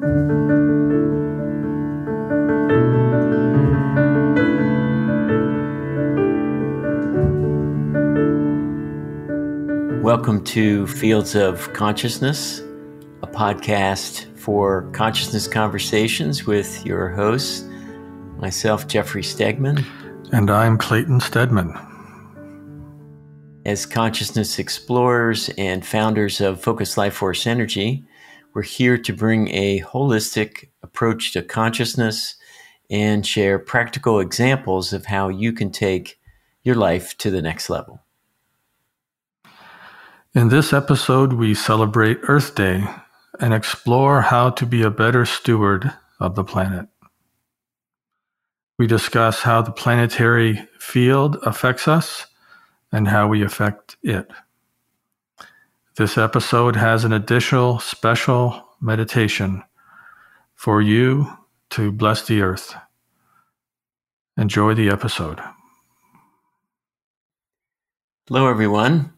Welcome 0.00 0.14
to 10.44 10.86
Fields 10.86 11.34
of 11.34 11.72
Consciousness, 11.72 12.60
a 13.24 13.26
podcast 13.26 14.38
for 14.38 14.88
consciousness 14.92 15.48
conversations 15.48 16.46
with 16.46 16.86
your 16.86 17.08
hosts, 17.08 17.64
myself, 18.36 18.86
Jeffrey 18.86 19.22
Stegman. 19.22 19.84
And 20.30 20.48
I'm 20.48 20.78
Clayton 20.78 21.18
Stedman. 21.18 21.74
As 23.66 23.84
consciousness 23.84 24.60
explorers 24.60 25.48
and 25.58 25.84
founders 25.84 26.40
of 26.40 26.62
Focus 26.62 26.96
Life 26.96 27.14
Force 27.14 27.48
Energy, 27.48 28.04
we're 28.54 28.62
here 28.62 28.98
to 28.98 29.12
bring 29.12 29.48
a 29.48 29.80
holistic 29.80 30.68
approach 30.82 31.32
to 31.32 31.42
consciousness 31.42 32.34
and 32.90 33.26
share 33.26 33.58
practical 33.58 34.20
examples 34.20 34.92
of 34.92 35.06
how 35.06 35.28
you 35.28 35.52
can 35.52 35.70
take 35.70 36.18
your 36.62 36.74
life 36.74 37.16
to 37.18 37.30
the 37.30 37.42
next 37.42 37.70
level. 37.70 38.02
In 40.34 40.48
this 40.48 40.72
episode, 40.72 41.32
we 41.32 41.54
celebrate 41.54 42.18
Earth 42.22 42.54
Day 42.54 42.84
and 43.40 43.54
explore 43.54 44.22
how 44.22 44.50
to 44.50 44.66
be 44.66 44.82
a 44.82 44.90
better 44.90 45.24
steward 45.24 45.92
of 46.20 46.34
the 46.34 46.44
planet. 46.44 46.88
We 48.78 48.86
discuss 48.86 49.42
how 49.42 49.62
the 49.62 49.72
planetary 49.72 50.68
field 50.78 51.38
affects 51.42 51.88
us 51.88 52.26
and 52.92 53.08
how 53.08 53.28
we 53.28 53.42
affect 53.42 53.96
it. 54.02 54.30
This 55.98 56.16
episode 56.16 56.76
has 56.76 57.04
an 57.04 57.12
additional 57.12 57.80
special 57.80 58.68
meditation 58.80 59.64
for 60.54 60.80
you 60.80 61.26
to 61.70 61.90
bless 61.90 62.24
the 62.24 62.40
earth. 62.40 62.76
Enjoy 64.36 64.74
the 64.74 64.90
episode. 64.90 65.40
Hello, 68.28 68.48
everyone. 68.48 69.12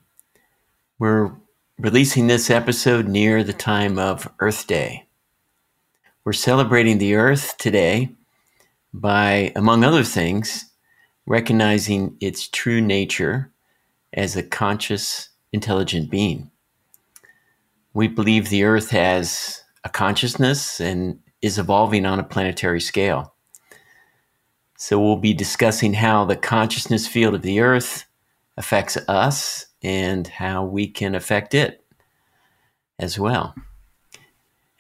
We're 0.98 1.32
releasing 1.78 2.28
this 2.28 2.48
episode 2.48 3.06
near 3.06 3.44
the 3.44 3.52
time 3.52 3.98
of 3.98 4.32
Earth 4.38 4.66
Day. 4.66 5.06
We're 6.24 6.32
celebrating 6.32 6.96
the 6.96 7.14
Earth 7.16 7.58
today 7.58 8.08
by, 8.94 9.52
among 9.54 9.84
other 9.84 10.02
things, 10.02 10.70
recognizing 11.26 12.16
its 12.22 12.48
true 12.48 12.80
nature 12.80 13.52
as 14.14 14.34
a 14.34 14.42
conscious, 14.42 15.28
intelligent 15.52 16.10
being. 16.10 16.50
We 17.92 18.08
believe 18.08 18.48
the 18.48 18.64
Earth 18.64 18.90
has 18.90 19.62
a 19.84 19.88
consciousness 19.88 20.80
and 20.80 21.18
is 21.42 21.58
evolving 21.58 22.06
on 22.06 22.18
a 22.20 22.24
planetary 22.24 22.80
scale. 22.80 23.34
So, 24.76 24.98
we'll 24.98 25.16
be 25.16 25.34
discussing 25.34 25.94
how 25.94 26.24
the 26.24 26.36
consciousness 26.36 27.06
field 27.06 27.34
of 27.34 27.42
the 27.42 27.60
Earth 27.60 28.06
affects 28.56 28.96
us 29.08 29.66
and 29.82 30.26
how 30.26 30.64
we 30.64 30.86
can 30.86 31.14
affect 31.14 31.54
it 31.54 31.84
as 32.98 33.18
well. 33.18 33.54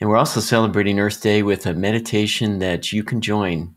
And 0.00 0.08
we're 0.08 0.16
also 0.16 0.40
celebrating 0.40 0.98
Earth 0.98 1.20
Day 1.20 1.42
with 1.42 1.66
a 1.66 1.74
meditation 1.74 2.58
that 2.60 2.92
you 2.92 3.04
can 3.04 3.20
join 3.20 3.74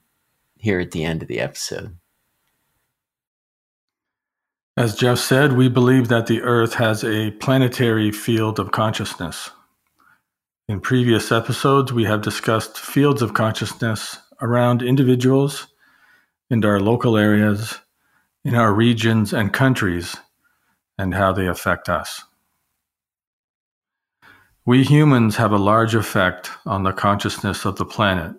here 0.58 0.80
at 0.80 0.92
the 0.92 1.04
end 1.04 1.22
of 1.22 1.28
the 1.28 1.40
episode. 1.40 1.98
As 4.76 4.96
Jeff 4.96 5.20
said, 5.20 5.54
we 5.54 5.70
believe 5.70 6.08
that 6.08 6.26
the 6.26 6.42
Earth 6.42 6.74
has 6.76 7.04
a 7.04 7.30
planetary 7.30 8.12
field 8.12 8.58
of 8.58 8.72
consciousness. 8.72 9.52
In 10.68 10.80
previous 10.80 11.32
episodes, 11.32 11.94
we 11.94 12.06
have 12.06 12.24
discussed 12.24 12.80
fields 12.80 13.22
of 13.22 13.36
consciousness 13.36 14.18
around 14.42 14.82
individuals 14.82 15.68
in 16.50 16.66
our 16.66 16.80
local 16.80 17.18
areas, 17.18 17.82
in 18.44 18.56
our 18.56 18.74
regions 18.74 19.32
and 19.32 19.54
countries, 19.54 20.16
and 20.98 21.14
how 21.14 21.32
they 21.32 21.46
affect 21.46 21.88
us. 21.88 22.24
We 24.66 24.84
humans 24.84 25.36
have 25.36 25.52
a 25.52 25.58
large 25.58 25.94
effect 25.94 26.50
on 26.66 26.82
the 26.82 26.94
consciousness 26.94 27.64
of 27.64 27.76
the 27.76 27.86
planet, 27.86 28.34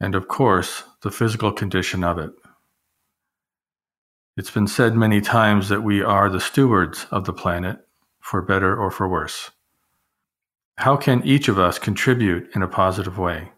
and 0.00 0.16
of 0.16 0.26
course, 0.26 0.82
the 1.02 1.12
physical 1.12 1.52
condition 1.52 2.02
of 2.02 2.18
it. 2.18 2.32
It's 4.40 4.50
been 4.50 4.68
said 4.68 4.96
many 4.96 5.20
times 5.20 5.68
that 5.68 5.82
we 5.82 6.02
are 6.02 6.30
the 6.30 6.40
stewards 6.40 7.06
of 7.10 7.26
the 7.26 7.32
planet, 7.34 7.86
for 8.20 8.40
better 8.40 8.74
or 8.74 8.90
for 8.90 9.06
worse. 9.06 9.50
How 10.76 10.96
can 10.96 11.22
each 11.26 11.48
of 11.48 11.58
us 11.58 11.78
contribute 11.78 12.48
in 12.54 12.62
a 12.62 12.66
positive 12.66 13.18
way? 13.18 13.52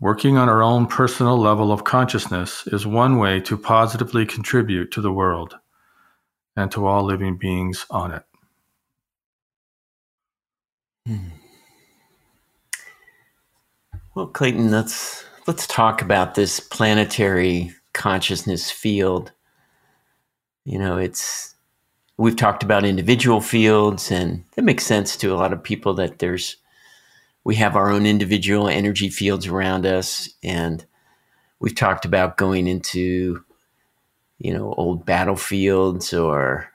Working 0.00 0.38
on 0.38 0.48
our 0.48 0.62
own 0.62 0.86
personal 0.86 1.36
level 1.36 1.72
of 1.72 1.84
consciousness 1.84 2.66
is 2.68 2.86
one 2.86 3.18
way 3.18 3.38
to 3.40 3.58
positively 3.58 4.24
contribute 4.24 4.90
to 4.92 5.02
the 5.02 5.12
world 5.12 5.58
and 6.56 6.72
to 6.72 6.86
all 6.86 7.04
living 7.04 7.36
beings 7.36 7.84
on 7.90 8.12
it. 8.12 8.22
Hmm. 11.06 11.28
Well, 14.14 14.28
Clayton, 14.28 14.70
let's 14.70 15.22
let's 15.46 15.66
talk 15.66 16.00
about 16.00 16.34
this 16.34 16.60
planetary 16.60 17.74
consciousness 17.92 18.70
field. 18.70 19.32
You 20.64 20.78
know, 20.78 20.96
it's 20.96 21.54
we've 22.16 22.36
talked 22.36 22.62
about 22.62 22.84
individual 22.84 23.40
fields, 23.40 24.10
and 24.10 24.44
it 24.56 24.64
makes 24.64 24.86
sense 24.86 25.16
to 25.18 25.32
a 25.32 25.36
lot 25.36 25.52
of 25.52 25.62
people 25.62 25.94
that 25.94 26.18
there's 26.18 26.56
we 27.44 27.56
have 27.56 27.76
our 27.76 27.90
own 27.90 28.06
individual 28.06 28.68
energy 28.68 29.08
fields 29.10 29.46
around 29.46 29.84
us, 29.84 30.30
and 30.42 30.84
we've 31.60 31.74
talked 31.74 32.04
about 32.04 32.38
going 32.38 32.66
into 32.66 33.44
you 34.38 34.52
know, 34.52 34.74
old 34.74 35.06
battlefields 35.06 36.12
or 36.12 36.70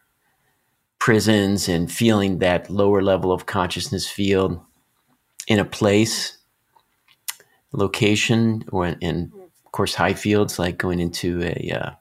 prisons 0.98 1.70
and 1.70 1.92
feeling 1.92 2.40
that 2.40 2.70
lower 2.70 3.02
level 3.02 3.32
of 3.32 3.46
consciousness 3.46 4.08
field 4.08 4.60
in 5.48 5.60
a 5.60 5.66
place, 5.66 6.38
location, 7.72 8.64
or 8.72 8.88
in, 8.88 9.32
of 9.66 9.72
course, 9.72 9.94
high 9.96 10.14
fields 10.14 10.60
like 10.60 10.78
going 10.78 11.00
into 11.00 11.42
a, 11.44 11.72
uh, 11.72 11.92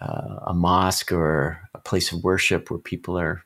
uh, 0.00 0.40
a 0.46 0.54
mosque 0.54 1.12
or 1.12 1.60
a 1.74 1.78
place 1.78 2.12
of 2.12 2.22
worship 2.24 2.70
where 2.70 2.78
people 2.78 3.18
are, 3.18 3.44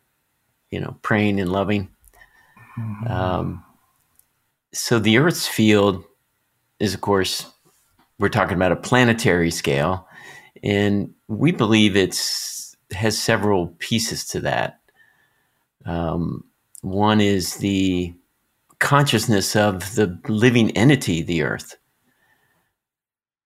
you 0.71 0.81
know, 0.81 0.97
praying 1.03 1.41
and 1.41 1.51
loving. 1.51 1.89
Mm-hmm. 2.79 3.07
Um, 3.07 3.65
so 4.73 4.99
the 4.99 5.19
Earth's 5.19 5.47
field 5.47 6.05
is, 6.79 6.95
of 6.95 7.01
course, 7.01 7.51
we're 8.19 8.29
talking 8.29 8.57
about 8.57 8.73
a 8.73 8.77
planetary 8.77 9.51
scale 9.51 10.09
and 10.63 11.13
we 11.29 11.53
believe 11.53 11.97
it's 11.97 12.77
has 12.93 13.19
several 13.19 13.69
pieces 13.79 14.25
to 14.27 14.41
that. 14.41 14.81
Um, 15.85 16.45
one 16.83 17.21
is 17.21 17.57
the 17.57 18.15
consciousness 18.79 19.57
of 19.57 19.95
the 19.95 20.19
living 20.29 20.71
entity, 20.73 21.23
the 21.23 21.43
Earth. 21.43 21.77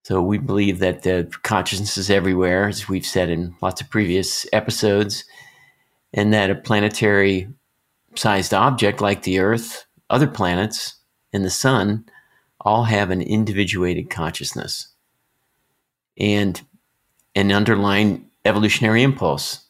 So 0.06 0.22
we 0.22 0.39
believe 0.39 0.78
that 0.78 1.03
the 1.03 1.28
consciousness 1.43 1.99
is 1.99 2.11
everywhere, 2.11 2.69
as 2.69 2.89
we've 2.89 3.05
said 3.05 3.28
in 3.28 3.56
lots 3.61 3.81
of 3.81 3.91
previous 3.91 4.47
episodes, 4.53 5.25
and 6.12 6.33
that 6.33 6.49
a 6.49 6.55
planetary 6.55 7.49
sized 8.15 8.55
object 8.55 9.00
like 9.00 9.25
the 9.25 9.41
Earth, 9.41 9.84
other 10.09 10.28
planets, 10.28 10.95
and 11.33 11.45
the 11.45 11.50
Sun 11.50 12.05
all 12.61 12.84
have 12.84 13.11
an 13.11 13.21
individuated 13.21 14.09
consciousness. 14.09 14.95
And 16.16 16.62
an 17.34 17.50
underlying 17.50 18.31
evolutionary 18.45 19.03
impulse 19.03 19.65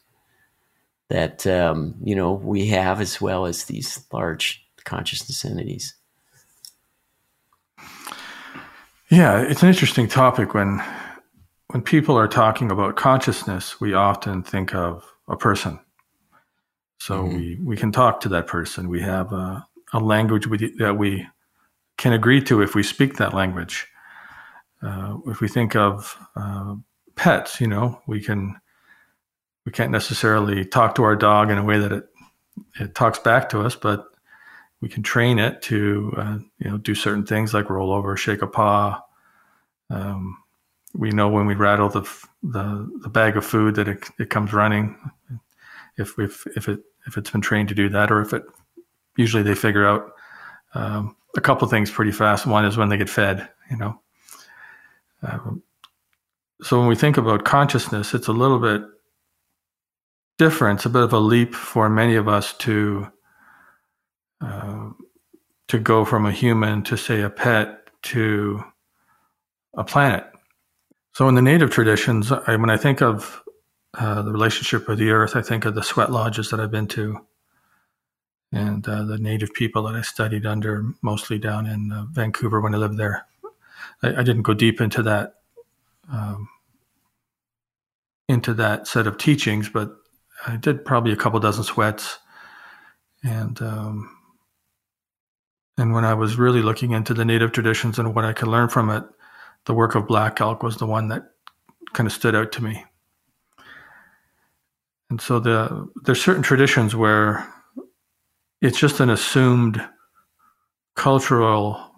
that 1.09 1.47
um, 1.47 1.95
you 2.03 2.15
know 2.15 2.33
we 2.33 2.67
have 2.67 3.01
as 3.01 3.19
well 3.19 3.47
as 3.47 3.63
these 3.63 4.05
large 4.13 4.63
consciousness 4.85 5.43
entities 5.43 5.96
yeah 9.09 9.41
it's 9.41 9.63
an 9.63 9.69
interesting 9.69 10.07
topic. 10.07 10.53
When 10.53 10.83
when 11.67 11.81
people 11.81 12.17
are 12.17 12.27
talking 12.27 12.71
about 12.71 12.95
consciousness 12.95 13.79
we 13.79 13.93
often 13.93 14.43
think 14.43 14.73
of 14.73 15.03
a 15.27 15.35
person. 15.35 15.79
So 16.99 17.23
mm-hmm. 17.23 17.35
we 17.35 17.55
we 17.63 17.77
can 17.77 17.91
talk 17.91 18.21
to 18.21 18.29
that 18.29 18.47
person. 18.47 18.89
We 18.89 19.01
have 19.01 19.31
a, 19.33 19.65
a 19.93 19.99
language 19.99 20.47
we, 20.47 20.73
that 20.77 20.97
we 20.97 21.27
can 21.97 22.13
agree 22.13 22.41
to 22.43 22.61
if 22.61 22.75
we 22.75 22.83
speak 22.83 23.17
that 23.17 23.33
language. 23.33 23.87
Uh, 24.81 25.17
if 25.25 25.41
we 25.41 25.47
think 25.47 25.75
of 25.75 26.17
uh, 26.35 26.75
pets, 27.15 27.59
you 27.59 27.67
know, 27.67 28.01
we 28.07 28.21
can 28.21 28.59
we 29.65 29.71
can't 29.71 29.91
necessarily 29.91 30.63
talk 30.63 30.95
to 30.95 31.03
our 31.03 31.15
dog 31.15 31.51
in 31.51 31.57
a 31.57 31.63
way 31.63 31.79
that 31.79 31.91
it 31.91 32.05
it 32.79 32.95
talks 32.95 33.19
back 33.19 33.49
to 33.49 33.61
us, 33.61 33.75
but 33.75 34.05
we 34.81 34.89
can 34.89 35.03
train 35.03 35.39
it 35.39 35.61
to 35.63 36.13
uh, 36.17 36.37
you 36.59 36.69
know 36.69 36.77
do 36.77 36.93
certain 36.95 37.25
things 37.25 37.53
like 37.53 37.69
roll 37.69 37.91
over, 37.91 38.15
shake 38.15 38.41
a 38.41 38.47
paw. 38.47 39.01
Um, 39.89 40.37
we 40.93 41.11
know 41.11 41.29
when 41.29 41.45
we 41.45 41.55
rattle 41.55 41.89
the, 41.89 42.01
the 42.43 42.89
the 43.01 43.09
bag 43.09 43.37
of 43.37 43.45
food 43.45 43.75
that 43.75 43.87
it, 43.87 44.03
it 44.19 44.29
comes 44.29 44.53
running. 44.53 44.97
If 45.97 46.17
if 46.19 46.45
if 46.55 46.67
it 46.67 46.79
if 47.07 47.17
it's 47.17 47.31
been 47.31 47.41
trained 47.41 47.69
to 47.69 47.75
do 47.75 47.89
that, 47.89 48.11
or 48.11 48.21
if 48.21 48.33
it 48.33 48.43
usually 49.15 49.43
they 49.43 49.55
figure 49.55 49.87
out 49.87 50.11
um, 50.73 51.15
a 51.35 51.41
couple 51.41 51.67
things 51.67 51.91
pretty 51.91 52.11
fast. 52.11 52.45
One 52.45 52.65
is 52.65 52.77
when 52.77 52.89
they 52.89 52.97
get 52.97 53.09
fed, 53.09 53.49
you 53.69 53.77
know. 53.77 54.01
Um, 55.23 55.63
so 56.61 56.79
when 56.79 56.87
we 56.87 56.95
think 56.95 57.17
about 57.17 57.45
consciousness, 57.45 58.13
it's 58.13 58.27
a 58.27 58.33
little 58.33 58.59
bit 58.59 58.83
different. 60.37 60.79
It's 60.79 60.85
a 60.85 60.89
bit 60.89 61.03
of 61.03 61.13
a 61.13 61.19
leap 61.19 61.53
for 61.55 61.89
many 61.89 62.15
of 62.15 62.27
us 62.27 62.53
to 62.59 63.11
uh, 64.41 64.89
to 65.67 65.79
go 65.79 66.05
from 66.05 66.25
a 66.25 66.31
human 66.31 66.83
to 66.83 66.97
say 66.97 67.21
a 67.21 67.29
pet 67.29 67.89
to 68.03 68.63
a 69.73 69.83
planet. 69.83 70.25
So 71.13 71.27
in 71.27 71.35
the 71.35 71.41
native 71.41 71.71
traditions, 71.71 72.31
I, 72.31 72.55
when 72.55 72.69
I 72.69 72.77
think 72.77 73.01
of 73.01 73.41
uh, 73.93 74.21
the 74.21 74.31
relationship 74.31 74.87
with 74.87 74.99
the 74.99 75.09
earth, 75.11 75.35
I 75.35 75.41
think 75.41 75.65
of 75.65 75.75
the 75.75 75.83
sweat 75.83 76.11
lodges 76.11 76.49
that 76.49 76.59
I've 76.59 76.71
been 76.71 76.87
to 76.89 77.19
and 78.51 78.87
uh, 78.87 79.03
the 79.03 79.17
native 79.17 79.53
people 79.53 79.83
that 79.83 79.95
I 79.95 80.01
studied 80.01 80.45
under, 80.45 80.85
mostly 81.01 81.37
down 81.37 81.65
in 81.65 81.91
uh, 81.91 82.05
Vancouver 82.11 82.61
when 82.61 82.73
I 82.73 82.77
lived 82.77 82.97
there. 82.97 83.25
I, 84.01 84.15
I, 84.15 84.23
didn't 84.23 84.43
go 84.43 84.53
deep 84.53 84.79
into 84.79 85.03
that 85.03 85.35
um, 86.11 86.47
into 88.29 88.53
that 88.53 88.87
set 88.87 89.07
of 89.07 89.17
teachings, 89.17 89.69
but 89.69 89.95
I 90.45 90.55
did 90.55 90.85
probably 90.85 91.11
a 91.11 91.17
couple 91.17 91.39
dozen 91.39 91.63
sweats, 91.63 92.19
and 93.23 93.61
um, 93.61 94.16
and 95.77 95.93
when 95.93 96.05
I 96.05 96.15
was 96.15 96.37
really 96.37 96.61
looking 96.61 96.91
into 96.91 97.13
the 97.13 97.25
native 97.25 97.51
traditions 97.51 97.99
and 97.99 98.15
what 98.15 98.25
I 98.25 98.33
could 98.33 98.47
learn 98.47 98.69
from 98.69 98.89
it, 98.89 99.03
the 99.65 99.73
work 99.73 99.95
of 99.95 100.07
Black 100.07 100.41
Elk 100.41 100.63
was 100.63 100.77
the 100.77 100.87
one 100.87 101.09
that 101.09 101.23
kind 101.93 102.07
of 102.07 102.13
stood 102.13 102.35
out 102.35 102.51
to 102.53 102.63
me. 102.63 102.83
And 105.09 105.21
so 105.21 105.39
the 105.39 105.87
there's 106.03 106.21
certain 106.21 106.43
traditions 106.43 106.95
where 106.95 107.47
it's 108.61 108.79
just 108.79 108.99
an 108.99 109.09
assumed 109.09 109.87
cultural 110.95 111.91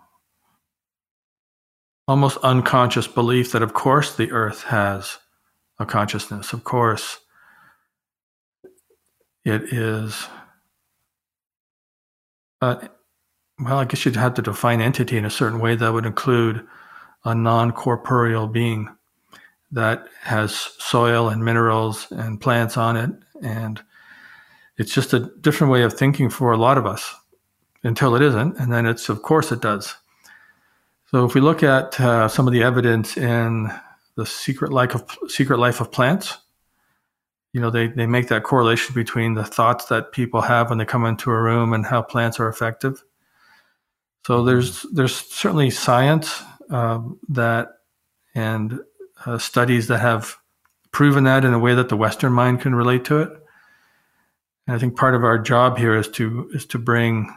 almost 2.08 2.38
unconscious 2.38 3.08
belief 3.08 3.52
that 3.52 3.62
of 3.62 3.74
course 3.74 4.16
the 4.16 4.32
earth 4.32 4.64
has 4.64 5.20
a 5.80 5.86
consciousness 5.86 6.54
of 6.54 6.64
course 6.64 7.20
it 9.46 9.62
is 9.72 10.28
uh, 12.62 12.88
well 13.62 13.78
i 13.78 13.86
guess 13.86 14.06
you'd 14.06 14.16
have 14.16 14.34
to 14.34 14.42
define 14.42 14.82
entity 14.82 15.18
in 15.18 15.26
a 15.26 15.30
certain 15.30 15.60
way 15.60 15.76
that 15.76 15.94
would 15.94 16.06
include 16.06 16.66
a 17.26 17.36
non-corporeal 17.36 18.48
being 18.48 18.90
that 19.72 20.08
has 20.22 20.54
soil 20.80 21.30
and 21.30 21.44
minerals 21.44 22.08
and 22.12 22.42
plants 22.42 22.78
on 22.78 22.98
it 22.98 23.12
and 23.44 23.82
it's 24.80 24.94
just 24.94 25.14
a 25.14 25.20
different 25.42 25.72
way 25.72 25.84
of 25.84 25.94
thinking 25.94 26.30
for 26.30 26.54
a 26.54 26.58
lot 26.58 26.78
of 26.78 26.86
us 26.86 27.14
until 27.84 28.16
it 28.16 28.22
isn't. 28.22 28.58
And 28.58 28.72
then 28.72 28.86
it's, 28.86 29.10
of 29.10 29.22
course, 29.22 29.52
it 29.52 29.62
does. 29.62 29.96
So 31.12 31.26
if 31.26 31.36
we 31.36 31.42
look 31.42 31.64
at 31.64 32.00
uh, 32.00 32.30
some 32.30 32.48
of 32.48 32.54
the 32.54 32.64
evidence 32.64 33.18
in 33.18 33.70
the 34.16 34.26
secret 34.26 34.72
life 34.72 34.96
of 34.96 35.06
secret 35.28 35.58
life 35.58 35.82
of 35.82 35.92
plants, 35.92 36.38
you 37.52 37.60
know, 37.60 37.70
they, 37.70 37.88
they 37.88 38.06
make 38.06 38.30
that 38.30 38.44
correlation 38.44 38.94
between 38.94 39.34
the 39.34 39.44
thoughts 39.44 39.86
that 39.86 40.14
people 40.14 40.42
have 40.42 40.70
when 40.70 40.78
they 40.78 40.86
come 40.86 41.06
into 41.06 41.32
a 41.32 41.42
room 41.42 41.74
and 41.74 41.86
how 41.86 42.02
plants 42.02 42.40
are 42.40 42.48
effective. 42.48 43.04
So 44.26 44.44
there's 44.44 44.84
there's 44.94 45.16
certainly 45.16 45.70
science 45.70 46.44
uh, 46.70 47.00
that 47.30 47.70
and 48.36 48.80
uh, 49.26 49.38
studies 49.38 49.88
that 49.88 50.00
have 50.00 50.38
proven 50.92 51.24
that 51.24 51.46
in 51.46 51.54
a 51.54 51.60
way 51.60 51.76
that 51.76 51.90
the 51.90 51.98
Western 51.98 52.34
mind 52.34 52.62
can 52.62 52.76
relate 52.76 53.06
to 53.06 53.20
it. 53.20 53.30
And 54.68 54.76
I 54.76 54.80
think 54.80 54.96
part 54.98 55.16
of 55.16 55.24
our 55.24 55.40
job 55.40 55.78
here 55.78 55.96
is 55.96 56.08
to 56.10 56.50
is 56.54 56.66
to 56.68 56.78
bring, 56.78 57.34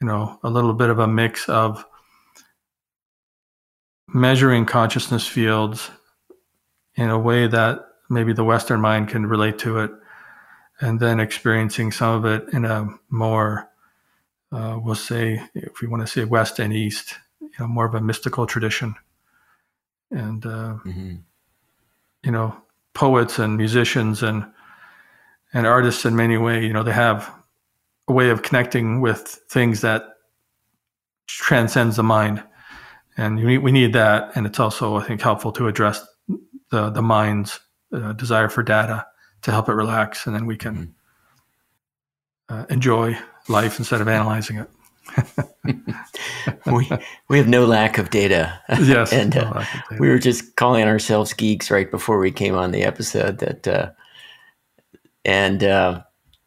you 0.00 0.06
know, 0.06 0.38
a 0.42 0.50
little 0.50 0.72
bit 0.72 0.90
of 0.90 0.98
a 0.98 1.06
mix 1.06 1.48
of 1.48 1.84
measuring 4.08 4.66
consciousness 4.66 5.26
fields 5.26 5.90
in 6.96 7.10
a 7.10 7.18
way 7.18 7.46
that 7.46 7.80
maybe 8.10 8.32
the 8.32 8.44
Western 8.44 8.80
mind 8.80 9.08
can 9.08 9.24
relate 9.24 9.58
to 9.60 9.78
it, 9.78 9.90
and 10.80 11.00
then 11.00 11.20
experiencing 11.20 11.92
some 11.92 12.16
of 12.16 12.24
it 12.26 12.52
in 12.52 12.64
a 12.64 12.86
more, 13.08 13.70
uh, 14.52 14.78
we'll 14.82 14.94
say, 14.94 15.42
if 15.54 15.80
we 15.80 15.88
want 15.88 16.02
to 16.02 16.06
say 16.06 16.24
West 16.24 16.58
and 16.58 16.72
East, 16.72 17.14
you 17.40 17.50
know, 17.58 17.66
more 17.66 17.86
of 17.86 17.94
a 17.94 18.00
mystical 18.00 18.46
tradition, 18.46 18.94
and 20.10 20.44
uh, 20.44 20.76
mm-hmm. 20.84 21.14
you 22.24 22.30
know, 22.30 22.56
poets 22.94 23.38
and 23.38 23.56
musicians 23.56 24.22
and 24.22 24.44
and 25.54 25.66
artists 25.66 26.04
in 26.04 26.16
many 26.16 26.36
ways, 26.36 26.64
you 26.64 26.72
know, 26.72 26.82
they 26.82 26.92
have 26.92 27.30
a 28.08 28.12
way 28.12 28.30
of 28.30 28.42
connecting 28.42 29.00
with 29.00 29.40
things 29.50 29.80
that 29.82 30.04
transcends 31.26 31.96
the 31.96 32.02
mind. 32.02 32.42
And 33.16 33.44
we, 33.44 33.58
we 33.58 33.72
need 33.72 33.92
that. 33.92 34.34
And 34.34 34.46
it's 34.46 34.58
also, 34.58 34.96
I 34.96 35.04
think, 35.04 35.20
helpful 35.20 35.52
to 35.52 35.68
address 35.68 36.04
the, 36.70 36.90
the 36.90 37.02
mind's 37.02 37.60
uh, 37.92 38.12
desire 38.14 38.48
for 38.48 38.62
data 38.62 39.06
to 39.42 39.50
help 39.50 39.68
it 39.68 39.74
relax. 39.74 40.26
And 40.26 40.34
then 40.34 40.46
we 40.46 40.56
can 40.56 40.94
uh, 42.48 42.64
enjoy 42.70 43.18
life 43.48 43.78
instead 43.78 44.00
of 44.00 44.08
analyzing 44.08 44.58
it. 44.58 44.70
we 46.66 46.88
we 47.28 47.38
have 47.38 47.48
no 47.48 47.66
lack 47.66 47.98
of 47.98 48.10
data. 48.10 48.60
Yes, 48.80 49.12
and 49.12 49.36
uh, 49.36 49.52
data. 49.52 49.66
we 49.98 50.08
were 50.08 50.18
just 50.18 50.56
calling 50.56 50.84
ourselves 50.84 51.32
geeks 51.32 51.70
right 51.70 51.90
before 51.90 52.18
we 52.18 52.30
came 52.30 52.54
on 52.54 52.70
the 52.70 52.82
episode. 52.82 53.38
That 53.38 53.68
uh, 53.68 53.90
and 55.24 55.64
uh, 55.64 56.02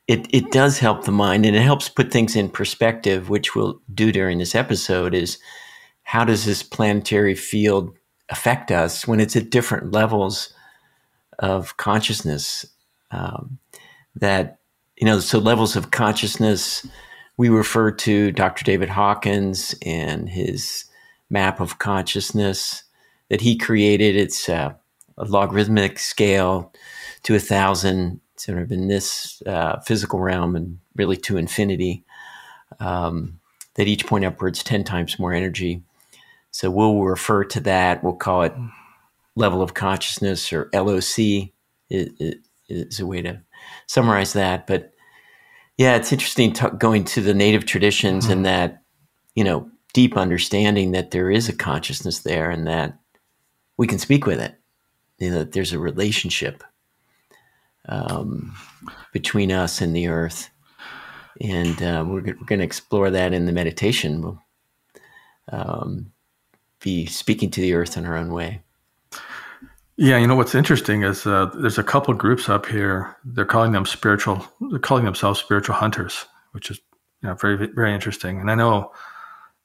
it 0.07 0.27
it 0.33 0.51
does 0.51 0.79
help 0.79 1.03
the 1.03 1.11
mind, 1.11 1.45
and 1.45 1.55
it 1.55 1.61
helps 1.61 1.89
put 1.89 2.11
things 2.11 2.35
in 2.35 2.49
perspective, 2.49 3.29
which 3.29 3.55
we'll 3.55 3.81
do 3.93 4.11
during 4.11 4.37
this 4.37 4.55
episode. 4.55 5.13
Is 5.13 5.37
how 6.03 6.23
does 6.23 6.45
this 6.45 6.63
planetary 6.63 7.35
field 7.35 7.95
affect 8.29 8.71
us 8.71 9.07
when 9.07 9.19
it's 9.19 9.35
at 9.35 9.49
different 9.49 9.91
levels 9.91 10.53
of 11.39 11.77
consciousness? 11.77 12.65
Um, 13.11 13.59
that 14.15 14.59
you 14.97 15.05
know, 15.05 15.19
so 15.19 15.39
levels 15.39 15.75
of 15.75 15.91
consciousness. 15.91 16.85
We 17.37 17.49
refer 17.49 17.91
to 17.91 18.31
Dr. 18.31 18.63
David 18.63 18.89
Hawkins 18.89 19.75
and 19.85 20.29
his 20.29 20.85
map 21.29 21.59
of 21.59 21.79
consciousness 21.79 22.83
that 23.29 23.41
he 23.41 23.57
created. 23.57 24.15
It's 24.15 24.47
uh, 24.47 24.73
a 25.17 25.25
logarithmic 25.25 25.99
scale 25.99 26.71
to 27.23 27.35
a 27.35 27.39
thousand 27.39 28.21
sort 28.37 28.59
of 28.59 28.71
in 28.71 28.87
this 28.87 29.41
uh, 29.45 29.79
physical 29.79 30.19
realm 30.19 30.55
and 30.55 30.79
really 30.95 31.17
to 31.17 31.37
infinity, 31.37 32.03
um, 32.79 33.39
that 33.75 33.87
each 33.87 34.05
point 34.05 34.25
upwards 34.25 34.63
10 34.63 34.83
times 34.83 35.19
more 35.19 35.33
energy. 35.33 35.81
So 36.51 36.69
we'll 36.69 37.01
refer 37.01 37.43
to 37.45 37.59
that. 37.61 38.03
We'll 38.03 38.13
call 38.13 38.43
it 38.43 38.53
level 39.35 39.61
of 39.61 39.73
consciousness 39.73 40.53
or 40.53 40.69
LOC 40.73 41.49
is, 41.89 42.35
is 42.69 42.99
a 42.99 43.05
way 43.05 43.21
to 43.21 43.41
summarize 43.87 44.33
that. 44.33 44.67
But 44.67 44.93
yeah, 45.77 45.95
it's 45.95 46.11
interesting 46.11 46.53
t- 46.53 46.67
going 46.77 47.03
to 47.05 47.21
the 47.21 47.33
native 47.33 47.65
traditions 47.65 48.25
mm-hmm. 48.25 48.33
and 48.33 48.45
that, 48.45 48.81
you 49.35 49.43
know, 49.43 49.69
deep 49.93 50.17
understanding 50.17 50.91
that 50.91 51.11
there 51.11 51.31
is 51.31 51.49
a 51.49 51.55
consciousness 51.55 52.19
there 52.19 52.49
and 52.49 52.67
that 52.67 52.99
we 53.77 53.87
can 53.87 53.99
speak 53.99 54.25
with 54.25 54.39
it. 54.39 54.55
You 55.19 55.31
know, 55.31 55.39
that 55.39 55.53
there's 55.53 55.73
a 55.73 55.79
relationship 55.79 56.63
um, 57.87 58.55
between 59.13 59.51
us 59.51 59.81
and 59.81 59.95
the 59.95 60.07
earth. 60.07 60.49
And 61.41 61.81
uh, 61.81 62.03
we're, 62.07 62.21
we're 62.21 62.45
going 62.45 62.59
to 62.59 62.65
explore 62.65 63.09
that 63.09 63.33
in 63.33 63.45
the 63.45 63.51
meditation. 63.51 64.21
We'll 64.21 64.41
um, 65.51 66.11
be 66.81 67.05
speaking 67.05 67.51
to 67.51 67.61
the 67.61 67.73
earth 67.73 67.97
in 67.97 68.05
our 68.05 68.15
own 68.15 68.31
way. 68.33 68.61
Yeah, 69.97 70.17
you 70.17 70.27
know 70.27 70.35
what's 70.35 70.55
interesting 70.55 71.03
is 71.03 71.25
uh, 71.25 71.49
there's 71.55 71.77
a 71.77 71.83
couple 71.83 72.13
groups 72.13 72.49
up 72.49 72.65
here. 72.65 73.15
They're 73.23 73.45
calling 73.45 73.71
them 73.71 73.85
spiritual. 73.85 74.45
They're 74.69 74.79
calling 74.79 75.05
themselves 75.05 75.39
spiritual 75.39 75.75
hunters, 75.75 76.25
which 76.51 76.69
is 76.69 76.79
you 77.21 77.29
know 77.29 77.35
very 77.35 77.67
very 77.67 77.93
interesting. 77.93 78.39
And 78.39 78.51
I 78.51 78.55
know 78.55 78.91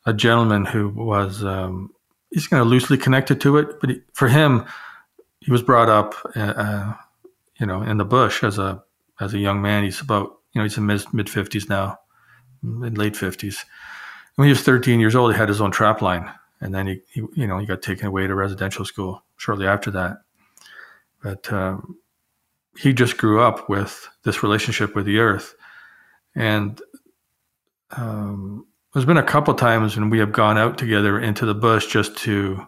a 0.06 0.14
gentleman 0.14 0.64
who 0.64 0.88
was 0.90 1.44
um, 1.44 1.90
he's 2.30 2.46
kind 2.46 2.60
of 2.60 2.68
loosely 2.68 2.96
connected 2.96 3.40
to 3.40 3.56
it, 3.56 3.80
but 3.80 3.90
he, 3.90 4.00
for 4.12 4.28
him, 4.28 4.66
he 5.40 5.50
was 5.50 5.62
brought 5.62 5.88
up 5.88 6.14
uh, 6.36 6.40
uh 6.40 6.94
you 7.60 7.66
know, 7.66 7.82
in 7.82 7.98
the 7.98 8.04
bush 8.04 8.42
as 8.42 8.58
a 8.58 8.82
as 9.20 9.34
a 9.34 9.38
young 9.38 9.62
man. 9.62 9.84
He's 9.84 10.00
about 10.00 10.38
you 10.52 10.58
know 10.58 10.62
he's 10.64 10.78
in 10.78 10.86
mid 10.86 11.04
mid 11.12 11.28
fifties 11.28 11.68
now, 11.68 11.98
mid 12.62 12.98
late 12.98 13.16
fifties. 13.16 13.64
When 14.36 14.46
he 14.46 14.50
was 14.50 14.62
13 14.62 15.00
years 15.00 15.14
old, 15.14 15.32
he 15.32 15.38
had 15.38 15.50
his 15.50 15.60
own 15.60 15.70
trap 15.70 16.00
line, 16.00 16.30
and 16.60 16.74
then 16.74 16.86
he, 16.86 17.00
he 17.12 17.22
you 17.34 17.46
know 17.46 17.58
he 17.58 17.66
got 17.66 17.82
taken 17.82 18.06
away 18.06 18.26
to 18.26 18.34
residential 18.34 18.84
school 18.84 19.22
shortly 19.36 19.66
after 19.66 19.90
that. 19.92 20.18
But 21.22 21.52
um, 21.52 21.96
he 22.78 22.92
just 22.92 23.18
grew 23.18 23.40
up 23.40 23.68
with 23.68 24.08
this 24.22 24.42
relationship 24.42 24.94
with 24.94 25.06
the 25.06 25.18
earth, 25.18 25.54
and 26.34 26.80
um, 27.90 28.66
there's 28.92 29.06
been 29.06 29.16
a 29.16 29.22
couple 29.22 29.54
times 29.54 29.96
when 29.96 30.10
we 30.10 30.18
have 30.18 30.32
gone 30.32 30.58
out 30.58 30.78
together 30.78 31.18
into 31.18 31.46
the 31.46 31.54
bush 31.54 31.86
just 31.86 32.16
to. 32.18 32.66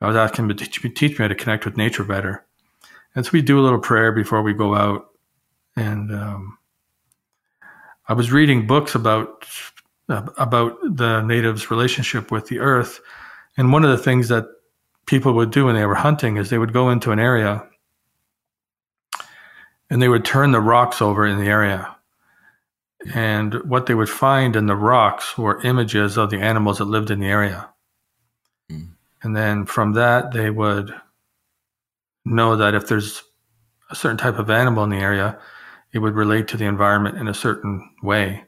I 0.00 0.08
was 0.08 0.16
asking 0.16 0.46
him 0.46 0.48
to 0.48 0.64
teach 0.64 0.82
me, 0.82 0.90
teach 0.90 1.12
me 1.12 1.22
how 1.22 1.28
to 1.28 1.34
connect 1.36 1.64
with 1.64 1.76
nature 1.76 2.02
better 2.02 2.44
and 3.14 3.24
so 3.24 3.30
we 3.32 3.42
do 3.42 3.58
a 3.58 3.62
little 3.62 3.78
prayer 3.78 4.12
before 4.12 4.42
we 4.42 4.54
go 4.54 4.74
out. 4.74 5.10
And 5.76 6.12
um, 6.12 6.58
I 8.08 8.14
was 8.14 8.32
reading 8.32 8.66
books 8.66 8.94
about 8.94 9.46
about 10.12 10.78
the 10.82 11.22
natives' 11.22 11.70
relationship 11.70 12.30
with 12.30 12.48
the 12.48 12.58
earth. 12.58 13.00
And 13.56 13.72
one 13.72 13.84
of 13.84 13.90
the 13.90 14.02
things 14.02 14.28
that 14.28 14.46
people 15.06 15.32
would 15.34 15.50
do 15.50 15.66
when 15.66 15.74
they 15.74 15.86
were 15.86 15.94
hunting 15.94 16.36
is 16.36 16.50
they 16.50 16.58
would 16.58 16.72
go 16.72 16.90
into 16.90 17.12
an 17.12 17.18
area 17.18 17.66
and 19.90 20.00
they 20.00 20.08
would 20.08 20.24
turn 20.24 20.52
the 20.52 20.60
rocks 20.60 21.02
over 21.02 21.26
in 21.26 21.38
the 21.38 21.50
area. 21.50 21.94
And 23.14 23.54
what 23.68 23.86
they 23.86 23.94
would 23.94 24.08
find 24.08 24.56
in 24.56 24.66
the 24.66 24.76
rocks 24.76 25.36
were 25.36 25.60
images 25.62 26.16
of 26.16 26.30
the 26.30 26.38
animals 26.38 26.78
that 26.78 26.84
lived 26.84 27.10
in 27.10 27.20
the 27.20 27.26
area. 27.26 27.68
Mm. 28.70 28.92
And 29.22 29.36
then 29.36 29.66
from 29.66 29.92
that, 29.94 30.32
they 30.32 30.50
would 30.50 30.94
know 32.24 32.56
that 32.56 32.74
if 32.74 32.86
there's 32.86 33.22
a 33.90 33.94
certain 33.94 34.16
type 34.16 34.38
of 34.38 34.48
animal 34.48 34.84
in 34.84 34.90
the 34.90 34.96
area, 34.96 35.38
it 35.92 35.98
would 35.98 36.14
relate 36.14 36.48
to 36.48 36.56
the 36.56 36.64
environment 36.64 37.18
in 37.18 37.28
a 37.28 37.34
certain 37.34 37.90
way 38.02 38.44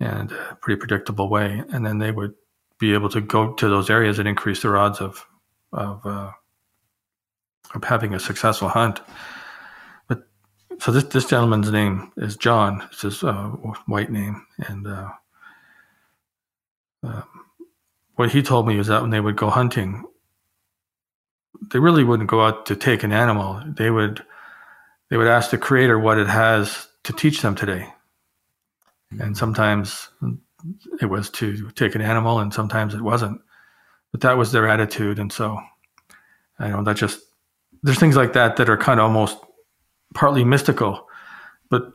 and 0.00 0.32
a 0.32 0.56
pretty 0.60 0.78
predictable 0.78 1.28
way. 1.28 1.62
And 1.72 1.84
then 1.84 1.98
they 1.98 2.10
would 2.10 2.34
be 2.78 2.94
able 2.94 3.10
to 3.10 3.20
go 3.20 3.52
to 3.52 3.68
those 3.68 3.90
areas 3.90 4.18
and 4.18 4.26
increase 4.26 4.62
their 4.62 4.76
odds 4.76 5.00
of 5.00 5.26
of, 5.72 6.04
uh, 6.04 6.32
of 7.74 7.84
having 7.84 8.12
a 8.12 8.18
successful 8.18 8.68
hunt. 8.68 9.00
But 10.08 10.22
so 10.80 10.90
this 10.90 11.04
this 11.04 11.26
gentleman's 11.26 11.70
name 11.70 12.10
is 12.16 12.36
John. 12.36 12.82
It's 12.90 13.02
his 13.02 13.22
uh, 13.22 13.48
white 13.86 14.10
name, 14.10 14.46
and 14.58 14.86
uh, 14.86 15.10
um, 17.02 17.24
what 18.16 18.32
he 18.32 18.42
told 18.42 18.66
me 18.66 18.78
is 18.78 18.88
that 18.88 19.02
when 19.02 19.10
they 19.10 19.20
would 19.20 19.36
go 19.36 19.50
hunting, 19.50 20.04
they 21.70 21.78
really 21.78 22.04
wouldn't 22.04 22.30
go 22.30 22.44
out 22.44 22.66
to 22.66 22.76
take 22.76 23.02
an 23.02 23.12
animal. 23.12 23.62
They 23.66 23.90
would 23.90 24.24
they 25.10 25.16
would 25.16 25.28
ask 25.28 25.50
the 25.50 25.58
creator 25.58 25.98
what 25.98 26.18
it 26.18 26.28
has 26.28 26.88
to 27.04 27.12
teach 27.12 27.42
them 27.42 27.54
today. 27.54 27.92
And 29.18 29.36
sometimes 29.36 30.08
it 31.00 31.06
was 31.06 31.30
to 31.30 31.70
take 31.70 31.94
an 31.94 32.02
animal 32.02 32.38
and 32.38 32.52
sometimes 32.52 32.94
it 32.94 33.00
wasn't. 33.00 33.40
But 34.12 34.20
that 34.22 34.36
was 34.36 34.52
their 34.52 34.68
attitude. 34.68 35.18
And 35.18 35.32
so 35.32 35.58
I 36.58 36.68
know 36.68 36.84
that 36.84 36.96
just 36.96 37.20
there's 37.82 37.98
things 37.98 38.16
like 38.16 38.34
that 38.34 38.56
that 38.56 38.68
are 38.68 38.76
kind 38.76 39.00
of 39.00 39.04
almost 39.04 39.38
partly 40.14 40.44
mystical. 40.44 41.08
But 41.70 41.92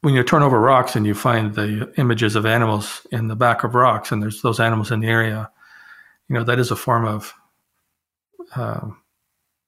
when 0.00 0.14
you 0.14 0.22
turn 0.22 0.42
over 0.42 0.58
rocks 0.58 0.96
and 0.96 1.06
you 1.06 1.14
find 1.14 1.54
the 1.54 1.92
images 1.96 2.36
of 2.36 2.46
animals 2.46 3.06
in 3.10 3.28
the 3.28 3.36
back 3.36 3.64
of 3.64 3.74
rocks 3.74 4.10
and 4.10 4.22
there's 4.22 4.42
those 4.42 4.60
animals 4.60 4.90
in 4.90 5.00
the 5.00 5.08
area, 5.08 5.50
you 6.28 6.34
know, 6.34 6.44
that 6.44 6.58
is 6.58 6.70
a 6.70 6.76
form 6.76 7.04
of 7.04 7.34
uh, 8.56 8.88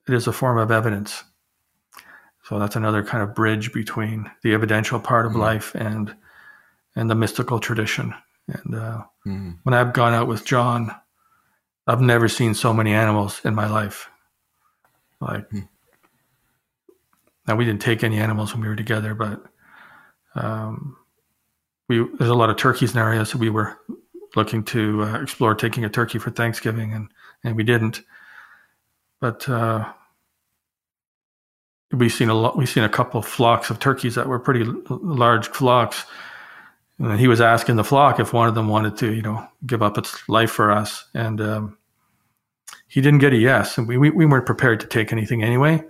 it 0.07 0.13
is 0.13 0.27
a 0.27 0.33
form 0.33 0.57
of 0.57 0.71
evidence 0.71 1.23
so 2.51 2.59
that's 2.59 2.75
another 2.75 3.01
kind 3.01 3.23
of 3.23 3.35
bridge 3.35 3.71
between 3.71 4.29
the 4.43 4.53
evidential 4.53 4.99
part 4.99 5.25
of 5.25 5.31
mm 5.31 5.41
life 5.41 5.73
and 5.73 6.13
and 6.95 7.09
the 7.09 7.15
mystical 7.15 7.59
tradition. 7.59 8.13
And 8.47 8.75
uh, 8.75 9.03
mm 9.25 9.57
when 9.63 9.73
I've 9.73 9.93
gone 9.93 10.13
out 10.13 10.27
with 10.27 10.45
John, 10.45 10.95
I've 11.87 12.01
never 12.01 12.27
seen 12.27 12.53
so 12.53 12.73
many 12.73 12.93
animals 12.93 13.41
in 13.45 13.55
my 13.55 13.67
life. 13.67 14.09
Like 15.19 15.49
mm 15.49 15.67
now, 17.47 17.55
we 17.55 17.65
didn't 17.65 17.81
take 17.81 18.03
any 18.03 18.19
animals 18.19 18.53
when 18.53 18.61
we 18.61 18.67
were 18.67 18.75
together, 18.75 19.13
but 19.15 19.43
um, 20.35 20.95
we 21.89 22.05
there's 22.17 22.29
a 22.29 22.35
lot 22.35 22.49
of 22.49 22.57
turkeys 22.57 22.91
in 22.91 22.99
the 22.99 23.01
area, 23.05 23.25
so 23.25 23.37
we 23.37 23.49
were 23.49 23.77
looking 24.35 24.63
to 24.63 25.03
uh, 25.03 25.21
explore 25.21 25.55
taking 25.55 25.83
a 25.83 25.89
turkey 25.89 26.19
for 26.19 26.29
Thanksgiving, 26.29 26.93
and 26.93 27.09
and 27.43 27.55
we 27.55 27.63
didn't. 27.63 28.01
But 29.19 29.49
uh, 29.49 29.91
we've 31.91 32.13
seen 32.13 32.29
a 32.29 32.33
lot. 32.33 32.57
We've 32.57 32.69
seen 32.69 32.83
a 32.83 32.89
couple 32.89 33.19
of 33.19 33.25
flocks 33.25 33.69
of 33.69 33.79
turkeys 33.79 34.15
that 34.15 34.27
were 34.27 34.39
pretty 34.39 34.63
large 34.89 35.47
flocks. 35.49 36.05
And 37.01 37.19
he 37.19 37.27
was 37.27 37.41
asking 37.41 37.77
the 37.77 37.83
flock 37.83 38.19
if 38.19 38.31
one 38.31 38.47
of 38.47 38.53
them 38.53 38.67
wanted 38.67 38.95
to, 38.97 39.11
you 39.11 39.23
know, 39.23 39.47
give 39.65 39.81
up 39.81 39.97
its 39.97 40.29
life 40.29 40.51
for 40.51 40.71
us, 40.71 41.05
and 41.15 41.41
um, 41.41 41.77
he 42.87 43.01
didn't 43.01 43.19
get 43.19 43.33
a 43.33 43.37
yes. 43.37 43.77
And 43.77 43.87
we, 43.87 43.97
we, 43.97 44.11
we 44.11 44.25
weren't 44.25 44.45
prepared 44.45 44.79
to 44.81 44.87
take 44.87 45.11
anything 45.11 45.41
anyway. 45.43 45.83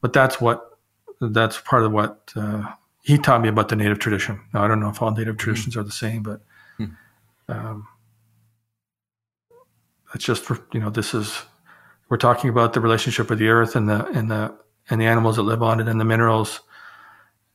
But 0.00 0.12
that's 0.12 0.40
what 0.40 0.78
that's 1.20 1.60
part 1.60 1.84
of 1.84 1.92
what 1.92 2.32
uh, 2.34 2.72
he 3.02 3.16
taught 3.16 3.42
me 3.42 3.48
about 3.48 3.68
the 3.68 3.76
native 3.76 4.00
tradition. 4.00 4.40
Now 4.52 4.64
I 4.64 4.68
don't 4.68 4.80
know 4.80 4.88
if 4.88 5.00
all 5.00 5.12
native 5.12 5.36
traditions 5.36 5.74
mm-hmm. 5.74 5.80
are 5.80 5.84
the 5.84 5.92
same, 5.92 6.22
but 6.24 6.40
mm-hmm. 6.80 7.52
um, 7.52 7.86
it's 10.14 10.24
just 10.24 10.42
for 10.42 10.58
you 10.72 10.80
know 10.80 10.90
this 10.90 11.14
is 11.14 11.42
we're 12.08 12.16
talking 12.16 12.50
about 12.50 12.72
the 12.72 12.80
relationship 12.80 13.30
with 13.30 13.38
the 13.38 13.48
earth 13.48 13.76
and 13.76 13.88
the 13.88 14.04
and 14.06 14.30
the 14.30 14.52
and 14.90 15.00
the 15.00 15.06
animals 15.06 15.36
that 15.36 15.42
live 15.42 15.62
on 15.62 15.80
it 15.80 15.88
and 15.88 16.00
the 16.00 16.04
minerals 16.04 16.60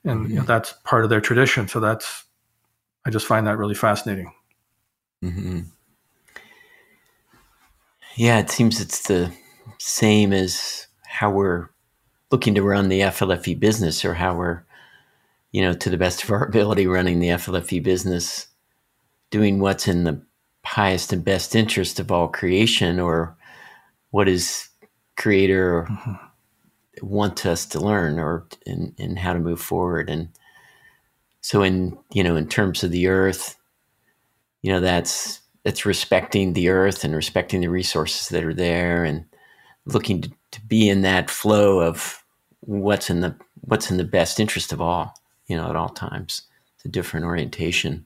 and 0.03 0.21
mm-hmm. 0.21 0.31
you 0.31 0.39
know, 0.39 0.45
that's 0.45 0.73
part 0.83 1.03
of 1.03 1.09
their 1.09 1.21
tradition 1.21 1.67
so 1.67 1.79
that's 1.79 2.25
i 3.05 3.09
just 3.09 3.25
find 3.25 3.47
that 3.47 3.57
really 3.57 3.75
fascinating 3.75 4.31
mm-hmm. 5.23 5.61
yeah 8.15 8.39
it 8.39 8.49
seems 8.49 8.79
it's 8.81 9.07
the 9.07 9.31
same 9.79 10.33
as 10.33 10.87
how 11.05 11.29
we're 11.29 11.69
looking 12.31 12.55
to 12.55 12.63
run 12.63 12.89
the 12.89 13.01
flfe 13.01 13.59
business 13.59 14.05
or 14.05 14.13
how 14.13 14.35
we're 14.35 14.63
you 15.51 15.61
know 15.61 15.73
to 15.73 15.89
the 15.89 15.97
best 15.97 16.23
of 16.23 16.31
our 16.31 16.45
ability 16.47 16.87
running 16.87 17.19
the 17.19 17.29
flfe 17.29 17.83
business 17.83 18.47
doing 19.29 19.59
what's 19.59 19.87
in 19.87 20.03
the 20.03 20.21
highest 20.65 21.11
and 21.11 21.25
best 21.25 21.55
interest 21.55 21.99
of 21.99 22.11
all 22.11 22.27
creation 22.27 22.99
or 22.99 23.35
what 24.11 24.27
is 24.27 24.69
creator 25.15 25.87
mm-hmm 25.89 26.27
want 27.01 27.45
us 27.45 27.65
to 27.65 27.79
learn 27.79 28.19
or 28.19 28.47
in, 28.65 28.93
in 28.97 29.15
how 29.15 29.33
to 29.33 29.39
move 29.39 29.61
forward. 29.61 30.09
And 30.09 30.29
so 31.41 31.63
in, 31.63 31.97
you 32.13 32.23
know, 32.23 32.35
in 32.35 32.47
terms 32.47 32.83
of 32.83 32.91
the 32.91 33.07
earth, 33.07 33.57
you 34.61 34.71
know, 34.71 34.79
that's, 34.79 35.41
that's 35.63 35.85
respecting 35.85 36.53
the 36.53 36.69
earth 36.69 37.03
and 37.03 37.15
respecting 37.15 37.61
the 37.61 37.69
resources 37.69 38.29
that 38.29 38.43
are 38.43 38.53
there 38.53 39.03
and 39.03 39.25
looking 39.85 40.21
to, 40.21 40.31
to 40.51 40.61
be 40.61 40.87
in 40.87 41.01
that 41.01 41.29
flow 41.29 41.81
of 41.81 42.23
what's 42.61 43.09
in 43.09 43.21
the, 43.21 43.35
what's 43.61 43.91
in 43.91 43.97
the 43.97 44.03
best 44.03 44.39
interest 44.39 44.71
of 44.71 44.81
all, 44.81 45.13
you 45.47 45.57
know, 45.57 45.69
at 45.69 45.75
all 45.75 45.89
times. 45.89 46.43
It's 46.75 46.85
a 46.85 46.89
different 46.89 47.25
orientation. 47.25 48.05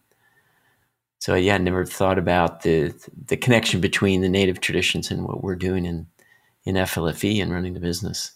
So 1.20 1.34
yeah, 1.34 1.56
I 1.56 1.58
never 1.58 1.86
thought 1.86 2.20
about 2.20 2.62
the 2.62 2.94
the 3.26 3.36
connection 3.36 3.82
between 3.82 4.22
the 4.22 4.30
native 4.30 4.60
traditions 4.60 5.10
and 5.10 5.26
what 5.26 5.44
we're 5.44 5.56
doing 5.56 5.86
in 5.86 6.06
in 6.66 6.76
FLFE 6.76 7.42
and 7.42 7.52
running 7.52 7.74
the 7.74 7.80
business. 7.80 8.32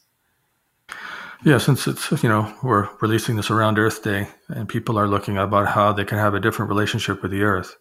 Yeah, 1.43 1.58
since 1.58 1.88
it's 1.88 2.22
you 2.22 2.27
know 2.27 2.53
we're 2.62 2.89
releasing 3.00 3.38
this 3.38 3.50
around 3.50 3.79
Earth 3.79 4.03
Day, 4.03 4.27
and 4.50 4.67
people 4.67 5.00
are 5.00 5.08
looking 5.08 5.38
about 5.38 5.67
how 5.67 5.93
they 5.93 6.03
can 6.03 6.17
have 6.17 6.34
a 6.34 6.39
different 6.39 6.69
relationship 6.69 7.22
with 7.22 7.31
the 7.31 7.43
Earth. 7.43 7.77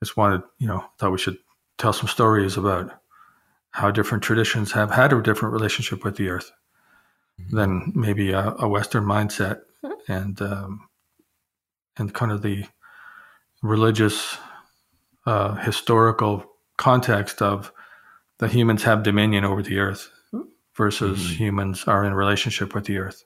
I 0.00 0.04
just 0.04 0.16
wanted 0.16 0.42
you 0.58 0.66
know 0.66 0.84
thought 0.98 1.12
we 1.12 1.18
should 1.18 1.38
tell 1.78 1.92
some 1.92 2.08
stories 2.08 2.56
about 2.56 2.90
how 3.70 3.90
different 3.90 4.24
traditions 4.24 4.72
have 4.72 4.90
had 4.90 5.12
a 5.12 5.22
different 5.22 5.52
relationship 5.52 6.04
with 6.04 6.16
the 6.16 6.28
Earth 6.28 6.50
mm-hmm. 7.40 7.56
than 7.56 7.92
maybe 7.94 8.32
a, 8.32 8.54
a, 8.58 8.68
Western 8.68 9.04
mindset 9.04 9.60
and 10.08 10.42
um, 10.42 10.88
and 11.96 12.12
kind 12.12 12.32
of 12.32 12.42
the 12.42 12.64
religious 13.62 14.38
uh, 15.24 15.54
historical 15.54 16.44
context 16.78 17.40
of 17.40 17.72
the 18.38 18.48
humans 18.48 18.82
have 18.82 19.04
dominion 19.04 19.44
over 19.44 19.62
the 19.62 19.78
Earth 19.78 20.10
versus 20.76 21.20
mm-hmm. 21.20 21.34
humans 21.34 21.84
are 21.84 22.04
in 22.04 22.14
relationship 22.14 22.74
with 22.74 22.84
the 22.84 22.98
earth. 22.98 23.24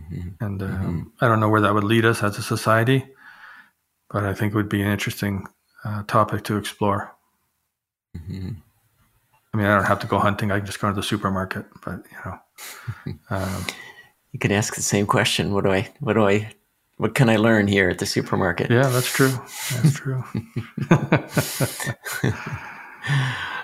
Mm-hmm. 0.00 0.44
And 0.44 0.62
um, 0.62 0.70
mm-hmm. 0.70 1.24
I 1.24 1.28
don't 1.28 1.40
know 1.40 1.48
where 1.48 1.60
that 1.60 1.74
would 1.74 1.84
lead 1.84 2.04
us 2.04 2.22
as 2.22 2.38
a 2.38 2.42
society, 2.42 3.06
but 4.10 4.24
I 4.24 4.34
think 4.34 4.52
it 4.52 4.56
would 4.56 4.68
be 4.68 4.82
an 4.82 4.90
interesting 4.90 5.46
uh, 5.84 6.02
topic 6.04 6.44
to 6.44 6.56
explore. 6.56 7.14
Mm-hmm. 8.16 8.50
I 9.52 9.56
mean, 9.56 9.66
I 9.66 9.74
don't 9.74 9.86
have 9.86 9.98
to 10.00 10.06
go 10.06 10.18
hunting. 10.18 10.52
I 10.52 10.58
can 10.58 10.66
just 10.66 10.80
go 10.80 10.88
to 10.88 10.94
the 10.94 11.02
supermarket, 11.02 11.66
but 11.84 12.04
you 12.10 12.18
know, 12.24 12.38
um, 13.30 13.66
you 14.32 14.38
can 14.38 14.52
ask 14.52 14.76
the 14.76 14.82
same 14.82 15.06
question. 15.06 15.52
What 15.52 15.64
do 15.64 15.72
I? 15.72 15.88
What 15.98 16.14
do 16.14 16.26
I? 16.26 16.52
What 16.98 17.14
can 17.14 17.28
I 17.28 17.36
learn 17.36 17.66
here 17.66 17.88
at 17.88 17.98
the 17.98 18.06
supermarket? 18.06 18.70
Yeah, 18.70 18.88
that's 18.88 19.10
true. 19.10 19.32
That's 19.72 19.94
true. 19.94 20.22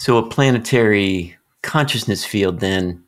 So 0.00 0.16
a 0.16 0.26
planetary 0.26 1.36
consciousness 1.60 2.24
field 2.24 2.60
then, 2.60 3.04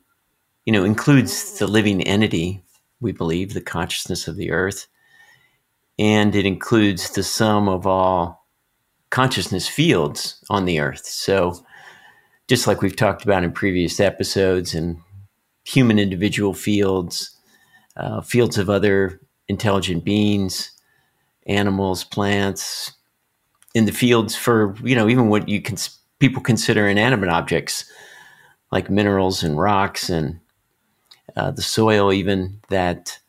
you 0.65 0.71
know, 0.71 0.83
includes 0.83 1.57
the 1.57 1.65
living 1.65 2.03
entity, 2.03 2.63
we 3.01 3.11
believe, 3.11 3.55
the 3.55 3.61
consciousness 3.61 4.27
of 4.27 4.35
the 4.35 4.51
earth, 4.51 4.85
and 5.97 6.35
it 6.35 6.45
includes 6.45 7.09
the 7.09 7.23
sum 7.23 7.67
of 7.67 7.87
all 7.87 8.45
consciousness 9.09 9.67
fields 9.67 10.45
on 10.51 10.65
the 10.65 10.79
earth. 10.79 11.03
So 11.03 11.65
just 12.47 12.67
like 12.67 12.83
we've 12.83 12.95
talked 12.95 13.23
about 13.23 13.43
in 13.43 13.51
previous 13.53 13.99
episodes 13.99 14.75
and 14.75 14.97
human 15.65 15.97
individual 15.97 16.53
fields, 16.53 17.35
uh, 17.97 18.21
fields 18.21 18.59
of 18.59 18.69
other 18.69 19.19
intelligent 19.47 20.03
beings, 20.03 20.69
animals, 21.47 22.03
plants, 22.03 22.93
in 23.73 23.85
the 23.85 23.91
fields 23.91 24.35
for, 24.35 24.75
you 24.83 24.95
know, 24.95 25.09
even 25.09 25.29
what 25.29 25.49
you 25.49 25.59
can 25.59 25.75
people 26.19 26.41
consider 26.41 26.87
inanimate 26.87 27.29
objects 27.29 27.85
like 28.71 28.89
minerals 28.89 29.43
and 29.43 29.59
rocks 29.59 30.09
and 30.09 30.39
uh, 31.35 31.51
the 31.51 31.61
soil, 31.61 32.11
even 32.11 32.59
that 32.69 33.19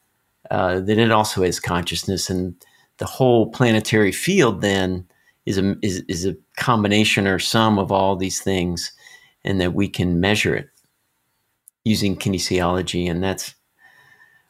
uh, 0.50 0.80
that 0.80 0.98
it 0.98 1.10
also 1.10 1.42
has 1.42 1.60
consciousness, 1.60 2.28
and 2.28 2.54
the 2.98 3.06
whole 3.06 3.50
planetary 3.50 4.12
field 4.12 4.60
then 4.60 5.06
is 5.46 5.58
a 5.58 5.76
is, 5.82 6.02
is 6.08 6.26
a 6.26 6.36
combination 6.56 7.26
or 7.26 7.38
sum 7.38 7.78
of 7.78 7.92
all 7.92 8.16
these 8.16 8.40
things, 8.40 8.92
and 9.44 9.60
that 9.60 9.74
we 9.74 9.88
can 9.88 10.20
measure 10.20 10.54
it 10.54 10.68
using 11.84 12.16
kinesiology, 12.16 13.10
and 13.10 13.22
that's 13.22 13.54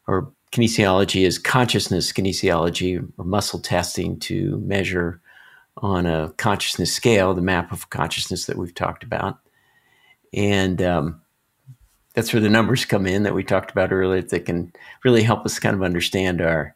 or 0.07 0.33
kinesiology 0.53 1.27
is 1.27 1.39
consciousness 1.39 2.13
kinesiology 2.13 3.05
or 3.19 3.25
muscle 3.25 3.61
testing 3.61 4.19
to 4.21 4.59
measure 4.61 5.21
on 5.79 6.07
a 6.07 6.33
consciousness 6.37 6.93
scale 6.93 7.35
the 7.35 7.43
map 7.43 7.73
of 7.73 7.91
consciousness 7.91 8.47
that 8.47 8.57
we've 8.57 8.75
talked 8.75 9.03
about, 9.05 9.39
and 10.33 10.81
um, 10.83 11.21
that's 12.15 12.33
where 12.33 12.41
the 12.41 12.49
numbers 12.49 12.85
come 12.85 13.07
in 13.07 13.25
that 13.25 13.35
we 13.35 13.45
talked 13.45 13.71
about 13.71 13.93
earlier 13.93 14.23
that 14.23 14.47
can 14.47 14.73
really 15.05 15.23
help 15.23 15.45
us 15.45 15.59
kind 15.59 15.75
of 15.75 15.83
understand 15.83 16.41
our 16.41 16.75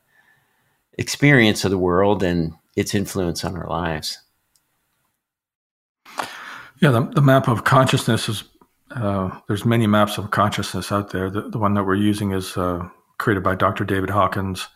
experience 0.99 1.65
of 1.65 1.71
the 1.71 1.79
world 1.79 2.23
and 2.23 2.53
its 2.77 2.95
influence 2.95 3.45
on 3.45 3.57
our 3.57 3.69
lives. 3.69 4.19
Yeah, 6.81 6.91
the, 6.91 7.03
the 7.03 7.23
map 7.23 7.49
of 7.49 7.65
consciousness 7.65 8.29
is 8.29 8.45
uh, 8.93 9.31
there's 9.47 9.65
many 9.65 9.87
maps 9.87 10.19
of 10.19 10.31
consciousness 10.31 10.93
out 10.93 11.11
there. 11.11 11.31
The, 11.31 11.43
the 11.43 11.59
one 11.59 11.75
that 11.75 11.85
we're 11.85 11.95
using 11.97 12.33
is 12.33 12.57
uh, 12.57 12.89
created 13.19 13.43
by 13.43 13.55
Dr. 13.55 13.85
David 13.85 14.11
Hawkins. 14.11 14.69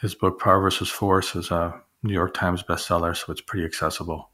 His 0.00 0.14
book 0.14 0.40
Power 0.40 0.60
versus 0.60 0.88
Force 0.88 1.34
is 1.34 1.50
a 1.50 1.80
New 2.04 2.12
York 2.12 2.34
Times 2.34 2.62
bestseller, 2.62 3.16
so 3.16 3.32
it's 3.32 3.40
pretty 3.40 3.64
accessible. 3.64 4.30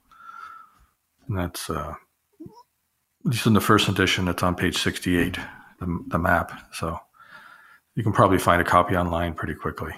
And 1.29 1.39
that's 1.39 1.71
uh, 1.71 1.95
at 1.95 3.27
least 3.31 3.47
in 3.47 3.55
the 3.55 3.61
first 3.61 3.89
edition. 3.89 4.29
It's 4.29 4.43
on 4.43 4.57
page 4.57 4.77
68, 4.77 5.39
the, 5.79 6.05
the 6.09 6.19
map. 6.19 6.53
So 6.73 6.99
you 7.95 8.03
can 8.03 8.13
probably 8.13 8.39
find 8.39 8.61
a 8.61 8.65
copy 8.65 8.97
online 8.97 9.35
pretty 9.35 9.55
quickly 9.55 9.93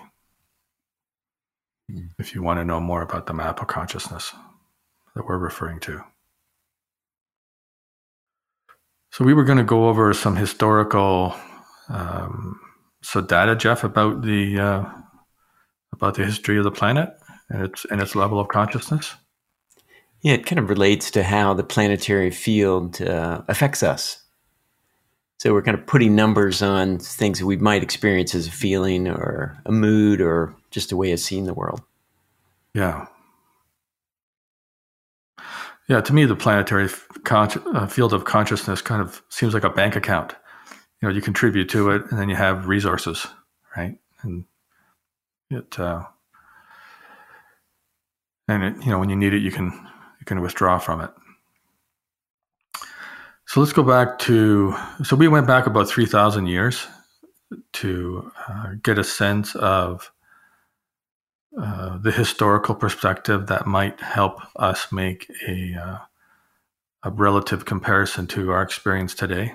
mm. 1.91 2.09
if 2.19 2.35
you 2.35 2.43
want 2.43 2.61
to 2.61 2.65
know 2.65 2.79
more 2.79 3.03
about 3.03 3.27
the 3.27 3.33
map 3.33 3.61
of 3.61 3.69
consciousness 3.69 4.35
that 5.15 5.27
we're 5.27 5.39
referring 5.39 5.81
to. 5.81 6.03
So 9.11 9.25
we 9.25 9.35
were 9.35 9.45
going 9.45 9.59
to 9.59 9.65
go 9.65 9.89
over 9.89 10.13
some 10.15 10.37
historical 10.37 11.35
um, 11.89 12.61
so 13.03 13.21
data, 13.21 13.57
Jeff, 13.57 13.85
about 13.85 14.23
the 14.23 14.59
uh, 14.59 14.85
about 15.93 16.15
the 16.15 16.25
history 16.25 16.57
of 16.57 16.65
the 16.65 16.71
planet 16.71 17.11
and 17.49 17.63
its 17.63 17.85
and 17.91 18.01
its 18.01 18.15
level 18.15 18.41
of 18.41 18.49
consciousness. 18.49 19.15
Yeah, 20.23 20.35
it 20.35 20.47
kind 20.47 20.59
of 20.59 20.71
relates 20.71 21.11
to 21.13 21.23
how 21.25 21.55
the 21.55 21.65
planetary 21.65 22.31
field 22.31 23.03
uh, 23.03 23.43
affects 23.49 23.83
us. 23.83 24.23
So 25.39 25.53
we're 25.53 25.63
kind 25.63 25.77
of 25.77 25.87
putting 25.87 26.15
numbers 26.15 26.63
on 26.63 26.99
things 26.99 27.41
that 27.41 27.47
we 27.47 27.57
might 27.57 27.83
experience 27.83 28.33
as 28.33 28.47
a 28.47 28.53
feeling 28.53 29.09
or 29.09 29.61
a 29.67 29.73
mood 29.73 30.21
or 30.21 30.55
just 30.71 30.93
a 30.93 30.97
way 30.97 31.11
of 31.11 31.19
seeing 31.19 31.47
the 31.47 31.55
world. 31.55 31.83
Yeah. 32.75 33.07
Yeah, 35.89 36.01
to 36.01 36.13
me, 36.13 36.27
the 36.27 36.37
planetary 36.37 36.89
con- 37.25 37.51
uh, 37.75 37.89
field 37.89 38.13
of 38.13 38.25
consciousness 38.25 38.81
kind 38.81 39.03
of 39.03 39.21
seems 39.29 39.53
like 39.53 39.65
a 39.65 39.71
bank 39.71 39.97
account. 39.97 40.37
You 41.01 41.09
know, 41.09 41.15
you 41.15 41.21
contribute 41.21 41.69
to 41.71 41.91
it, 41.91 42.03
and 42.11 42.19
then 42.21 42.29
you 42.29 42.37
have 42.37 42.69
resources, 42.69 43.27
right? 43.77 43.99
And 44.23 44.45
it, 45.51 45.79
uh, 45.79 46.05
and 48.55 48.65
it, 48.65 48.85
you 48.85 48.91
know, 48.91 48.99
when 48.99 49.09
you 49.09 49.17
need 49.17 49.35
it, 49.35 49.43
you 49.43 49.51
can 49.51 49.71
you 50.21 50.27
can 50.27 50.41
withdraw 50.41 50.79
from 50.79 51.01
it. 51.01 51.11
So 53.47 53.61
let's 53.61 53.73
go 53.73 53.83
back 53.83 54.19
to, 54.21 54.75
so 55.05 55.15
we 55.15 55.29
went 55.29 55.47
back 55.47 55.67
about 55.67 55.87
3,000 55.87 56.47
years 56.47 56.87
to 57.75 58.33
uh, 58.49 58.69
get 58.83 58.99
a 58.99 59.05
sense 59.05 59.55
of 59.57 60.11
uh, 61.61 61.99
the 61.99 62.13
historical 62.13 62.75
perspective 62.75 63.49
that 63.49 63.67
might 63.67 64.01
help 64.01 64.41
us 64.57 64.91
make 64.91 65.31
a, 65.47 65.75
uh, 65.75 65.99
a 67.03 67.11
relative 67.11 67.67
comparison 67.67 68.27
to 68.29 68.53
our 68.53 68.63
experience 68.63 69.15
today. 69.15 69.53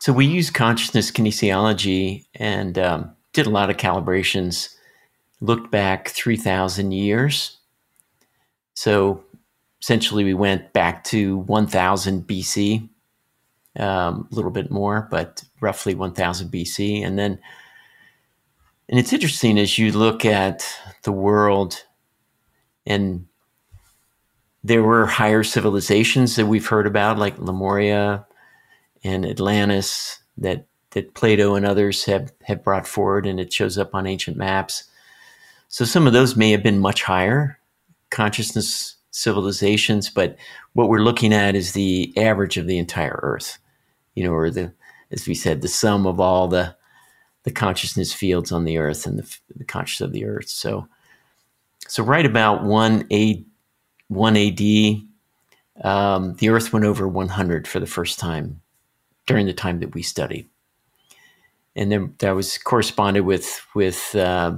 So 0.00 0.12
we 0.12 0.26
use 0.26 0.50
consciousness 0.50 1.12
kinesiology 1.12 2.24
and 2.34 2.76
um, 2.76 3.12
did 3.32 3.46
a 3.46 3.50
lot 3.50 3.70
of 3.70 3.76
calibrations, 3.76 4.74
looked 5.40 5.70
back 5.70 6.08
3,000 6.08 6.92
years 6.92 7.58
so 8.80 9.22
essentially, 9.82 10.24
we 10.24 10.32
went 10.32 10.72
back 10.72 11.04
to 11.04 11.36
1000 11.36 12.26
BC, 12.26 12.88
um, 13.78 14.26
a 14.32 14.34
little 14.34 14.50
bit 14.50 14.70
more, 14.70 15.06
but 15.10 15.44
roughly 15.60 15.94
1000 15.94 16.50
BC. 16.50 17.04
And 17.04 17.18
then, 17.18 17.38
and 18.88 18.98
it's 18.98 19.12
interesting 19.12 19.58
as 19.58 19.76
you 19.76 19.92
look 19.92 20.24
at 20.24 20.66
the 21.02 21.12
world, 21.12 21.84
and 22.86 23.26
there 24.64 24.82
were 24.82 25.04
higher 25.04 25.42
civilizations 25.42 26.36
that 26.36 26.46
we've 26.46 26.66
heard 26.66 26.86
about, 26.86 27.18
like 27.18 27.38
Lemuria 27.38 28.26
and 29.04 29.26
Atlantis, 29.26 30.20
that 30.38 30.64
that 30.92 31.12
Plato 31.12 31.54
and 31.54 31.66
others 31.66 32.06
have 32.06 32.32
have 32.44 32.64
brought 32.64 32.86
forward, 32.86 33.26
and 33.26 33.38
it 33.38 33.52
shows 33.52 33.76
up 33.76 33.94
on 33.94 34.06
ancient 34.06 34.38
maps. 34.38 34.89
So 35.70 35.84
some 35.84 36.08
of 36.08 36.12
those 36.12 36.34
may 36.34 36.50
have 36.50 36.64
been 36.64 36.80
much 36.80 37.04
higher, 37.04 37.56
consciousness 38.10 38.96
civilizations, 39.12 40.10
but 40.10 40.36
what 40.72 40.88
we're 40.88 41.04
looking 41.04 41.32
at 41.32 41.54
is 41.54 41.72
the 41.72 42.12
average 42.16 42.56
of 42.56 42.66
the 42.66 42.76
entire 42.76 43.20
Earth, 43.22 43.56
you 44.16 44.24
know, 44.24 44.32
or 44.32 44.50
the, 44.50 44.72
as 45.12 45.28
we 45.28 45.34
said, 45.34 45.62
the 45.62 45.68
sum 45.68 46.06
of 46.06 46.20
all 46.20 46.48
the 46.48 46.74
the 47.44 47.52
consciousness 47.52 48.12
fields 48.12 48.52
on 48.52 48.64
the 48.64 48.78
Earth 48.78 49.06
and 49.06 49.18
the, 49.18 49.38
the 49.56 49.64
consciousness 49.64 50.06
of 50.08 50.12
the 50.12 50.26
Earth. 50.26 50.48
So, 50.48 50.88
so 51.88 52.02
right 52.02 52.26
about 52.26 52.64
one 52.64 53.06
a 53.12 53.44
one 54.08 54.36
AD, 54.36 54.60
um, 55.82 56.34
the 56.34 56.48
Earth 56.48 56.72
went 56.72 56.84
over 56.84 57.06
100 57.06 57.68
for 57.68 57.78
the 57.78 57.86
first 57.86 58.18
time 58.18 58.60
during 59.26 59.46
the 59.46 59.54
time 59.54 59.78
that 59.80 59.94
we 59.94 60.02
studied, 60.02 60.48
and 61.76 61.92
then 61.92 62.14
that 62.18 62.32
was 62.32 62.58
corresponded 62.58 63.24
with 63.24 63.64
with 63.72 64.16
uh, 64.16 64.56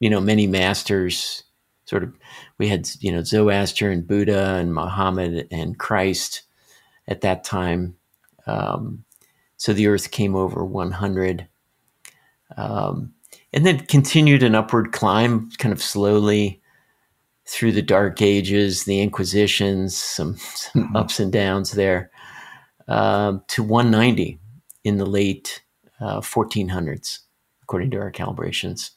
you 0.00 0.10
know 0.10 0.20
many 0.20 0.46
masters 0.46 1.44
sort 1.84 2.02
of 2.02 2.14
we 2.58 2.68
had 2.68 2.88
you 3.00 3.12
know 3.12 3.22
Zoroaster 3.22 3.90
and 3.90 4.06
Buddha 4.06 4.56
and 4.56 4.74
Muhammad 4.74 5.48
and 5.50 5.78
Christ 5.78 6.42
at 7.08 7.20
that 7.22 7.44
time. 7.44 7.96
Um, 8.46 9.04
so 9.56 9.72
the 9.72 9.88
Earth 9.88 10.10
came 10.10 10.34
over 10.34 10.64
100, 10.64 11.46
um, 12.56 13.12
and 13.52 13.66
then 13.66 13.80
continued 13.80 14.42
an 14.42 14.54
upward 14.54 14.92
climb, 14.92 15.50
kind 15.58 15.72
of 15.72 15.82
slowly 15.82 16.62
through 17.46 17.72
the 17.72 17.82
Dark 17.82 18.22
Ages, 18.22 18.84
the 18.84 19.00
Inquisitions, 19.00 19.96
some, 19.96 20.36
some 20.36 20.84
mm-hmm. 20.84 20.96
ups 20.96 21.20
and 21.20 21.32
downs 21.32 21.72
there, 21.72 22.10
uh, 22.88 23.38
to 23.48 23.62
190 23.62 24.38
in 24.84 24.96
the 24.96 25.04
late 25.04 25.62
uh, 26.00 26.20
1400s, 26.20 27.18
according 27.62 27.90
to 27.90 27.98
our 27.98 28.12
calibrations. 28.12 28.90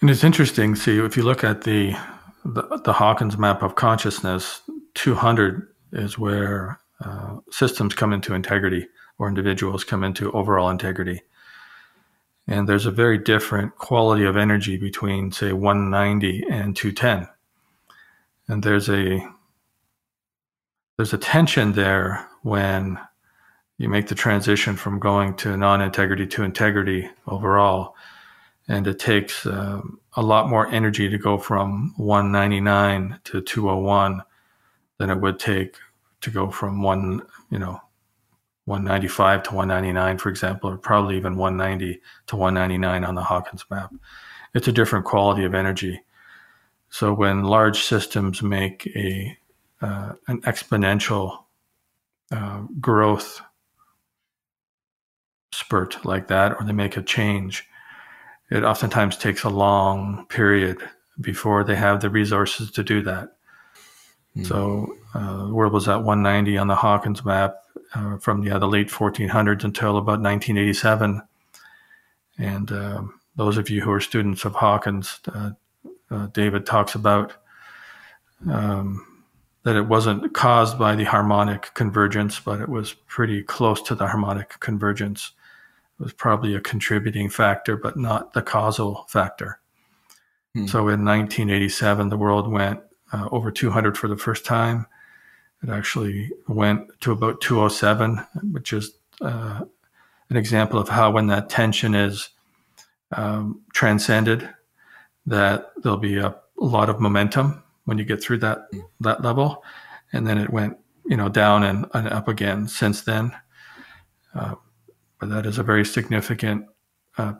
And 0.00 0.10
it's 0.10 0.24
interesting. 0.24 0.74
See, 0.74 0.98
if 0.98 1.16
you 1.16 1.22
look 1.22 1.42
at 1.42 1.62
the, 1.62 1.96
the, 2.44 2.80
the 2.84 2.92
Hawkins 2.92 3.38
map 3.38 3.62
of 3.62 3.76
consciousness, 3.76 4.60
200 4.94 5.68
is 5.92 6.18
where 6.18 6.80
uh, 7.02 7.36
systems 7.50 7.94
come 7.94 8.12
into 8.12 8.34
integrity 8.34 8.88
or 9.18 9.28
individuals 9.28 9.84
come 9.84 10.04
into 10.04 10.30
overall 10.32 10.68
integrity. 10.68 11.22
And 12.46 12.68
there's 12.68 12.86
a 12.86 12.90
very 12.90 13.18
different 13.18 13.76
quality 13.76 14.24
of 14.24 14.36
energy 14.36 14.76
between, 14.76 15.32
say, 15.32 15.52
190 15.52 16.44
and 16.50 16.76
210. 16.76 17.28
And 18.48 18.62
there's 18.62 18.88
a 18.88 19.26
there's 20.96 21.12
a 21.12 21.18
tension 21.18 21.72
there 21.72 22.26
when 22.42 22.98
you 23.76 23.88
make 23.88 24.06
the 24.06 24.14
transition 24.14 24.76
from 24.76 24.98
going 24.98 25.36
to 25.36 25.54
non-integrity 25.56 26.26
to 26.28 26.42
integrity 26.42 27.10
overall 27.26 27.94
and 28.68 28.86
it 28.86 28.98
takes 28.98 29.46
um, 29.46 30.00
a 30.14 30.22
lot 30.22 30.48
more 30.48 30.66
energy 30.68 31.08
to 31.08 31.18
go 31.18 31.38
from 31.38 31.94
199 31.96 33.20
to 33.24 33.40
201 33.40 34.22
than 34.98 35.10
it 35.10 35.20
would 35.20 35.38
take 35.38 35.76
to 36.20 36.30
go 36.30 36.50
from 36.50 36.82
one 36.82 37.22
you 37.50 37.58
know 37.58 37.80
195 38.64 39.44
to 39.44 39.54
199 39.54 40.18
for 40.18 40.28
example 40.28 40.70
or 40.70 40.76
probably 40.76 41.16
even 41.16 41.36
190 41.36 42.00
to 42.26 42.36
199 42.36 43.04
on 43.04 43.14
the 43.14 43.22
hawkins 43.22 43.64
map. 43.70 43.94
It's 44.54 44.68
a 44.68 44.72
different 44.72 45.04
quality 45.04 45.44
of 45.44 45.54
energy. 45.54 46.00
So 46.88 47.12
when 47.12 47.44
large 47.44 47.82
systems 47.84 48.42
make 48.42 48.86
a 48.96 49.36
uh, 49.82 50.14
an 50.28 50.40
exponential 50.42 51.44
uh, 52.32 52.62
growth 52.80 53.42
spurt 55.52 56.04
like 56.04 56.28
that 56.28 56.52
or 56.58 56.64
they 56.64 56.72
make 56.72 56.96
a 56.96 57.02
change 57.02 57.68
it 58.50 58.62
oftentimes 58.62 59.16
takes 59.16 59.44
a 59.44 59.48
long 59.48 60.26
period 60.28 60.78
before 61.20 61.64
they 61.64 61.76
have 61.76 62.00
the 62.00 62.10
resources 62.10 62.70
to 62.72 62.82
do 62.82 63.02
that. 63.02 63.36
Mm. 64.36 64.46
So 64.46 64.96
uh, 65.14 65.46
the 65.46 65.54
world 65.54 65.72
was 65.72 65.88
at 65.88 66.02
190 66.02 66.58
on 66.58 66.68
the 66.68 66.76
Hawkins 66.76 67.24
map 67.24 67.56
uh, 67.94 68.18
from 68.18 68.42
yeah, 68.42 68.58
the 68.58 68.68
late 68.68 68.88
1400s 68.88 69.64
until 69.64 69.96
about 69.96 70.20
1987. 70.20 71.22
And 72.38 72.72
um, 72.72 73.20
those 73.34 73.56
of 73.56 73.70
you 73.70 73.80
who 73.82 73.92
are 73.92 74.00
students 74.00 74.44
of 74.44 74.54
Hawkins, 74.54 75.20
uh, 75.32 75.50
uh, 76.10 76.26
David 76.28 76.66
talks 76.66 76.94
about 76.94 77.32
um, 78.48 79.24
that 79.62 79.76
it 79.76 79.88
wasn't 79.88 80.32
caused 80.34 80.78
by 80.78 80.94
the 80.94 81.04
harmonic 81.04 81.72
convergence, 81.74 82.38
but 82.38 82.60
it 82.60 82.68
was 82.68 82.92
pretty 82.92 83.42
close 83.42 83.82
to 83.82 83.94
the 83.94 84.06
harmonic 84.06 84.60
convergence. 84.60 85.32
Was 85.98 86.12
probably 86.12 86.54
a 86.54 86.60
contributing 86.60 87.30
factor, 87.30 87.76
but 87.76 87.96
not 87.96 88.34
the 88.34 88.42
causal 88.42 89.06
factor. 89.08 89.60
Hmm. 90.54 90.66
So 90.66 90.80
in 90.88 91.04
1987, 91.04 92.10
the 92.10 92.18
world 92.18 92.50
went 92.50 92.80
uh, 93.12 93.28
over 93.32 93.50
200 93.50 93.96
for 93.96 94.08
the 94.08 94.16
first 94.16 94.44
time. 94.44 94.86
It 95.62 95.70
actually 95.70 96.30
went 96.48 97.00
to 97.00 97.12
about 97.12 97.40
207, 97.40 98.18
which 98.52 98.72
is 98.72 98.92
uh, 99.20 99.64
an 100.28 100.36
example 100.36 100.78
of 100.78 100.88
how 100.88 101.10
when 101.10 101.28
that 101.28 101.48
tension 101.48 101.94
is 101.94 102.28
um, 103.12 103.62
transcended, 103.72 104.48
that 105.26 105.72
there'll 105.82 105.98
be 105.98 106.18
a, 106.18 106.28
a, 106.28 106.36
lot 106.64 106.88
of 106.88 107.00
momentum 107.00 107.62
when 107.84 107.98
you 107.98 108.04
get 108.04 108.22
through 108.22 108.38
that 108.38 108.68
that 109.00 109.22
level, 109.22 109.62
and 110.12 110.26
then 110.26 110.38
it 110.38 110.50
went 110.50 110.76
you 111.06 111.16
know 111.16 111.28
down 111.28 111.62
and, 111.62 111.86
and 111.94 112.08
up 112.08 112.28
again 112.28 112.68
since 112.68 113.02
then. 113.02 113.32
Uh, 114.34 114.56
but 115.18 115.30
that 115.30 115.46
is 115.46 115.58
a 115.58 115.62
very 115.62 115.84
significant 115.84 116.66
uh, 117.18 117.34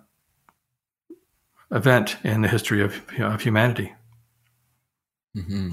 event 1.70 2.16
in 2.24 2.42
the 2.42 2.48
history 2.48 2.82
of, 2.82 3.02
of 3.18 3.42
humanity. 3.42 3.94
Mm-hmm. 5.36 5.72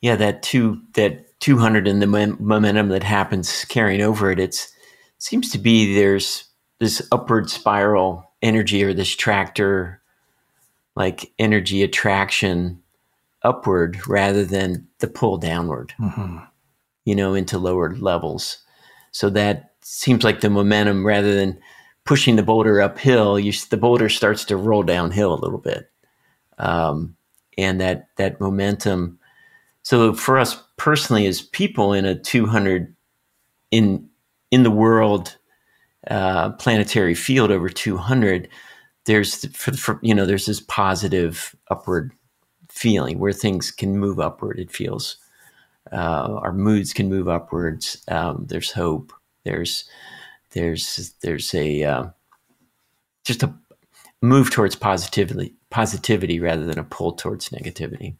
Yeah, 0.00 0.16
that 0.16 0.42
two 0.42 0.82
that 0.94 1.38
two 1.40 1.58
hundred 1.58 1.86
and 1.86 2.02
the 2.02 2.06
momentum 2.06 2.88
that 2.88 3.02
happens 3.02 3.64
carrying 3.66 4.02
over 4.02 4.30
it. 4.30 4.38
It's 4.38 4.72
seems 5.18 5.50
to 5.52 5.58
be 5.58 5.94
there's 5.94 6.44
this 6.78 7.06
upward 7.10 7.48
spiral 7.50 8.30
energy 8.42 8.84
or 8.84 8.92
this 8.92 9.14
tractor 9.14 10.02
like 10.94 11.32
energy 11.38 11.82
attraction 11.82 12.82
upward 13.42 14.06
rather 14.08 14.44
than 14.44 14.86
the 14.98 15.06
pull 15.06 15.38
downward 15.38 15.94
mm-hmm. 15.98 16.38
you 17.04 17.14
know 17.14 17.34
into 17.34 17.58
lower 17.58 17.94
levels 17.96 18.58
so 19.10 19.30
that 19.30 19.72
seems 19.88 20.24
like 20.24 20.40
the 20.40 20.50
momentum 20.50 21.06
rather 21.06 21.34
than 21.34 21.58
pushing 22.04 22.36
the 22.36 22.42
boulder 22.42 22.80
uphill 22.80 23.38
you 23.38 23.52
the 23.70 23.76
boulder 23.76 24.08
starts 24.08 24.44
to 24.44 24.56
roll 24.56 24.82
downhill 24.82 25.32
a 25.32 25.38
little 25.38 25.58
bit. 25.58 25.90
Um, 26.58 27.16
and 27.56 27.80
that 27.80 28.08
that 28.16 28.40
momentum 28.40 29.18
so 29.82 30.12
for 30.12 30.38
us 30.38 30.60
personally 30.76 31.26
as 31.26 31.40
people 31.40 31.92
in 31.92 32.04
a 32.04 32.14
200 32.18 32.94
in 33.70 34.08
in 34.50 34.62
the 34.62 34.70
world 34.70 35.36
uh, 36.08 36.50
planetary 36.52 37.14
field 37.14 37.50
over 37.50 37.68
200 37.68 38.48
there's 39.04 39.46
for, 39.56 39.72
for, 39.72 40.00
you 40.02 40.14
know 40.14 40.26
there's 40.26 40.46
this 40.46 40.60
positive 40.60 41.54
upward 41.70 42.12
feeling 42.68 43.18
where 43.18 43.32
things 43.32 43.70
can 43.70 43.96
move 43.96 44.18
upward 44.18 44.58
it 44.58 44.70
feels 44.70 45.18
uh, 45.92 46.38
our 46.42 46.52
moods 46.52 46.92
can 46.92 47.08
move 47.08 47.28
upwards 47.28 48.02
um, 48.08 48.44
there's 48.48 48.72
hope 48.72 49.12
there's 49.46 49.84
there's 50.52 51.14
there's 51.22 51.54
a 51.54 51.82
uh, 51.82 52.04
just 53.24 53.42
a 53.42 53.54
move 54.20 54.50
towards 54.50 54.76
positivity 54.76 55.54
positivity 55.70 56.40
rather 56.40 56.64
than 56.66 56.78
a 56.78 56.84
pull 56.84 57.12
towards 57.12 57.48
negativity 57.50 58.16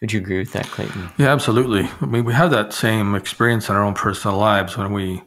would 0.00 0.12
you 0.12 0.20
agree 0.20 0.38
with 0.38 0.52
that, 0.52 0.66
Clayton? 0.66 1.10
Yeah, 1.16 1.32
absolutely. 1.32 1.88
I 2.00 2.06
mean, 2.06 2.24
we 2.24 2.34
have 2.34 2.50
that 2.50 2.72
same 2.72 3.14
experience 3.14 3.68
in 3.68 3.76
our 3.76 3.82
own 3.82 3.94
personal 3.94 4.36
lives 4.36 4.76
when 4.76 4.92
we, 4.92 5.22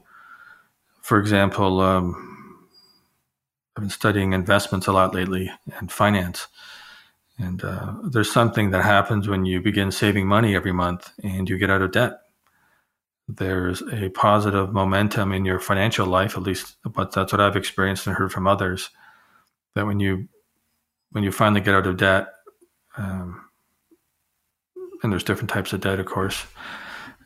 for 1.02 1.20
example, 1.20 1.82
um, 1.82 2.68
I've 3.76 3.82
been 3.82 3.90
studying 3.90 4.34
investments 4.34 4.86
a 4.86 4.92
lot 4.92 5.16
lately 5.16 5.50
and 5.80 5.92
finance. 5.92 6.48
And 7.40 7.64
uh, 7.64 7.96
there's 8.04 8.32
something 8.32 8.70
that 8.72 8.84
happens 8.84 9.28
when 9.28 9.46
you 9.46 9.60
begin 9.60 9.92
saving 9.92 10.28
money 10.28 10.56
every 10.56 10.74
month 10.74 11.14
and 11.24 11.50
you 11.50 11.58
get 11.58 11.72
out 11.72 11.82
of 11.82 11.92
debt. 11.92 12.20
There's 13.32 13.84
a 13.94 14.10
positive 14.10 14.74
momentum 14.74 15.34
in 15.34 15.46
your 15.46 15.60
financial 15.60 16.08
life, 16.08 16.36
at 16.36 16.42
least, 16.42 16.78
but 16.84 17.12
that's 17.12 17.32
what 17.32 17.40
I've 17.40 17.56
experienced 17.56 18.08
and 18.08 18.16
heard 18.16 18.32
from 18.32 18.48
others. 18.48 18.90
That 19.76 19.86
when 19.86 20.00
you 20.00 20.28
when 21.12 21.24
you 21.24 21.32
finally 21.32 21.62
get 21.62 21.76
out 21.76 21.86
of 21.86 21.98
debt, 21.98 22.30
um, 22.98 23.46
and 25.04 25.12
there's 25.12 25.24
different 25.24 25.52
types 25.52 25.74
of 25.74 25.82
debt, 25.82 26.00
of 26.00 26.08
course. 26.08 26.44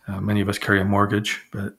Uh, 0.06 0.20
many 0.20 0.42
of 0.42 0.50
us 0.50 0.58
carry 0.58 0.82
a 0.82 0.86
mortgage, 0.86 1.42
but 1.54 1.78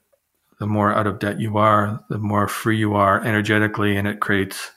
the 0.59 0.65
more 0.65 0.91
out 0.91 1.05
of 1.05 1.19
debt 1.19 1.39
you 1.39 1.57
are, 1.57 2.03
the 2.09 2.17
more 2.17 2.47
free 2.47 2.77
you 2.77 2.95
are 2.95 3.23
energetically, 3.23 3.95
and 3.95 4.07
it 4.07 4.21
creates 4.21 4.71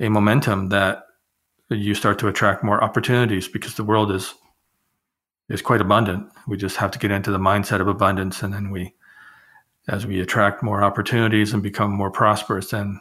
a 0.00 0.08
momentum 0.08 0.70
that 0.70 1.04
you 1.70 1.94
start 1.94 2.18
to 2.18 2.28
attract 2.28 2.64
more 2.64 2.82
opportunities 2.82 3.46
because 3.46 3.74
the 3.74 3.84
world 3.84 4.10
is 4.10 4.34
is 5.48 5.62
quite 5.62 5.80
abundant. 5.80 6.30
We 6.46 6.56
just 6.56 6.76
have 6.76 6.90
to 6.92 6.98
get 6.98 7.10
into 7.10 7.30
the 7.30 7.38
mindset 7.38 7.80
of 7.80 7.88
abundance, 7.88 8.42
and 8.42 8.52
then 8.52 8.70
we, 8.70 8.94
as 9.88 10.06
we 10.06 10.20
attract 10.20 10.62
more 10.62 10.82
opportunities 10.82 11.52
and 11.52 11.62
become 11.62 11.90
more 11.90 12.10
prosperous, 12.10 12.70
then 12.70 13.00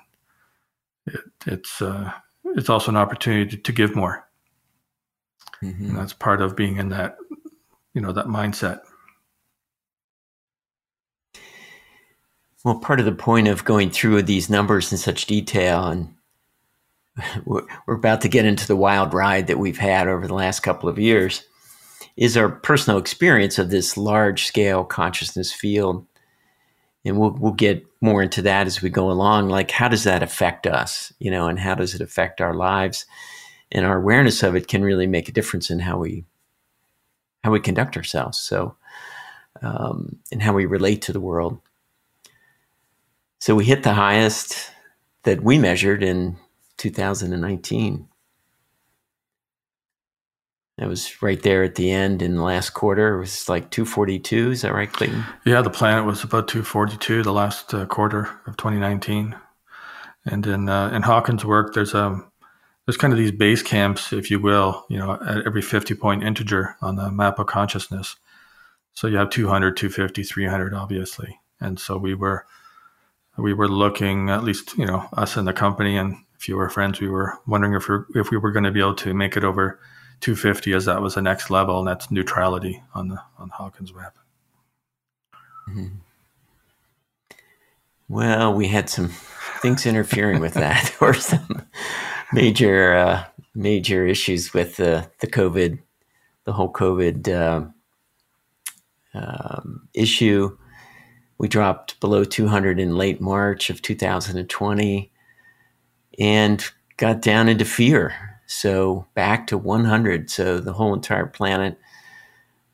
it, 1.07 1.19
it's 1.47 1.81
uh, 1.81 2.11
it's 2.43 2.69
also 2.69 2.91
an 2.91 2.97
opportunity 2.97 3.49
to, 3.55 3.57
to 3.57 3.71
give 3.71 3.95
more. 3.95 4.27
Mm-hmm. 5.63 5.89
And 5.89 5.97
that's 5.97 6.13
part 6.13 6.41
of 6.41 6.55
being 6.55 6.77
in 6.77 6.89
that, 6.89 7.17
you 7.93 8.01
know, 8.01 8.11
that 8.11 8.27
mindset. 8.27 8.81
Well, 12.63 12.79
part 12.79 12.99
of 12.99 13.05
the 13.05 13.11
point 13.11 13.47
of 13.47 13.63
going 13.63 13.91
through 13.91 14.23
these 14.23 14.49
numbers 14.49 14.91
in 14.91 14.97
such 14.97 15.27
detail, 15.27 15.85
and 15.85 16.13
we're, 17.45 17.63
we're 17.85 17.95
about 17.95 18.21
to 18.21 18.29
get 18.29 18.45
into 18.45 18.67
the 18.67 18.75
wild 18.75 19.13
ride 19.13 19.47
that 19.47 19.59
we've 19.59 19.77
had 19.77 20.07
over 20.07 20.27
the 20.27 20.33
last 20.33 20.61
couple 20.61 20.89
of 20.89 20.99
years, 20.99 21.43
is 22.17 22.37
our 22.37 22.49
personal 22.49 22.99
experience 22.99 23.59
of 23.59 23.69
this 23.69 23.97
large 23.97 24.45
scale 24.45 24.83
consciousness 24.83 25.51
field. 25.51 26.05
And 27.03 27.19
we'll, 27.19 27.31
we'll 27.31 27.51
get 27.51 27.85
more 28.01 28.23
into 28.23 28.41
that 28.43 28.67
as 28.67 28.81
we 28.81 28.89
go 28.89 29.11
along. 29.11 29.49
Like, 29.49 29.69
how 29.69 29.87
does 29.87 30.05
that 30.05 30.23
affect 30.23 30.65
us, 30.65 31.13
you 31.19 31.29
know, 31.29 31.47
and 31.47 31.59
how 31.59 31.75
does 31.75 31.93
it 31.93 32.01
affect 32.01 32.41
our 32.41 32.53
lives? 32.53 33.05
and 33.71 33.85
our 33.85 33.97
awareness 33.97 34.43
of 34.43 34.55
it 34.55 34.67
can 34.67 34.83
really 34.83 35.07
make 35.07 35.27
a 35.27 35.33
difference 35.33 35.69
in 35.69 35.79
how 35.79 35.97
we 35.97 36.25
how 37.43 37.51
we 37.51 37.59
conduct 37.59 37.97
ourselves 37.97 38.37
so 38.37 38.75
um, 39.61 40.17
and 40.31 40.41
how 40.41 40.53
we 40.53 40.65
relate 40.65 41.01
to 41.01 41.13
the 41.13 41.19
world 41.19 41.59
so 43.39 43.55
we 43.55 43.65
hit 43.65 43.83
the 43.83 43.93
highest 43.93 44.71
that 45.23 45.43
we 45.43 45.57
measured 45.57 46.03
in 46.03 46.37
2019 46.77 48.07
that 50.77 50.89
was 50.89 51.21
right 51.21 51.41
there 51.41 51.63
at 51.63 51.75
the 51.75 51.91
end 51.91 52.21
in 52.21 52.35
the 52.35 52.43
last 52.43 52.71
quarter. 52.71 53.15
It 53.15 53.19
was 53.19 53.47
like 53.47 53.71
242. 53.71 54.51
Is 54.51 54.61
that 54.61 54.73
right, 54.73 54.91
Clayton? 54.91 55.23
Yeah, 55.45 55.61
the 55.61 55.69
planet 55.69 56.05
was 56.05 56.23
about 56.23 56.47
242 56.47 57.23
the 57.23 57.31
last 57.31 57.73
uh, 57.73 57.85
quarter 57.85 58.29
of 58.45 58.57
2019. 58.57 59.35
And 60.25 60.45
in 60.47 60.69
uh, 60.69 60.89
in 60.89 61.03
Hawkins' 61.03 61.45
work, 61.45 61.73
there's 61.73 61.93
a 61.93 62.19
there's 62.85 62.97
kind 62.97 63.13
of 63.13 63.19
these 63.19 63.31
base 63.31 63.63
camps, 63.63 64.13
if 64.13 64.29
you 64.29 64.39
will, 64.39 64.85
you 64.89 64.97
know, 64.97 65.13
at 65.13 65.45
every 65.45 65.61
50 65.61 65.95
point 65.95 66.23
integer 66.23 66.75
on 66.81 66.95
the 66.95 67.11
map 67.11 67.39
of 67.39 67.47
consciousness. 67.47 68.15
So 68.93 69.07
you 69.07 69.17
have 69.17 69.29
200, 69.29 69.75
250, 69.75 70.23
300, 70.23 70.73
obviously. 70.73 71.39
And 71.59 71.79
so 71.79 71.97
we 71.97 72.13
were, 72.13 72.45
we 73.37 73.53
were 73.53 73.67
looking 73.67 74.29
at 74.29 74.43
least, 74.43 74.77
you 74.77 74.85
know, 74.85 75.09
us 75.13 75.35
in 75.35 75.45
the 75.45 75.53
company 75.53 75.97
and 75.97 76.13
a 76.13 76.39
few 76.39 76.55
of 76.55 76.61
our 76.61 76.69
friends, 76.69 77.01
we 77.01 77.07
were 77.07 77.37
wondering 77.47 77.73
if 77.73 77.87
we 77.89 77.97
if 78.15 78.29
we 78.29 78.37
were 78.37 78.51
going 78.51 78.65
to 78.65 78.71
be 78.71 78.79
able 78.79 78.95
to 78.95 79.13
make 79.13 79.35
it 79.35 79.43
over 79.43 79.79
250 80.21 80.73
as 80.73 80.85
that 80.85 81.01
was 81.01 81.15
the 81.15 81.21
next 81.21 81.49
level. 81.49 81.79
And 81.79 81.87
that's 81.87 82.11
neutrality 82.11 82.81
on 82.93 83.09
the, 83.09 83.21
on 83.37 83.49
Hawkins 83.49 83.93
map. 83.93 84.15
Mm-hmm. 85.69 85.87
Well, 88.07 88.53
we 88.53 88.67
had 88.67 88.89
some 88.89 89.09
things 89.61 89.85
interfering 89.85 90.39
with 90.39 90.53
that 90.53 90.95
or 91.01 91.13
some 91.13 91.63
major 92.33 92.95
uh, 92.95 93.23
major 93.55 94.05
issues 94.05 94.53
with 94.53 94.75
the 94.75 95.09
the 95.19 95.27
COVID, 95.27 95.79
the 96.43 96.53
whole 96.53 96.71
COVID 96.71 97.27
uh, 97.27 97.65
um, 99.17 99.87
issue. 99.93 100.55
We 101.37 101.47
dropped 101.47 101.99
below 101.99 102.23
200 102.23 102.79
in 102.79 102.95
late 102.95 103.19
March 103.19 103.69
of 103.69 103.81
2020, 103.81 105.11
and 106.19 106.65
got 106.97 107.21
down 107.21 107.49
into 107.49 107.65
fear. 107.65 108.34
So 108.47 109.07
back 109.13 109.47
to 109.47 109.57
100. 109.57 110.29
So 110.29 110.59
the 110.59 110.73
whole 110.73 110.93
entire 110.93 111.25
planet 111.25 111.79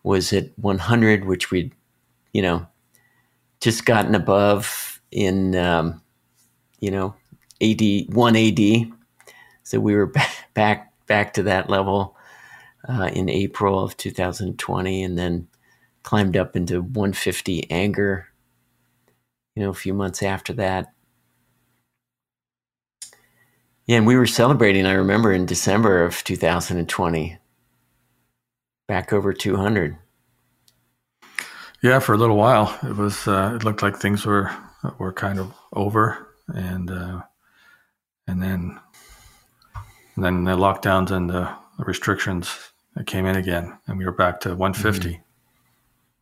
was 0.04 0.34
at 0.34 0.58
100, 0.58 1.26
which 1.26 1.52
we'd, 1.52 1.74
you 2.34 2.42
know, 2.42 2.68
just 3.60 3.86
gotten 3.86 4.16
above 4.16 5.02
in, 5.12 5.56
um, 5.56 6.02
you 6.80 6.92
know, 6.92 7.16
AD 7.62 7.82
one 8.10 8.36
AD 8.36 8.92
so 9.64 9.80
we 9.80 9.96
were 9.96 10.12
back 10.54 10.92
back 11.08 11.34
to 11.34 11.44
that 11.44 11.70
level 11.70 12.16
uh, 12.88 13.10
in 13.14 13.30
April 13.30 13.80
of 13.84 13.96
2020, 13.98 15.04
and 15.04 15.18
then 15.18 15.48
climbed 16.04 16.36
up 16.36 16.56
into 16.56 16.82
150 16.82 17.70
anger. 17.72 18.28
You 19.56 19.64
know, 19.64 19.70
a 19.70 19.74
few 19.74 19.94
months 19.94 20.24
after 20.24 20.54
that, 20.54 20.94
Yeah, 23.86 23.98
and 23.98 24.08
we 24.08 24.16
were 24.16 24.28
celebrating, 24.28 24.86
I 24.86 24.94
remember 24.94 25.32
in 25.34 25.46
December 25.46 26.04
of 26.04 26.24
2020, 26.24 27.38
back 28.88 29.12
over 29.12 29.34
200. 29.34 29.98
Yeah, 31.82 32.00
for 32.00 32.14
a 32.14 32.18
little 32.18 32.38
while, 32.38 32.78
it 32.84 32.96
was. 32.96 33.28
Uh, 33.28 33.54
it 33.56 33.64
looked 33.64 33.82
like 33.82 33.98
things 33.98 34.24
were 34.24 34.52
were 35.00 35.12
kind 35.12 35.40
of 35.40 35.52
over, 35.74 36.28
and 36.48 36.92
uh, 36.92 37.22
and 38.28 38.42
then 38.42 38.80
and 40.16 40.24
then 40.24 40.44
the 40.44 40.52
lockdowns 40.52 41.10
and 41.10 41.30
the 41.30 41.52
restrictions 41.80 42.72
came 43.08 43.26
in 43.26 43.36
again, 43.36 43.78
and 43.88 43.98
we 43.98 44.06
were 44.06 44.12
back 44.12 44.42
to 44.42 44.56
150. 44.56 45.22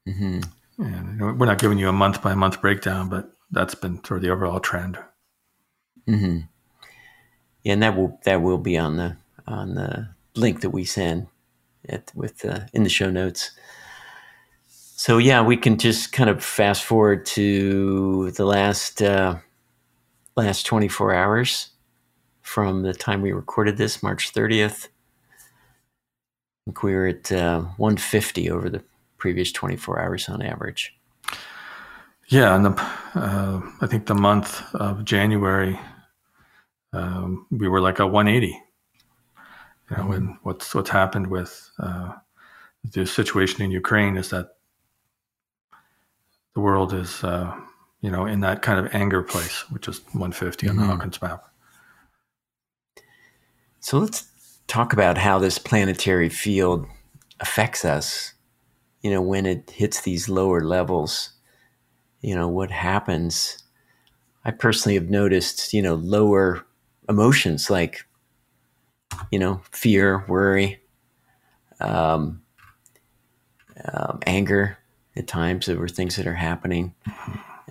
Mm-hmm. 0.08 0.38
mm-hmm. 0.38 0.84
And 0.84 1.20
you 1.20 1.26
know, 1.26 1.34
we're 1.34 1.46
not 1.46 1.60
giving 1.60 1.78
you 1.78 1.90
a 1.90 1.94
month 1.94 2.22
by 2.22 2.34
month 2.36 2.62
breakdown, 2.62 3.10
but 3.10 3.30
that's 3.52 3.76
been 3.76 4.02
sort 4.06 4.20
of 4.20 4.22
the 4.22 4.30
overall 4.30 4.62
trend. 4.62 4.98
Mm-hmm. 6.08 6.40
And 7.66 7.84
that 7.84 7.96
will 7.96 8.20
that 8.24 8.42
will 8.42 8.58
be 8.58 8.78
on 8.78 8.98
the 8.98 9.18
on 9.48 9.76
the 9.76 10.10
link 10.36 10.62
that 10.62 10.70
we 10.70 10.86
send 10.86 11.28
at, 11.88 12.12
with 12.16 12.46
uh, 12.46 12.62
in 12.74 12.84
the 12.84 12.90
show 12.90 13.10
notes. 13.10 13.52
So 14.68 15.18
yeah, 15.18 15.42
we 15.42 15.58
can 15.58 15.78
just 15.78 16.12
kind 16.12 16.30
of 16.30 16.44
fast 16.44 16.84
forward 16.84 17.26
to 17.28 18.32
the 18.32 18.46
last 18.46 19.02
uh, 19.02 19.38
last 20.36 20.66
24 20.66 21.14
hours 21.14 21.70
from 22.42 22.82
the 22.82 22.94
time 22.94 23.22
we 23.22 23.32
recorded 23.32 23.78
this, 23.78 24.02
March 24.02 24.34
30th. 24.34 24.88
I 24.88 26.66
think 26.66 26.84
we 26.84 26.94
were 26.94 27.08
at 27.08 27.32
uh, 27.32 27.62
150 27.78 28.50
over 28.50 28.70
the 28.70 28.84
previous 29.18 29.52
24 29.52 30.02
hours 30.02 30.30
on 30.30 30.42
average. 30.42 30.96
Yeah, 32.28 32.56
and 32.56 32.66
the, 32.66 32.82
uh, 33.16 33.62
I 33.82 33.88
think 33.88 34.06
the 34.06 34.16
month 34.16 34.62
of 34.76 35.04
January, 35.04 35.80
um, 36.94 37.46
we 37.52 37.68
were 37.68 37.82
like 37.82 38.00
a 38.00 38.08
180. 38.08 38.62
You 39.90 39.98
know, 39.98 40.12
and 40.12 40.38
what's 40.44 40.74
what's 40.76 40.90
happened 40.90 41.28
with 41.28 41.72
uh, 41.80 42.14
the 42.84 43.06
situation 43.06 43.62
in 43.64 43.72
Ukraine 43.72 44.18
is 44.18 44.30
that 44.30 44.50
the 46.54 46.60
world 46.60 46.94
is, 46.94 47.24
uh, 47.24 47.56
you 48.02 48.12
know, 48.12 48.26
in 48.26 48.42
that 48.42 48.62
kind 48.62 48.80
of 48.86 48.94
anger 48.94 49.24
place, 49.24 49.70
which 49.72 49.88
is 49.88 50.02
150 50.14 50.68
mm-hmm. 50.68 50.72
on 50.72 50.76
the 50.76 50.82
mm-hmm. 50.82 50.92
Hawkins 50.92 51.22
map. 51.22 51.46
So 53.80 53.98
let's 53.98 54.28
talk 54.68 54.94
about 54.94 55.18
how 55.18 55.40
this 55.40 55.58
planetary 55.58 56.30
field 56.30 56.86
affects 57.40 57.86
us. 57.86 58.34
You 59.02 59.12
know, 59.12 59.22
when 59.22 59.46
it 59.46 59.72
hits 59.72 60.02
these 60.02 60.28
lower 60.28 60.62
levels, 60.62 61.32
you 62.22 62.36
know, 62.36 62.48
what 62.48 62.70
happens? 62.70 63.58
I 64.44 64.52
personally 64.52 64.96
have 64.96 65.10
noticed, 65.10 65.74
you 65.74 65.82
know, 65.82 65.96
lower 65.96 66.66
emotions 67.10 67.70
like, 67.70 68.06
you 69.32 69.40
know, 69.40 69.62
fear, 69.72 70.24
worry, 70.28 70.80
um, 71.82 72.42
um, 73.94 74.20
anger, 74.26 74.78
at 75.16 75.28
times 75.28 75.68
over 75.68 75.88
things 75.88 76.16
that 76.16 76.28
are 76.28 76.36
happening. 76.36 76.94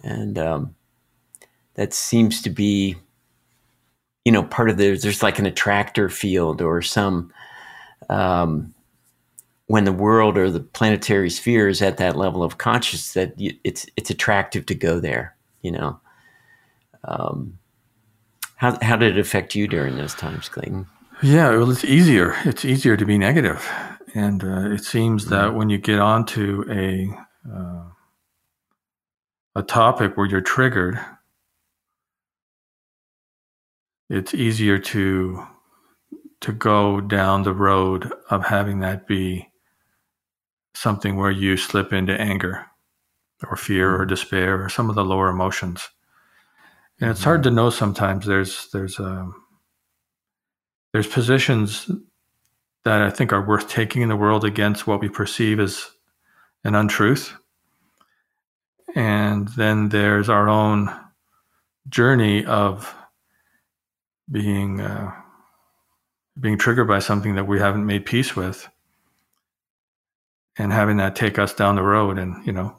And 0.02 0.38
um, 0.38 0.74
that 1.74 1.94
seems 1.94 2.42
to 2.42 2.50
be, 2.50 2.96
you 4.24 4.32
know, 4.32 4.42
part 4.42 4.68
of 4.68 4.76
the, 4.76 4.96
there's 4.96 5.22
like 5.22 5.38
an 5.38 5.46
attractor 5.46 6.08
field 6.10 6.60
or 6.60 6.82
some, 6.82 7.32
um, 8.10 8.74
when 9.68 9.84
the 9.84 9.92
world 9.92 10.38
or 10.38 10.50
the 10.50 10.60
planetary 10.60 11.28
sphere 11.30 11.68
is 11.68 11.82
at 11.82 11.98
that 11.98 12.16
level 12.16 12.42
of 12.42 12.56
consciousness, 12.58 13.12
that 13.12 13.34
it's 13.64 13.86
it's 13.96 14.08
attractive 14.08 14.64
to 14.64 14.74
go 14.74 14.98
there. 14.98 15.36
You 15.60 15.72
know, 15.72 16.00
um, 17.04 17.58
how 18.58 18.76
how 18.82 18.96
did 18.96 19.16
it 19.16 19.20
affect 19.20 19.54
you 19.54 19.68
during 19.68 19.96
those 19.96 20.14
times, 20.14 20.48
Clayton? 20.48 20.86
Yeah, 21.22 21.50
well, 21.50 21.70
it's 21.70 21.84
easier. 21.84 22.36
It's 22.44 22.64
easier 22.64 22.96
to 22.96 23.06
be 23.06 23.16
negative, 23.16 23.68
and 24.14 24.42
uh, 24.42 24.70
it 24.70 24.84
seems 24.84 25.26
that 25.26 25.48
mm-hmm. 25.48 25.56
when 25.56 25.70
you 25.70 25.78
get 25.78 26.00
onto 26.00 26.64
a 26.68 27.08
uh, 27.48 27.84
a 29.54 29.62
topic 29.62 30.16
where 30.16 30.26
you're 30.26 30.40
triggered, 30.40 30.98
it's 34.10 34.34
easier 34.34 34.78
to 34.78 35.46
to 36.40 36.52
go 36.52 37.00
down 37.00 37.44
the 37.44 37.54
road 37.54 38.12
of 38.28 38.46
having 38.46 38.80
that 38.80 39.06
be 39.06 39.48
something 40.74 41.16
where 41.16 41.30
you 41.30 41.56
slip 41.56 41.92
into 41.92 42.20
anger 42.20 42.66
or 43.48 43.56
fear 43.56 44.00
or 44.00 44.04
despair 44.04 44.64
or 44.64 44.68
some 44.68 44.88
of 44.88 44.96
the 44.96 45.04
lower 45.04 45.28
emotions. 45.28 45.88
And 47.00 47.10
it's 47.10 47.24
hard 47.24 47.44
to 47.44 47.50
know 47.50 47.70
sometimes 47.70 48.26
there's 48.26 48.68
there's 48.72 48.98
um, 48.98 49.34
there's 50.92 51.06
positions 51.06 51.90
that 52.84 53.02
I 53.02 53.10
think 53.10 53.32
are 53.32 53.46
worth 53.46 53.68
taking 53.68 54.02
in 54.02 54.08
the 54.08 54.16
world 54.16 54.44
against 54.44 54.86
what 54.86 55.00
we 55.00 55.08
perceive 55.08 55.60
as 55.60 55.90
an 56.64 56.74
untruth. 56.74 57.34
And 58.94 59.48
then 59.48 59.90
there's 59.90 60.28
our 60.28 60.48
own 60.48 60.90
journey 61.88 62.44
of 62.44 62.94
being 64.30 64.80
uh, 64.80 65.12
being 66.40 66.58
triggered 66.58 66.88
by 66.88 66.98
something 66.98 67.36
that 67.36 67.46
we 67.46 67.60
haven't 67.60 67.86
made 67.86 68.06
peace 68.06 68.34
with, 68.34 68.68
and 70.56 70.72
having 70.72 70.96
that 70.96 71.14
take 71.14 71.38
us 71.38 71.54
down 71.54 71.76
the 71.76 71.82
road. 71.82 72.18
And 72.18 72.44
you 72.44 72.52
know, 72.52 72.76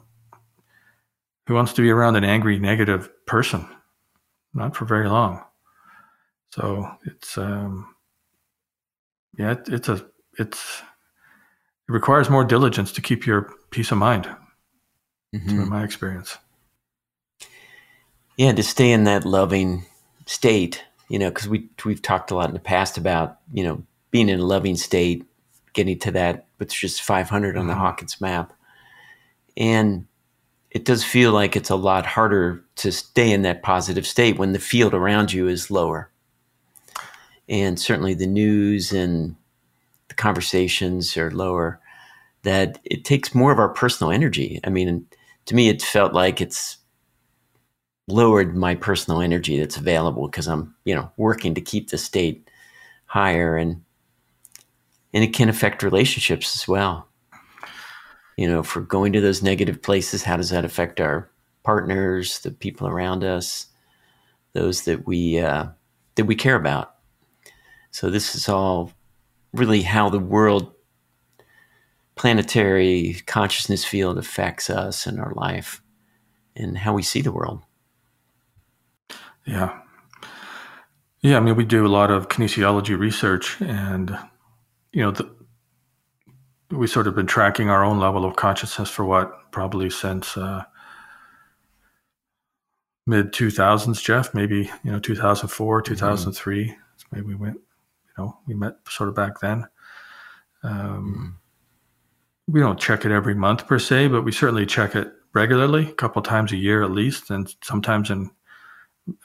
who 1.46 1.54
wants 1.54 1.72
to 1.74 1.82
be 1.82 1.90
around 1.90 2.16
an 2.16 2.24
angry, 2.24 2.58
negative 2.58 3.08
person? 3.26 3.66
Not 4.52 4.76
for 4.76 4.84
very 4.84 5.08
long. 5.08 5.42
So 6.52 6.90
it's 7.04 7.38
um, 7.38 7.94
yeah, 9.38 9.52
it, 9.52 9.68
it's 9.68 9.88
a 9.88 10.04
it's 10.38 10.82
it 11.88 11.92
requires 11.92 12.28
more 12.28 12.44
diligence 12.44 12.92
to 12.92 13.00
keep 13.00 13.26
your 13.26 13.52
peace 13.70 13.92
of 13.92 13.98
mind. 13.98 14.28
Mm-hmm. 15.34 15.68
my 15.68 15.84
experience. 15.84 16.38
Yeah, 18.36 18.52
to 18.52 18.62
stay 18.64 18.90
in 18.90 19.04
that 19.04 19.24
loving 19.24 19.84
state, 20.26 20.82
you 21.08 21.20
know, 21.20 21.28
because 21.28 21.48
we 21.48 21.68
we've 21.84 22.02
talked 22.02 22.32
a 22.32 22.34
lot 22.34 22.48
in 22.48 22.54
the 22.54 22.60
past 22.60 22.98
about 22.98 23.38
you 23.52 23.62
know 23.62 23.84
being 24.10 24.28
in 24.28 24.40
a 24.40 24.44
loving 24.44 24.76
state, 24.76 25.24
getting 25.72 25.98
to 26.00 26.10
that, 26.12 26.46
but 26.58 26.66
it's 26.66 26.80
just 26.80 27.02
500 27.02 27.56
on 27.56 27.62
mm-hmm. 27.62 27.68
the 27.68 27.74
Hawkins 27.76 28.20
map, 28.20 28.52
and 29.56 30.06
it 30.70 30.84
does 30.84 31.02
feel 31.02 31.32
like 31.32 31.56
it's 31.56 31.70
a 31.70 31.76
lot 31.76 32.06
harder 32.06 32.64
to 32.76 32.92
stay 32.92 33.32
in 33.32 33.42
that 33.42 33.62
positive 33.62 34.06
state 34.06 34.38
when 34.38 34.52
the 34.52 34.58
field 34.58 34.94
around 34.94 35.32
you 35.32 35.48
is 35.48 35.70
lower, 35.70 36.10
and 37.48 37.78
certainly 37.78 38.14
the 38.14 38.26
news 38.26 38.92
and 38.92 39.36
the 40.08 40.14
conversations 40.14 41.16
are 41.16 41.30
lower. 41.30 41.80
That 42.42 42.78
it 42.84 43.04
takes 43.04 43.34
more 43.34 43.52
of 43.52 43.58
our 43.58 43.68
personal 43.68 44.10
energy. 44.10 44.60
I 44.64 44.70
mean, 44.70 45.06
to 45.44 45.54
me, 45.54 45.68
it 45.68 45.82
felt 45.82 46.14
like 46.14 46.40
it's 46.40 46.78
lowered 48.08 48.56
my 48.56 48.74
personal 48.74 49.20
energy 49.20 49.58
that's 49.58 49.76
available 49.76 50.26
because 50.26 50.48
I'm, 50.48 50.74
you 50.84 50.94
know, 50.94 51.10
working 51.16 51.54
to 51.54 51.60
keep 51.60 51.90
the 51.90 51.98
state 51.98 52.48
higher 53.06 53.56
and 53.56 53.82
and 55.12 55.24
it 55.24 55.34
can 55.34 55.48
affect 55.48 55.82
relationships 55.82 56.56
as 56.56 56.68
well. 56.68 57.09
You 58.36 58.48
know, 58.48 58.62
for 58.62 58.80
going 58.80 59.12
to 59.12 59.20
those 59.20 59.42
negative 59.42 59.82
places, 59.82 60.22
how 60.22 60.36
does 60.36 60.50
that 60.50 60.64
affect 60.64 61.00
our 61.00 61.30
partners, 61.62 62.40
the 62.40 62.50
people 62.50 62.88
around 62.88 63.22
us, 63.22 63.66
those 64.52 64.84
that 64.84 65.06
we 65.06 65.38
uh, 65.38 65.66
that 66.14 66.24
we 66.24 66.34
care 66.34 66.56
about? 66.56 66.94
So 67.90 68.08
this 68.08 68.34
is 68.34 68.48
all 68.48 68.92
really 69.52 69.82
how 69.82 70.08
the 70.08 70.20
world 70.20 70.72
planetary 72.14 73.16
consciousness 73.26 73.84
field 73.84 74.18
affects 74.18 74.70
us 74.70 75.06
and 75.06 75.18
our 75.18 75.32
life 75.34 75.82
and 76.54 76.76
how 76.76 76.92
we 76.92 77.02
see 77.02 77.22
the 77.22 77.32
world. 77.32 77.62
Yeah. 79.46 79.78
Yeah, 81.22 81.36
I 81.36 81.40
mean, 81.40 81.56
we 81.56 81.64
do 81.64 81.86
a 81.86 81.88
lot 81.88 82.10
of 82.10 82.28
kinesiology 82.28 82.98
research, 82.98 83.60
and 83.60 84.16
you 84.92 85.02
know, 85.02 85.10
the, 85.10 85.30
we 86.70 86.86
sort 86.86 87.06
of 87.06 87.14
been 87.14 87.26
tracking 87.26 87.70
our 87.70 87.84
own 87.84 87.98
level 87.98 88.24
of 88.24 88.36
consciousness 88.36 88.90
for 88.90 89.04
what 89.04 89.50
probably 89.52 89.90
since 89.90 90.36
uh, 90.36 90.64
mid 93.06 93.32
two 93.32 93.50
thousands, 93.50 94.02
Jeff. 94.02 94.34
Maybe 94.34 94.70
you 94.84 94.92
know, 94.92 95.00
two 95.00 95.16
thousand 95.16 95.48
four, 95.48 95.82
two 95.82 95.96
thousand 95.96 96.32
three. 96.32 96.66
Mm-hmm. 96.66 97.16
Maybe 97.16 97.26
we 97.26 97.34
went. 97.34 97.56
You 97.56 98.24
know, 98.24 98.38
we 98.46 98.54
met 98.54 98.74
sort 98.88 99.08
of 99.08 99.14
back 99.14 99.40
then. 99.40 99.66
Um, 100.62 100.72
mm-hmm 100.72 101.36
we 102.50 102.60
don't 102.60 102.80
check 102.80 103.04
it 103.04 103.12
every 103.12 103.34
month 103.34 103.66
per 103.66 103.78
se, 103.78 104.08
but 104.08 104.22
we 104.22 104.32
certainly 104.32 104.66
check 104.66 104.94
it 104.94 105.12
regularly, 105.32 105.88
a 105.88 105.92
couple 105.92 106.20
times 106.22 106.52
a 106.52 106.56
year 106.56 106.82
at 106.82 106.90
least, 106.90 107.30
and 107.30 107.54
sometimes 107.62 108.10
in 108.10 108.30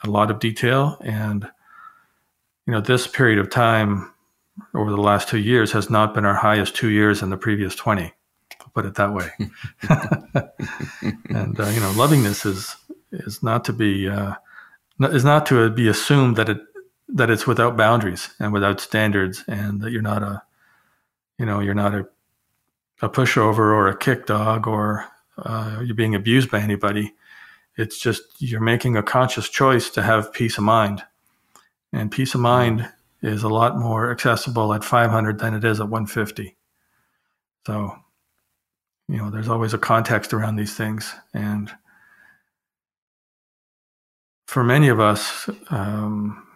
a 0.04 0.10
lot 0.10 0.30
of 0.30 0.38
detail. 0.38 0.96
And 1.00 1.48
you 2.66 2.72
know, 2.72 2.80
this 2.80 3.06
period 3.06 3.38
of 3.38 3.50
time 3.50 4.12
over 4.74 4.90
the 4.90 4.96
last 4.96 5.28
two 5.28 5.38
years 5.38 5.72
has 5.72 5.90
not 5.90 6.14
been 6.14 6.24
our 6.24 6.34
highest 6.34 6.74
two 6.74 6.88
years 6.88 7.22
in 7.22 7.30
the 7.30 7.36
previous 7.36 7.74
twenty. 7.74 8.12
I'll 8.60 8.72
put 8.74 8.86
it 8.86 8.94
that 8.94 9.12
way. 9.12 9.30
and 11.30 11.60
uh, 11.60 11.68
you 11.68 11.80
know, 11.80 11.92
loving 11.96 12.22
this 12.22 12.44
is 12.46 12.76
is 13.12 13.42
not 13.42 13.64
to 13.66 13.72
be 13.72 14.08
uh, 14.08 14.34
is 15.00 15.24
not 15.24 15.46
to 15.46 15.70
be 15.70 15.88
assumed 15.88 16.36
that 16.36 16.48
it 16.48 16.58
that 17.08 17.30
it's 17.30 17.46
without 17.46 17.76
boundaries 17.76 18.30
and 18.40 18.52
without 18.52 18.80
standards, 18.80 19.44
and 19.46 19.80
that 19.80 19.92
you're 19.92 20.02
not 20.02 20.22
a, 20.22 20.42
you 21.38 21.46
know, 21.46 21.60
you're 21.60 21.74
not 21.74 21.94
a, 21.94 22.08
a 23.00 23.08
pushover 23.08 23.58
or 23.58 23.88
a 23.88 23.96
kick 23.96 24.26
dog 24.26 24.66
or 24.66 25.06
uh, 25.38 25.80
you're 25.84 25.94
being 25.94 26.14
abused 26.14 26.50
by 26.50 26.60
anybody. 26.60 27.14
It's 27.76 27.98
just 27.98 28.22
you're 28.38 28.60
making 28.60 28.96
a 28.96 29.02
conscious 29.02 29.48
choice 29.48 29.90
to 29.90 30.02
have 30.02 30.32
peace 30.32 30.58
of 30.58 30.64
mind, 30.64 31.04
and 31.92 32.10
peace 32.10 32.34
of 32.34 32.40
mind 32.40 32.90
is 33.22 33.42
a 33.42 33.48
lot 33.48 33.78
more 33.78 34.10
accessible 34.10 34.72
at 34.74 34.84
500 34.84 35.38
than 35.38 35.54
it 35.54 35.64
is 35.64 35.80
at 35.80 35.88
150. 35.88 36.56
So, 37.66 37.96
you 39.08 39.16
know, 39.16 39.30
there's 39.30 39.48
always 39.48 39.74
a 39.74 39.78
context 39.78 40.32
around 40.32 40.56
these 40.56 40.74
things, 40.74 41.14
and 41.34 41.72
for 44.46 44.62
many 44.62 44.88
of 44.88 45.00
us, 45.00 45.48
um, 45.70 46.46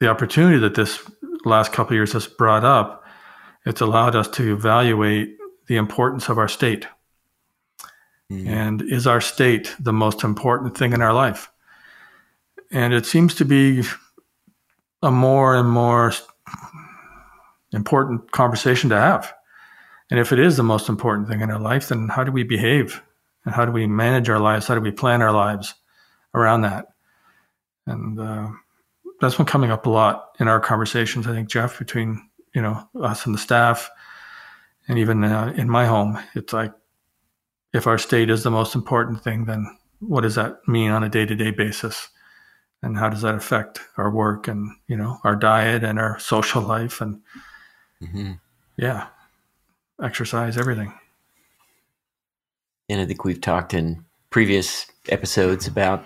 the 0.00 0.08
opportunity 0.08 0.58
that 0.58 0.74
this 0.74 1.08
last 1.44 1.72
couple 1.72 1.92
of 1.92 1.96
years 1.96 2.12
has 2.12 2.26
brought 2.26 2.64
up, 2.64 3.04
it's 3.64 3.80
allowed 3.80 4.16
us 4.16 4.28
to 4.28 4.52
evaluate 4.52 5.36
the 5.66 5.76
importance 5.76 6.28
of 6.28 6.38
our 6.38 6.48
state. 6.48 6.86
Mm. 8.30 8.46
And 8.48 8.82
is 8.82 9.06
our 9.06 9.20
state 9.20 9.74
the 9.78 9.92
most 9.92 10.24
important 10.24 10.76
thing 10.76 10.92
in 10.92 11.02
our 11.02 11.12
life? 11.12 11.50
And 12.70 12.92
it 12.92 13.06
seems 13.06 13.34
to 13.36 13.44
be 13.44 13.82
a 15.02 15.10
more 15.10 15.56
and 15.56 15.68
more 15.68 16.12
important 17.72 18.30
conversation 18.32 18.90
to 18.90 18.96
have. 18.96 19.32
And 20.10 20.20
if 20.20 20.32
it 20.32 20.38
is 20.38 20.56
the 20.56 20.62
most 20.62 20.88
important 20.88 21.28
thing 21.28 21.40
in 21.40 21.50
our 21.50 21.60
life, 21.60 21.88
then 21.88 22.08
how 22.08 22.24
do 22.24 22.32
we 22.32 22.44
behave? 22.44 23.02
And 23.44 23.54
how 23.54 23.64
do 23.64 23.72
we 23.72 23.86
manage 23.86 24.28
our 24.28 24.40
lives? 24.40 24.66
How 24.66 24.74
do 24.74 24.80
we 24.80 24.90
plan 24.90 25.22
our 25.22 25.32
lives 25.32 25.74
around 26.34 26.62
that? 26.62 26.86
And 27.86 28.18
uh, 28.18 28.48
that's 29.20 29.36
been 29.36 29.46
coming 29.46 29.70
up 29.70 29.86
a 29.86 29.90
lot 29.90 30.36
in 30.40 30.48
our 30.48 30.60
conversations. 30.60 31.26
I 31.26 31.32
think 31.32 31.48
Jeff, 31.48 31.78
between 31.78 32.28
you 32.54 32.62
know 32.62 32.88
us 33.00 33.26
and 33.26 33.34
the 33.34 33.38
staff, 33.38 33.90
and 34.88 34.98
even 34.98 35.22
uh, 35.22 35.52
in 35.56 35.70
my 35.70 35.86
home, 35.86 36.18
it's 36.34 36.52
like 36.52 36.72
if 37.72 37.86
our 37.86 37.98
state 37.98 38.30
is 38.30 38.42
the 38.42 38.50
most 38.50 38.74
important 38.74 39.22
thing, 39.22 39.44
then 39.44 39.66
what 40.00 40.22
does 40.22 40.34
that 40.34 40.56
mean 40.66 40.90
on 40.90 41.04
a 41.04 41.08
day 41.08 41.26
to 41.26 41.34
day 41.34 41.50
basis? 41.50 42.08
And 42.82 42.96
how 42.98 43.08
does 43.08 43.22
that 43.22 43.34
affect 43.34 43.80
our 43.96 44.10
work 44.10 44.48
and 44.48 44.70
you 44.86 44.96
know 44.96 45.18
our 45.24 45.34
diet 45.34 45.82
and 45.82 45.98
our 45.98 46.18
social 46.18 46.62
life 46.62 47.00
and 47.00 47.20
mm-hmm. 48.02 48.32
yeah, 48.76 49.08
exercise, 50.02 50.56
everything. 50.56 50.92
And 52.88 53.00
I 53.00 53.06
think 53.06 53.24
we've 53.24 53.40
talked 53.40 53.74
in 53.74 54.04
previous 54.30 54.86
episodes 55.08 55.66
about 55.66 56.04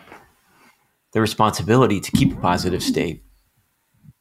the 1.13 1.21
responsibility 1.21 2.01
to 2.01 2.13
keep 2.13 2.33
a 2.33 2.41
positive 2.41 2.83
state, 2.83 3.23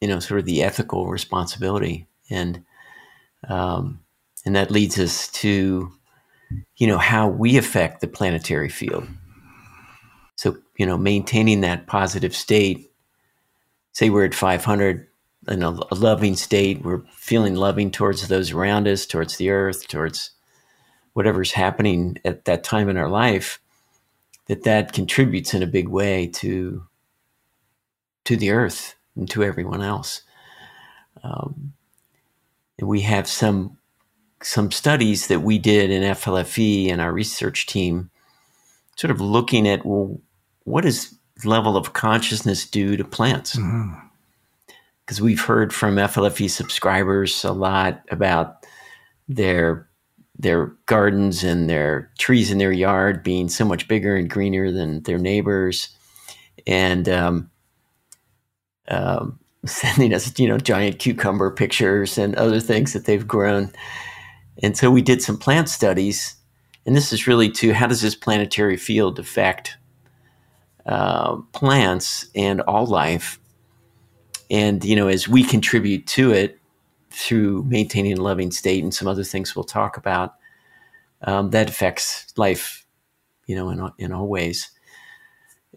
you 0.01 0.07
know, 0.07 0.19
sort 0.19 0.39
of 0.39 0.45
the 0.45 0.63
ethical 0.63 1.07
responsibility. 1.07 2.07
And, 2.29 2.63
um, 3.47 3.99
and 4.45 4.55
that 4.55 4.71
leads 4.71 4.99
us 4.99 5.27
to, 5.29 5.91
you 6.77 6.87
know, 6.87 6.97
how 6.97 7.27
we 7.27 7.57
affect 7.57 8.01
the 8.01 8.07
planetary 8.07 8.69
field. 8.69 9.07
So, 10.39 10.55
you 10.77 10.85
know, 10.85 10.97
maintaining 10.97 11.59
that 11.61 11.85
positive 11.85 12.33
state, 12.33 12.89
say 13.91 14.09
we're 14.09 14.23
at 14.23 14.33
500 14.33 15.05
in 15.49 15.63
a, 15.63 15.69
a 15.91 15.95
loving 15.95 16.37
state, 16.37 16.81
we're 16.81 17.01
feeling 17.11 17.55
loving 17.55 17.91
towards 17.91 18.25
those 18.25 18.53
around 18.53 18.87
us, 18.87 19.05
towards 19.05 19.35
the 19.35 19.49
earth, 19.49 19.89
towards 19.89 20.31
whatever's 21.11 21.51
happening 21.51 22.17
at 22.23 22.45
that 22.45 22.63
time 22.63 22.87
in 22.87 22.95
our 22.95 23.09
life 23.09 23.59
that 24.45 24.63
that 24.63 24.93
contributes 24.93 25.53
in 25.53 25.61
a 25.61 25.67
big 25.67 25.89
way 25.89 26.27
to 26.27 26.87
to 28.23 28.37
the 28.37 28.51
earth 28.51 28.95
and 29.17 29.29
to 29.31 29.43
everyone 29.43 29.81
else. 29.81 30.21
Um, 31.21 31.73
and 32.77 32.87
we 32.87 33.01
have 33.01 33.27
some 33.27 33.77
some 34.41 34.71
studies 34.71 35.27
that 35.27 35.41
we 35.41 35.59
did 35.59 35.91
in 35.91 36.01
FLFE 36.01 36.89
and 36.89 37.01
our 37.01 37.11
research 37.11 37.65
team, 37.65 38.09
sort 38.95 39.11
of 39.11 39.19
looking 39.19 39.67
at 39.67 39.85
well, 39.85 40.21
what 40.69 40.83
does 40.83 41.17
level 41.43 41.75
of 41.75 41.93
consciousness 41.93 42.69
do 42.69 42.95
to 42.95 43.03
plants? 43.03 43.55
Because 43.55 45.17
mm-hmm. 45.17 45.25
we've 45.25 45.41
heard 45.41 45.73
from 45.73 45.95
FLFE 45.95 46.49
subscribers 46.49 47.43
a 47.43 47.51
lot 47.51 48.01
about 48.11 48.65
their 49.27 49.87
their 50.41 50.67
gardens 50.85 51.43
and 51.43 51.69
their 51.69 52.09
trees 52.17 52.49
in 52.49 52.59
their 52.59 52.71
yard 52.71 53.23
being 53.23 53.49
so 53.49 53.65
much 53.65 53.89
bigger 53.89 54.15
and 54.15 54.29
greener 54.29 54.71
than 54.71 55.03
their 55.03 55.17
neighbors, 55.17 55.89
and 56.65 57.09
um, 57.09 57.49
um, 58.87 59.37
sending 59.65 60.13
us 60.13 60.31
you 60.39 60.47
know 60.47 60.57
giant 60.57 60.99
cucumber 60.99 61.51
pictures 61.51 62.17
and 62.17 62.35
other 62.35 62.59
things 62.59 62.93
that 62.93 63.05
they've 63.05 63.27
grown, 63.27 63.71
and 64.61 64.77
so 64.77 64.91
we 64.91 65.01
did 65.01 65.21
some 65.21 65.37
plant 65.37 65.67
studies, 65.67 66.35
and 66.85 66.95
this 66.95 67.11
is 67.11 67.27
really 67.27 67.49
to 67.51 67.73
how 67.73 67.87
does 67.87 68.01
this 68.01 68.15
planetary 68.15 68.77
field 68.77 69.19
affect 69.19 69.77
uh, 70.89 71.37
plants 71.53 72.27
and 72.35 72.59
all 72.61 72.85
life, 72.85 73.39
and 74.51 74.83
you 74.83 74.95
know 74.95 75.07
as 75.07 75.29
we 75.29 75.43
contribute 75.43 76.05
to 76.07 76.31
it 76.31 76.59
through 77.11 77.63
maintaining 77.63 78.17
a 78.17 78.21
loving 78.21 78.51
state 78.51 78.83
and 78.83 78.93
some 78.93 79.07
other 79.07 79.23
things 79.23 79.55
we'll 79.55 79.63
talk 79.63 79.97
about 79.97 80.35
um, 81.21 81.49
that 81.51 81.69
affects 81.69 82.25
life, 82.37 82.85
you 83.45 83.55
know, 83.55 83.69
in, 83.69 83.91
in 83.97 84.11
all 84.11 84.27
ways, 84.27 84.69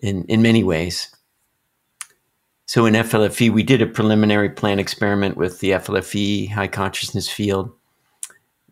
in, 0.01 0.25
in 0.25 0.43
many 0.43 0.63
ways. 0.63 1.15
So 2.67 2.87
in 2.87 2.95
FLFE, 2.95 3.51
we 3.51 3.63
did 3.63 3.83
a 3.83 3.87
preliminary 3.87 4.51
plant 4.51 4.81
experiment 4.81 5.37
with 5.37 5.61
the 5.61 5.71
FLFE 5.71 6.51
high 6.51 6.69
consciousness 6.69 7.29
field. 7.29 7.71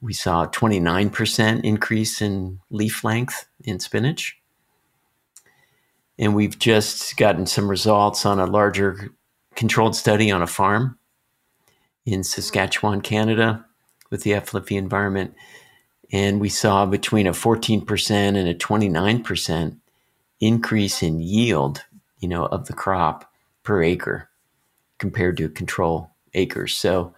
We 0.00 0.14
saw 0.14 0.44
a 0.44 0.48
29% 0.48 1.64
increase 1.64 2.22
in 2.22 2.60
leaf 2.70 3.04
length 3.04 3.46
in 3.64 3.78
spinach. 3.80 4.39
And 6.20 6.34
we've 6.34 6.58
just 6.58 7.16
gotten 7.16 7.46
some 7.46 7.66
results 7.66 8.26
on 8.26 8.38
a 8.38 8.44
larger 8.44 9.08
controlled 9.56 9.96
study 9.96 10.30
on 10.30 10.42
a 10.42 10.46
farm 10.46 10.98
in 12.04 12.22
Saskatchewan, 12.22 13.00
Canada, 13.00 13.64
with 14.10 14.22
the 14.22 14.32
FLFE 14.32 14.76
environment. 14.76 15.34
And 16.12 16.38
we 16.38 16.50
saw 16.50 16.84
between 16.84 17.26
a 17.26 17.32
14% 17.32 18.10
and 18.10 18.36
a 18.36 18.54
29% 18.54 19.78
increase 20.40 21.02
in 21.02 21.20
yield, 21.20 21.84
you 22.18 22.28
know, 22.28 22.44
of 22.46 22.66
the 22.66 22.74
crop 22.74 23.32
per 23.62 23.82
acre 23.82 24.28
compared 24.98 25.38
to 25.38 25.48
control 25.48 26.10
acres. 26.34 26.76
So, 26.76 27.14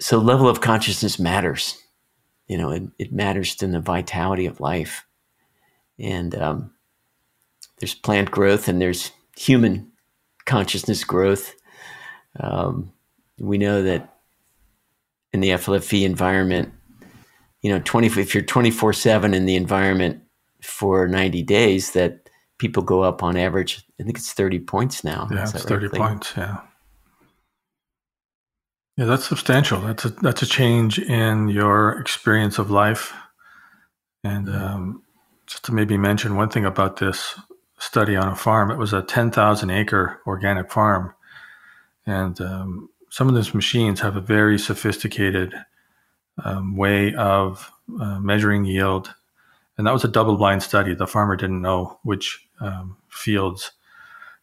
so 0.00 0.18
level 0.18 0.48
of 0.48 0.60
consciousness 0.60 1.20
matters. 1.20 1.78
You 2.48 2.58
know, 2.58 2.70
it, 2.70 2.82
it 2.98 3.12
matters 3.12 3.62
in 3.62 3.70
the 3.70 3.80
vitality 3.80 4.46
of 4.46 4.58
life. 4.58 5.06
And 6.00 6.34
um, 6.34 6.72
there's 7.82 7.94
plant 7.96 8.30
growth 8.30 8.68
and 8.68 8.80
there's 8.80 9.10
human 9.36 9.90
consciousness 10.46 11.02
growth. 11.02 11.52
Um, 12.38 12.92
we 13.40 13.58
know 13.58 13.82
that 13.82 14.20
in 15.32 15.40
the 15.40 15.48
FLFE 15.48 16.04
environment, 16.04 16.72
you 17.60 17.72
know, 17.72 17.80
20, 17.84 18.06
if 18.20 18.34
you're 18.34 18.44
24 18.44 18.92
seven 18.92 19.34
in 19.34 19.46
the 19.46 19.56
environment 19.56 20.22
for 20.62 21.08
90 21.08 21.42
days, 21.42 21.90
that 21.90 22.30
people 22.58 22.84
go 22.84 23.02
up 23.02 23.20
on 23.20 23.36
average. 23.36 23.84
I 24.00 24.04
think 24.04 24.16
it's 24.16 24.32
30 24.32 24.60
points 24.60 25.02
now. 25.02 25.26
Yeah, 25.32 25.42
it's 25.42 25.64
30 25.64 25.88
right, 25.88 25.94
points. 25.96 26.34
Yeah. 26.36 26.58
Yeah, 28.96 29.06
that's 29.06 29.26
substantial. 29.26 29.80
That's 29.80 30.04
a, 30.04 30.10
that's 30.10 30.42
a 30.42 30.46
change 30.46 31.00
in 31.00 31.48
your 31.48 31.98
experience 31.98 32.60
of 32.60 32.70
life. 32.70 33.12
And 34.22 34.48
um, 34.48 35.02
just 35.48 35.64
to 35.64 35.74
maybe 35.74 35.96
mention 35.96 36.36
one 36.36 36.48
thing 36.48 36.64
about 36.64 36.98
this 36.98 37.34
study 37.82 38.14
on 38.14 38.28
a 38.28 38.36
farm, 38.36 38.70
it 38.70 38.78
was 38.78 38.92
a 38.92 39.02
10,000 39.02 39.70
acre 39.70 40.20
organic 40.26 40.70
farm. 40.70 41.12
And 42.06 42.40
um, 42.40 42.88
some 43.10 43.28
of 43.28 43.34
those 43.34 43.54
machines 43.54 44.00
have 44.00 44.16
a 44.16 44.20
very 44.20 44.58
sophisticated 44.58 45.52
um, 46.44 46.76
way 46.76 47.12
of 47.14 47.70
uh, 48.00 48.20
measuring 48.20 48.64
yield. 48.64 49.12
And 49.76 49.86
that 49.86 49.92
was 49.92 50.04
a 50.04 50.08
double 50.08 50.36
blind 50.36 50.62
study. 50.62 50.94
The 50.94 51.08
farmer 51.08 51.34
didn't 51.34 51.60
know 51.60 51.98
which 52.04 52.46
um, 52.60 52.96
fields 53.08 53.72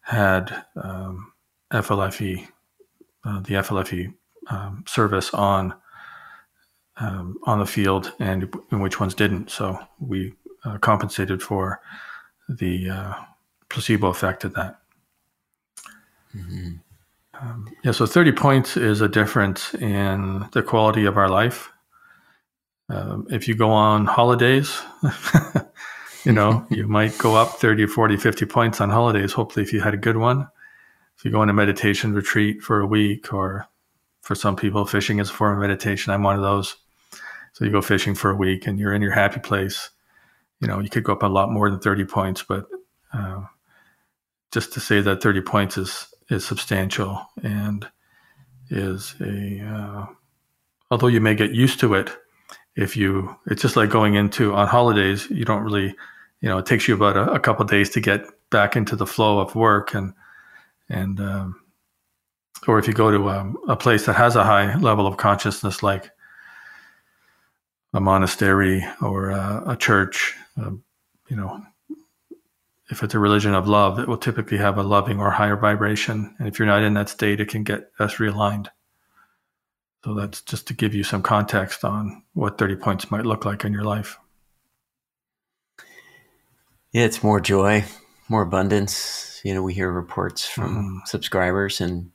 had 0.02 0.66
um, 0.76 1.32
FLFE, 1.72 2.46
uh, 3.24 3.40
the 3.40 3.56
FLFE 3.56 4.14
um, 4.48 4.84
service 4.86 5.34
on 5.34 5.74
um, 6.98 7.38
on 7.44 7.60
the 7.60 7.66
field, 7.66 8.12
and, 8.20 8.54
and, 8.72 8.82
which 8.82 9.00
ones 9.00 9.14
didn't. 9.14 9.50
So 9.50 9.80
we 10.00 10.34
uh, 10.66 10.80
compensated 10.80 11.42
for 11.42 11.80
the 12.50 12.90
uh, 12.90 13.14
placebo 13.70 14.07
effect 14.07 14.43
of 14.43 14.53
that. 14.55 14.80
Mm-hmm. 16.36 16.76
Um, 17.41 17.70
yeah, 17.84 17.91
so 17.91 18.05
30 18.05 18.34
points 18.34 18.76
is 18.76 19.01
a 19.01 19.07
difference 19.07 19.74
in 19.76 20.47
the 20.51 20.61
quality 20.61 21.05
of 21.05 21.17
our 21.17 21.30
life 21.30 21.72
um, 22.89 23.28
if 23.30 23.47
you 23.47 23.55
go 23.55 23.70
on 23.70 24.05
holidays, 24.05 24.82
you 26.26 26.32
know, 26.32 26.65
you 26.70 26.88
might 26.88 27.17
go 27.17 27.36
up 27.36 27.59
30, 27.59 27.86
40, 27.86 28.17
50 28.17 28.45
points 28.45 28.82
on 28.82 28.89
holidays, 28.89 29.34
hopefully, 29.34 29.63
if 29.63 29.72
you 29.72 29.82
had 29.82 29.93
a 29.93 29.97
good 29.97 30.17
one. 30.17 30.47
if 31.17 31.26
you 31.26 31.32
go 31.32 31.41
on 31.41 31.49
a 31.49 31.53
meditation 31.53 32.13
retreat 32.13 32.61
for 32.61 32.80
a 32.80 32.88
week, 32.88 33.32
or 33.34 33.67
for 34.22 34.36
some 34.36 34.55
people, 34.55 34.86
fishing 34.86 35.20
is 35.20 35.30
a 35.30 35.34
form 35.34 35.57
of 35.57 35.61
meditation. 35.61 36.11
I'm 36.11 36.24
one 36.24 36.36
of 36.36 36.41
those. 36.41 36.78
So 37.53 37.65
you 37.65 37.72
go 37.72 37.82
fishing 37.82 38.15
for 38.15 38.32
a 38.32 38.36
week 38.36 38.67
and 38.67 38.80
you're 38.80 38.93
in 38.93 39.01
your 39.01 39.11
happy 39.11 39.39
place. 39.39 39.89
You 40.59 40.67
know, 40.67 40.80
you 40.80 40.89
could 40.89 41.03
go 41.03 41.13
up 41.13 41.24
a 41.24 41.28
lot 41.28 41.51
more 41.51 41.70
than 41.70 41.80
30 41.80 42.05
points, 42.05 42.43
but 42.43 42.65
uh, 43.13 43.41
just 44.52 44.74
to 44.74 44.80
say 44.80 45.02
that 45.02 45.22
30 45.22 45.41
points 45.41 45.78
is 45.78 46.08
is 46.30 46.45
substantial 46.45 47.26
and 47.43 47.88
is 48.70 49.16
a 49.20 49.62
uh, 49.62 50.06
although 50.91 51.08
you 51.08 51.22
may 51.22 51.36
get 51.36 51.52
used 51.52 51.80
to 51.80 51.93
it 51.93 52.12
if 52.76 52.95
you 52.95 53.36
it's 53.47 53.62
just 53.62 53.76
like 53.76 53.89
going 53.89 54.16
into 54.16 54.54
on 54.54 54.68
holidays 54.68 55.30
you 55.30 55.45
don't 55.45 55.64
really 55.64 55.95
you 56.41 56.50
know 56.50 56.58
it 56.58 56.66
takes 56.66 56.88
you 56.88 56.93
about 56.93 57.18
a, 57.18 57.32
a 57.32 57.39
couple 57.39 57.66
days 57.66 57.89
to 57.89 58.00
get 58.00 58.26
back 58.50 58.76
into 58.76 58.95
the 58.95 59.08
flow 59.08 59.39
of 59.39 59.56
work 59.56 59.93
and 59.93 60.14
and 60.89 61.20
um, 61.20 61.60
or 62.68 62.80
if 62.80 62.88
you 62.88 62.93
go 62.93 63.12
to 63.12 63.30
a, 63.30 63.39
um, 63.39 63.58
a, 63.68 63.76
place 63.76 64.06
that 64.06 64.16
has 64.16 64.36
a 64.36 64.43
high 64.43 64.76
level 64.78 65.08
of 65.08 65.18
consciousness 65.18 65.84
like 65.84 66.12
a 67.93 68.00
monastery 68.00 68.84
or 69.02 69.30
a, 69.30 69.64
a 69.68 69.76
church 69.76 70.36
um, 70.58 70.84
you 71.28 71.36
know 71.36 71.62
if 72.90 73.04
it's 73.04 73.14
a 73.14 73.20
religion 73.20 73.54
of 73.54 73.68
love, 73.68 74.00
it 74.00 74.08
will 74.08 74.18
typically 74.18 74.58
have 74.58 74.78
a 74.78 74.84
loving 74.84 75.20
or 75.20 75.30
higher 75.32 75.56
vibration. 75.56 76.36
And 76.40 76.48
if 76.48 76.58
you're 76.58 76.68
not 76.68 76.82
in 76.82 76.96
that 76.96 77.10
state, 77.10 77.40
it 77.40 77.50
can 77.50 77.64
get 77.64 77.92
us 78.00 78.16
realigned. 78.16 78.68
So 80.04 80.16
that's 80.16 80.42
just 80.42 80.68
to 80.68 80.74
give 80.74 80.96
you 80.96 81.04
some 81.04 81.22
context 81.22 81.84
on 81.84 82.24
what 82.34 82.58
30 82.58 82.78
points 82.78 83.12
might 83.12 83.26
look 83.26 83.46
like 83.46 83.64
in 83.64 83.74
your 83.74 83.84
life. 83.84 84.18
Yeah, 86.92 87.04
it's 87.04 87.22
more 87.22 87.40
joy, 87.40 87.86
more 88.28 88.42
abundance. 88.42 89.42
You 89.44 89.54
know, 89.54 89.62
we 89.62 89.74
hear 89.74 89.92
reports 89.92 90.48
from 90.48 90.76
mm-hmm. 90.76 90.98
subscribers 91.06 91.82
and 91.82 92.12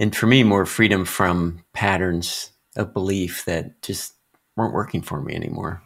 and 0.00 0.14
for 0.14 0.26
me 0.26 0.42
more 0.42 0.66
freedom 0.66 1.04
from 1.04 1.64
patterns 1.72 2.50
of 2.76 2.92
belief 2.92 3.44
that 3.44 3.80
just 3.80 4.12
weren't 4.56 4.74
working 4.74 5.00
for 5.00 5.22
me 5.22 5.34
anymore. 5.34 5.82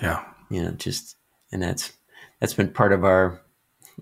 Yeah. 0.00 0.22
You 0.50 0.62
know, 0.62 0.70
just 0.72 1.16
and 1.50 1.62
that's 1.62 1.95
that's 2.40 2.54
been 2.54 2.72
part 2.72 2.92
of 2.92 3.04
our 3.04 3.40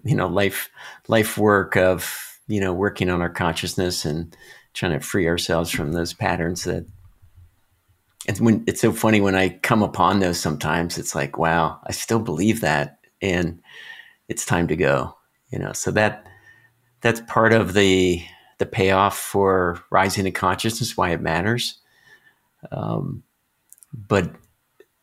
you 0.05 0.14
know 0.14 0.26
life 0.26 0.70
life 1.09 1.39
work 1.39 1.76
of 1.76 2.39
you 2.47 2.61
know 2.61 2.72
working 2.72 3.11
on 3.11 3.20
our 3.20 3.30
consciousness 3.30 4.05
and 4.05 4.37
trying 4.72 4.93
to 4.93 5.01
free 5.01 5.28
ourselves 5.28 5.70
from 5.70 5.93
those 5.93 6.12
patterns 6.12 6.64
that 6.64 6.87
and 8.26 8.39
when 8.39 8.64
it's 8.66 8.80
so 8.80 8.91
funny 8.93 9.20
when 9.20 9.35
I 9.35 9.51
come 9.62 9.82
upon 9.82 10.20
those 10.20 10.41
sometimes 10.41 10.99
it's 10.99 11.14
like 11.14 11.39
wow 11.39 11.80
I 11.87 11.93
still 11.93 12.18
believe 12.18 12.61
that 12.61 12.99
and 13.22 13.61
it's 14.28 14.45
time 14.45 14.68
to 14.68 14.76
go 14.76 15.14
you 15.55 15.61
know? 15.61 15.72
So 15.72 15.93
that 15.93 16.26
that's 17.01 17.20
part 17.22 17.53
of 17.53 17.74
the 17.74 18.20
the 18.59 18.66
payoff 18.66 19.16
for 19.16 19.80
rising 19.91 20.24
to 20.24 20.30
consciousness 20.30 20.97
why 20.97 21.11
it 21.11 21.20
matters. 21.20 21.78
Um, 22.72 23.22
but 23.93 24.32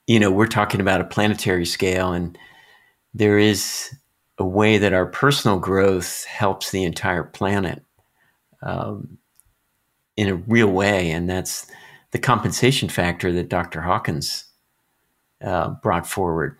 you 0.07 0.19
know 0.19 0.29
we're 0.29 0.47
talking 0.47 0.81
about 0.81 0.99
a 0.99 1.05
planetary 1.05 1.65
scale 1.65 2.11
and 2.11 2.37
there 3.13 3.37
is 3.37 3.89
a 4.37 4.45
way 4.45 4.77
that 4.77 4.93
our 4.93 5.05
personal 5.05 5.59
growth 5.59 6.25
helps 6.25 6.71
the 6.71 6.83
entire 6.83 7.23
planet 7.23 7.83
um, 8.61 9.17
in 10.17 10.27
a 10.27 10.35
real 10.35 10.67
way, 10.71 11.11
and 11.11 11.29
that's 11.29 11.67
the 12.11 12.19
compensation 12.19 12.89
factor 12.89 13.31
that 13.31 13.49
Dr. 13.49 13.81
Hawkins 13.81 14.45
uh, 15.43 15.69
brought 15.81 16.07
forward. 16.07 16.57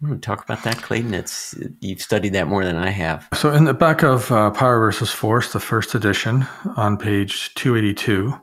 I'm 0.00 0.08
going 0.08 0.20
to 0.20 0.26
talk 0.26 0.44
about 0.44 0.62
that, 0.64 0.82
Clayton. 0.82 1.14
It's 1.14 1.54
you've 1.80 2.02
studied 2.02 2.34
that 2.34 2.48
more 2.48 2.64
than 2.64 2.76
I 2.76 2.90
have. 2.90 3.26
So, 3.32 3.50
in 3.52 3.64
the 3.64 3.72
back 3.72 4.02
of 4.02 4.30
uh, 4.30 4.50
Power 4.50 4.78
versus 4.78 5.10
Force, 5.10 5.52
the 5.52 5.60
first 5.60 5.94
edition, 5.94 6.46
on 6.76 6.98
page 6.98 7.54
282, 7.54 8.38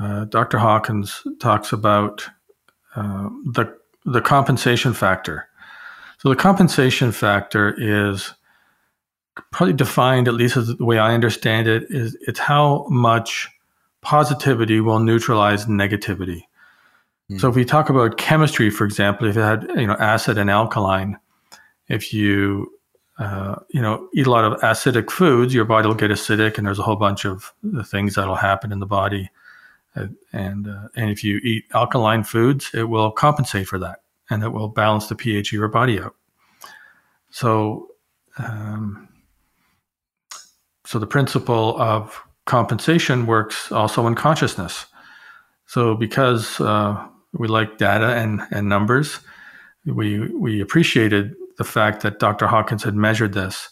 uh, 0.00 0.24
Dr. 0.24 0.58
Hawkins 0.58 1.22
talks 1.40 1.72
about 1.72 2.26
uh, 2.96 3.28
the 3.44 3.76
the 4.04 4.20
compensation 4.20 4.92
factor 4.92 5.48
so 6.18 6.30
the 6.30 6.36
compensation 6.36 7.12
factor 7.12 7.74
is 7.78 8.32
probably 9.52 9.74
defined, 9.74 10.28
at 10.28 10.34
least 10.34 10.56
as 10.56 10.74
the 10.74 10.84
way 10.84 10.98
I 10.98 11.14
understand 11.14 11.68
it, 11.68 11.84
is 11.90 12.16
it's 12.22 12.38
how 12.38 12.86
much 12.88 13.48
positivity 14.00 14.80
will 14.80 14.98
neutralize 14.98 15.66
negativity. 15.66 16.42
Mm. 17.30 17.40
So 17.40 17.48
if 17.48 17.54
we 17.54 17.64
talk 17.64 17.90
about 17.90 18.16
chemistry, 18.16 18.70
for 18.70 18.84
example, 18.84 19.28
if 19.28 19.36
you 19.36 19.42
had 19.42 19.70
you 19.76 19.86
know 19.86 19.94
acid 19.94 20.38
and 20.38 20.50
alkaline, 20.50 21.18
if 21.88 22.14
you 22.14 22.72
uh, 23.18 23.56
you 23.70 23.82
know 23.82 24.08
eat 24.14 24.26
a 24.26 24.30
lot 24.30 24.44
of 24.44 24.58
acidic 24.60 25.10
foods, 25.10 25.52
your 25.52 25.64
body 25.64 25.86
will 25.86 25.94
get 25.94 26.10
acidic, 26.10 26.56
and 26.56 26.66
there's 26.66 26.78
a 26.78 26.82
whole 26.82 26.96
bunch 26.96 27.26
of 27.26 27.52
the 27.62 27.84
things 27.84 28.14
that'll 28.14 28.36
happen 28.36 28.72
in 28.72 28.80
the 28.80 28.86
body. 28.86 29.30
Uh, 29.94 30.06
and 30.32 30.68
uh, 30.68 30.88
and 30.96 31.10
if 31.10 31.22
you 31.22 31.38
eat 31.38 31.64
alkaline 31.74 32.22
foods, 32.22 32.70
it 32.72 32.84
will 32.84 33.10
compensate 33.10 33.66
for 33.66 33.78
that 33.78 34.00
and 34.30 34.42
it 34.42 34.48
will 34.48 34.68
balance 34.68 35.08
the 35.08 35.14
pH 35.14 35.52
of 35.52 35.58
your 35.58 35.68
body 35.68 36.00
out. 36.00 36.14
So, 37.30 37.88
um, 38.38 39.08
so 40.84 40.98
the 40.98 41.06
principle 41.06 41.80
of 41.80 42.22
compensation 42.44 43.26
works 43.26 43.70
also 43.72 44.06
in 44.06 44.14
consciousness. 44.14 44.86
So, 45.66 45.94
because 45.94 46.60
uh, 46.60 47.06
we 47.32 47.48
like 47.48 47.78
data 47.78 48.14
and, 48.14 48.40
and 48.50 48.68
numbers, 48.68 49.20
we 49.84 50.28
we 50.32 50.60
appreciated 50.60 51.34
the 51.58 51.64
fact 51.64 52.02
that 52.02 52.18
Dr. 52.18 52.46
Hawkins 52.46 52.84
had 52.84 52.94
measured 52.94 53.32
this. 53.32 53.70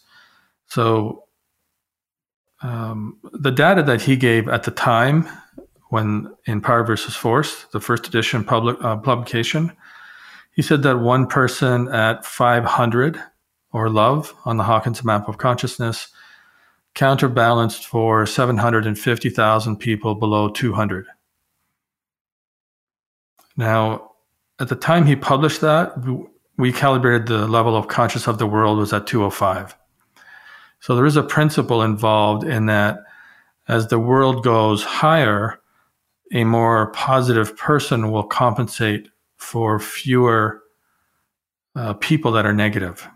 So, 0.66 1.24
um, 2.62 3.18
the 3.32 3.50
data 3.50 3.82
that 3.82 4.02
he 4.02 4.16
gave 4.16 4.48
at 4.48 4.62
the 4.62 4.70
time, 4.70 5.28
when 5.90 6.34
in 6.46 6.60
Power 6.60 6.82
versus 6.82 7.14
Force, 7.14 7.64
the 7.72 7.80
first 7.80 8.06
edition 8.08 8.42
public 8.44 8.82
uh, 8.82 8.96
publication, 8.96 9.72
he 10.54 10.62
said 10.62 10.82
that 10.82 10.98
one 10.98 11.26
person 11.26 11.88
at 11.88 12.24
500 12.24 13.20
or 13.72 13.90
love 13.90 14.34
on 14.44 14.56
the 14.56 14.64
Hawkins 14.64 15.04
map 15.04 15.28
of 15.28 15.38
consciousness 15.38 16.08
counterbalanced 16.94 17.86
for 17.86 18.24
750,000 18.24 19.76
people 19.76 20.14
below 20.14 20.48
200. 20.48 21.06
Now, 23.56 24.12
at 24.60 24.68
the 24.68 24.76
time 24.76 25.06
he 25.06 25.16
published 25.16 25.60
that, 25.60 25.94
we 26.56 26.72
calibrated 26.72 27.26
the 27.26 27.48
level 27.48 27.76
of 27.76 27.88
conscious 27.88 28.28
of 28.28 28.38
the 28.38 28.46
world 28.46 28.78
was 28.78 28.92
at 28.92 29.08
205. 29.08 29.76
So 30.78 30.94
there 30.94 31.06
is 31.06 31.16
a 31.16 31.22
principle 31.22 31.82
involved 31.82 32.44
in 32.44 32.66
that 32.66 33.00
as 33.66 33.88
the 33.88 33.98
world 33.98 34.44
goes 34.44 34.84
higher, 34.84 35.58
a 36.32 36.44
more 36.44 36.92
positive 36.92 37.56
person 37.56 38.12
will 38.12 38.24
compensate 38.24 39.08
for 39.44 39.78
fewer 39.78 40.62
uh, 41.76 41.94
people 41.94 42.32
that 42.32 42.46
are 42.46 42.52
negative. 42.52 43.08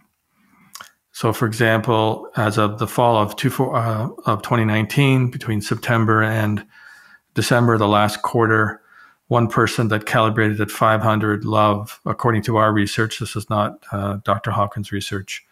So, 1.13 1.33
for 1.33 1.47
example, 1.47 2.31
as 2.37 2.59
of 2.59 2.79
the 2.79 2.87
fall 2.87 3.17
of, 3.17 3.35
two, 3.35 3.51
uh, 3.51 4.09
of 4.27 4.43
2019, 4.43 5.31
between 5.31 5.61
September 5.61 6.23
and 6.23 6.65
December, 7.35 7.77
the 7.77 7.89
last 7.89 8.23
quarter, 8.23 8.81
one 9.27 9.49
person 9.49 9.89
that 9.89 10.07
calibrated 10.07 10.61
at 10.61 10.71
500 10.71 11.45
love, 11.45 12.01
according 12.07 12.43
to 12.43 12.57
our 12.57 12.73
research, 12.73 13.19
this 13.19 13.35
is 13.35 13.51
not 13.51 13.85
uh, 13.91 14.19
Dr. 14.25 14.53
Hawkins' 14.53 14.93
research, 14.93 15.45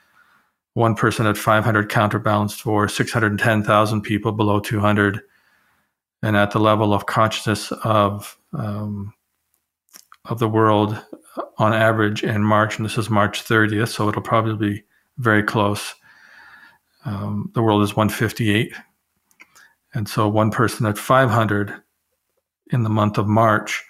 one 0.74 0.94
person 0.94 1.26
at 1.26 1.36
500 1.36 1.88
counterbalanced 1.88 2.60
for 2.60 2.88
610,000 2.88 4.02
people 4.02 4.32
below 4.32 4.60
200. 4.60 5.20
And 6.22 6.36
at 6.36 6.52
the 6.52 6.60
level 6.60 6.94
of 6.94 7.06
consciousness 7.06 7.72
of 7.84 8.38
um, 8.52 9.12
of 10.28 10.38
the 10.38 10.48
world 10.48 11.02
on 11.58 11.72
average 11.72 12.22
in 12.22 12.42
March, 12.42 12.76
and 12.76 12.84
this 12.84 12.98
is 12.98 13.10
March 13.10 13.44
30th, 13.44 13.88
so 13.88 14.08
it'll 14.08 14.22
probably 14.22 14.74
be 14.74 14.84
very 15.18 15.42
close. 15.42 15.94
Um, 17.04 17.50
the 17.54 17.62
world 17.62 17.82
is 17.82 17.96
158. 17.96 18.74
And 19.94 20.08
so 20.08 20.28
one 20.28 20.50
person 20.50 20.86
at 20.86 20.98
500 20.98 21.74
in 22.72 22.82
the 22.82 22.90
month 22.90 23.16
of 23.16 23.26
March, 23.26 23.84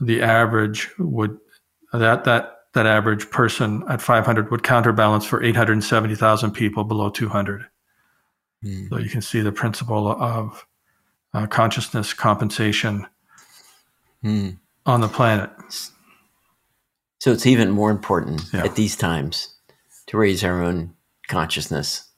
the 0.00 0.22
average 0.22 0.90
would, 0.98 1.38
that, 1.92 2.24
that, 2.24 2.56
that 2.74 2.86
average 2.86 3.30
person 3.30 3.84
at 3.88 4.02
500 4.02 4.50
would 4.50 4.62
counterbalance 4.62 5.24
for 5.24 5.42
870,000 5.42 6.50
people 6.52 6.84
below 6.84 7.10
200. 7.10 7.66
Mm. 8.64 8.88
So 8.88 8.98
you 8.98 9.08
can 9.08 9.22
see 9.22 9.40
the 9.40 9.52
principle 9.52 10.10
of 10.10 10.66
uh, 11.34 11.46
consciousness 11.46 12.12
compensation. 12.14 13.06
Mm 14.24 14.58
on 14.86 15.00
the 15.00 15.08
planet. 15.08 15.50
So 17.18 17.32
it's 17.32 17.46
even 17.46 17.70
more 17.70 17.90
important 17.90 18.42
yeah. 18.52 18.64
at 18.64 18.76
these 18.76 18.96
times 18.96 19.54
to 20.06 20.16
raise 20.16 20.44
our 20.44 20.62
own 20.62 20.94
consciousness 21.28 22.08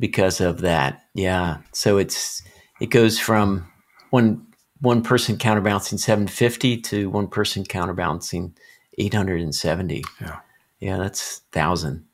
because 0.00 0.40
of 0.40 0.62
that. 0.62 1.02
Yeah. 1.14 1.58
So 1.72 1.98
it's 1.98 2.42
it 2.80 2.86
goes 2.86 3.18
from 3.18 3.70
one 4.10 4.46
one 4.80 5.02
person 5.02 5.36
counterbalancing 5.36 5.98
750 5.98 6.80
to 6.80 7.10
one 7.10 7.28
person 7.28 7.64
counterbalancing 7.64 8.56
870. 8.98 10.02
Yeah. 10.20 10.38
Yeah, 10.80 10.96
that's 10.96 11.42
1000. 11.52 12.04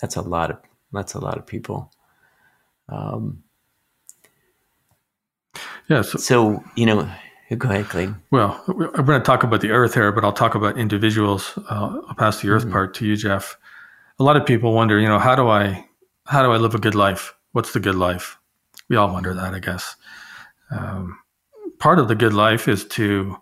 That's 0.00 0.14
a 0.14 0.22
lot 0.22 0.50
of 0.52 0.58
that's 0.92 1.14
a 1.14 1.18
lot 1.18 1.38
of 1.38 1.46
people. 1.46 1.90
Um, 2.88 3.42
yeah. 5.88 6.02
So, 6.02 6.18
so, 6.18 6.64
you 6.76 6.86
know, 6.86 7.10
go 7.56 7.70
ahead, 7.70 7.88
Clayton. 7.88 8.20
Well, 8.30 8.62
I'm 8.68 9.04
going 9.04 9.20
to 9.20 9.24
talk 9.24 9.42
about 9.42 9.60
the 9.60 9.70
earth 9.70 9.94
here, 9.94 10.12
but 10.12 10.24
I'll 10.24 10.32
talk 10.32 10.54
about 10.54 10.78
individuals. 10.78 11.58
Uh, 11.70 12.00
I'll 12.08 12.14
pass 12.14 12.40
the 12.40 12.48
earth 12.48 12.62
mm-hmm. 12.62 12.72
part 12.72 12.94
to 12.94 13.06
you, 13.06 13.16
Jeff. 13.16 13.56
A 14.18 14.24
lot 14.24 14.36
of 14.36 14.46
people 14.46 14.72
wonder, 14.72 14.98
you 14.98 15.08
know, 15.08 15.18
how 15.18 15.34
do 15.34 15.48
I, 15.48 15.86
how 16.26 16.42
do 16.42 16.52
I 16.52 16.56
live 16.56 16.74
a 16.74 16.78
good 16.78 16.94
life? 16.94 17.34
What's 17.52 17.72
the 17.72 17.80
good 17.80 17.94
life? 17.94 18.38
We 18.88 18.96
all 18.96 19.12
wonder 19.12 19.34
that, 19.34 19.54
I 19.54 19.58
guess. 19.58 19.96
Um, 20.70 21.18
part 21.78 21.98
of 21.98 22.08
the 22.08 22.14
good 22.14 22.32
life 22.32 22.68
is 22.68 22.84
to 22.88 23.36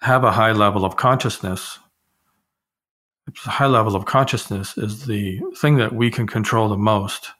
have 0.00 0.24
a 0.24 0.32
high 0.32 0.52
level 0.52 0.84
of 0.84 0.96
consciousness. 0.96 1.78
A 3.46 3.50
high 3.50 3.66
level 3.66 3.94
of 3.94 4.06
consciousness 4.06 4.76
is 4.76 5.06
the 5.06 5.40
thing 5.56 5.76
that 5.76 5.94
we 5.94 6.10
can 6.10 6.26
control 6.26 6.68
the 6.68 6.76
most. 6.76 7.30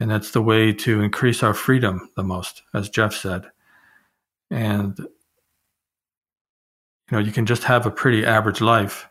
And 0.00 0.10
that's 0.10 0.30
the 0.30 0.42
way 0.42 0.72
to 0.72 1.00
increase 1.00 1.42
our 1.42 1.54
freedom 1.54 2.10
the 2.16 2.22
most, 2.22 2.62
as 2.72 2.88
Jeff 2.88 3.12
said. 3.14 3.46
And, 4.50 4.98
you 4.98 5.06
know, 7.12 7.18
you 7.18 7.32
can 7.32 7.46
just 7.46 7.64
have 7.64 7.86
a 7.86 7.90
pretty 7.90 8.24
average 8.24 8.60
life 8.60 9.08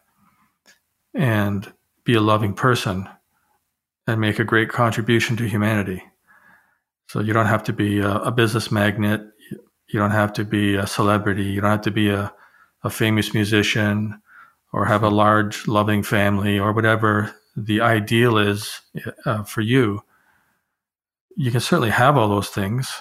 and 1.14 1.72
be 2.04 2.14
a 2.14 2.22
loving 2.22 2.54
person 2.54 3.08
and 4.08 4.22
make 4.22 4.40
a 4.40 4.46
great 4.46 4.70
contribution 4.70 5.36
to 5.38 5.48
humanity. 5.48 6.04
So 7.10 7.20
you 7.20 7.34
don't 7.34 7.48
have 7.48 7.64
to 7.66 7.74
be 7.74 8.00
a, 8.00 8.16
a 8.18 8.32
business 8.32 8.72
magnate. 8.72 9.22
You 9.90 10.00
don't 10.00 10.12
have 10.12 10.34
to 10.34 10.44
be 10.44 10.76
a 10.76 10.88
celebrity. 10.88 11.46
You 11.46 11.62
don't 11.62 11.72
have 11.72 11.82
to 11.82 11.92
be 11.92 12.10
a, 12.10 12.34
a 12.84 12.90
famous 12.90 13.34
musician 13.34 14.22
or 14.74 14.86
have 14.86 15.04
a 15.04 15.10
large 15.10 15.68
loving 15.68 16.04
family 16.04 16.60
or 16.60 16.74
whatever 16.74 17.34
the 17.56 17.82
ideal 17.82 18.38
is 18.38 18.82
uh, 19.26 19.44
for 19.44 19.62
you. 19.62 20.04
You 21.36 21.52
can 21.52 21.60
certainly 21.60 21.90
have 21.92 22.18
all 22.18 22.30
those 22.30 22.50
things. 22.50 22.92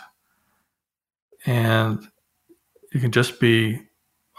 And 1.45 2.07
you 2.97 3.03
can 3.03 3.13
just 3.13 3.39
be 3.39 3.79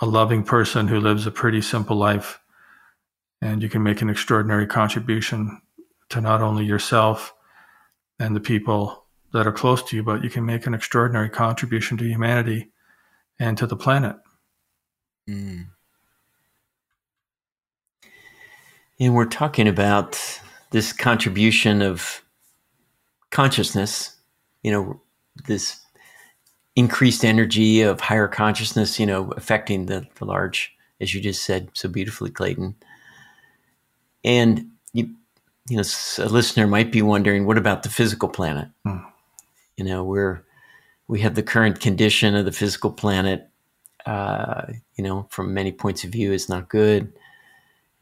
a 0.02 0.06
loving 0.08 0.42
person 0.42 0.88
who 0.88 1.00
lives 1.00 1.28
a 1.28 1.32
pretty 1.32 1.62
simple 1.62 1.96
life. 1.96 2.40
And 3.40 3.62
you 3.62 3.70
can 3.70 3.84
make 3.84 4.02
an 4.02 4.10
extraordinary 4.10 4.66
contribution 4.66 5.62
to 6.10 6.22
not 6.22 6.42
only 6.42 6.66
yourself 6.66 7.36
and 8.20 8.36
the 8.36 8.40
people 8.40 9.06
that 9.32 9.46
are 9.46 9.52
close 9.52 9.84
to 9.84 9.96
you, 9.96 10.02
but 10.02 10.24
you 10.24 10.32
can 10.32 10.44
make 10.44 10.66
an 10.66 10.74
extraordinary 10.74 11.30
contribution 11.30 11.98
to 11.98 12.04
humanity 12.04 12.72
and 13.40 13.60
to 13.60 13.68
the 13.68 13.76
planet. 13.76 14.16
Mm. 15.30 15.68
And 19.00 19.14
we're 19.14 19.26
talking 19.26 19.68
about 19.68 20.20
this 20.72 20.94
contribution 20.94 21.84
of 21.84 22.24
consciousness, 23.30 24.18
you 24.64 24.72
know, 24.72 25.02
this 25.46 25.80
increased 26.78 27.26
energy 27.26 27.82
of 27.82 28.00
higher 28.00 28.28
consciousness, 28.28 29.00
you 29.00 29.06
know, 29.06 29.32
affecting 29.32 29.88
the, 29.88 30.08
the 30.20 30.26
large, 30.26 30.72
as 31.02 31.12
you 31.12 31.20
just 31.20 31.42
said 31.44 31.70
so 31.74 31.90
beautifully, 31.90 32.30
Clayton. 32.30 32.76
And 34.24 34.68
you, 34.94 35.10
you 35.68 35.76
know, 35.76 35.84
a 36.20 36.30
listener 36.30 36.68
might 36.68 36.92
be 36.92 37.02
wondering, 37.02 37.48
what 37.48 37.58
about 37.58 37.82
the 37.82 37.90
physical 37.90 38.30
planet? 38.30 38.70
Mm. 38.86 39.04
You 39.76 39.86
know, 39.86 40.04
we're 40.04 40.44
we 41.08 41.20
have 41.22 41.36
the 41.36 41.44
current 41.44 41.80
condition 41.80 42.36
of 42.36 42.46
the 42.46 42.52
physical 42.52 42.92
planet. 42.92 43.50
Uh, 44.06 44.72
you 44.96 45.04
know, 45.04 45.28
from 45.30 45.54
many 45.54 45.72
points 45.72 46.04
of 46.04 46.12
view, 46.12 46.32
is 46.32 46.48
not 46.48 46.70
good, 46.70 47.12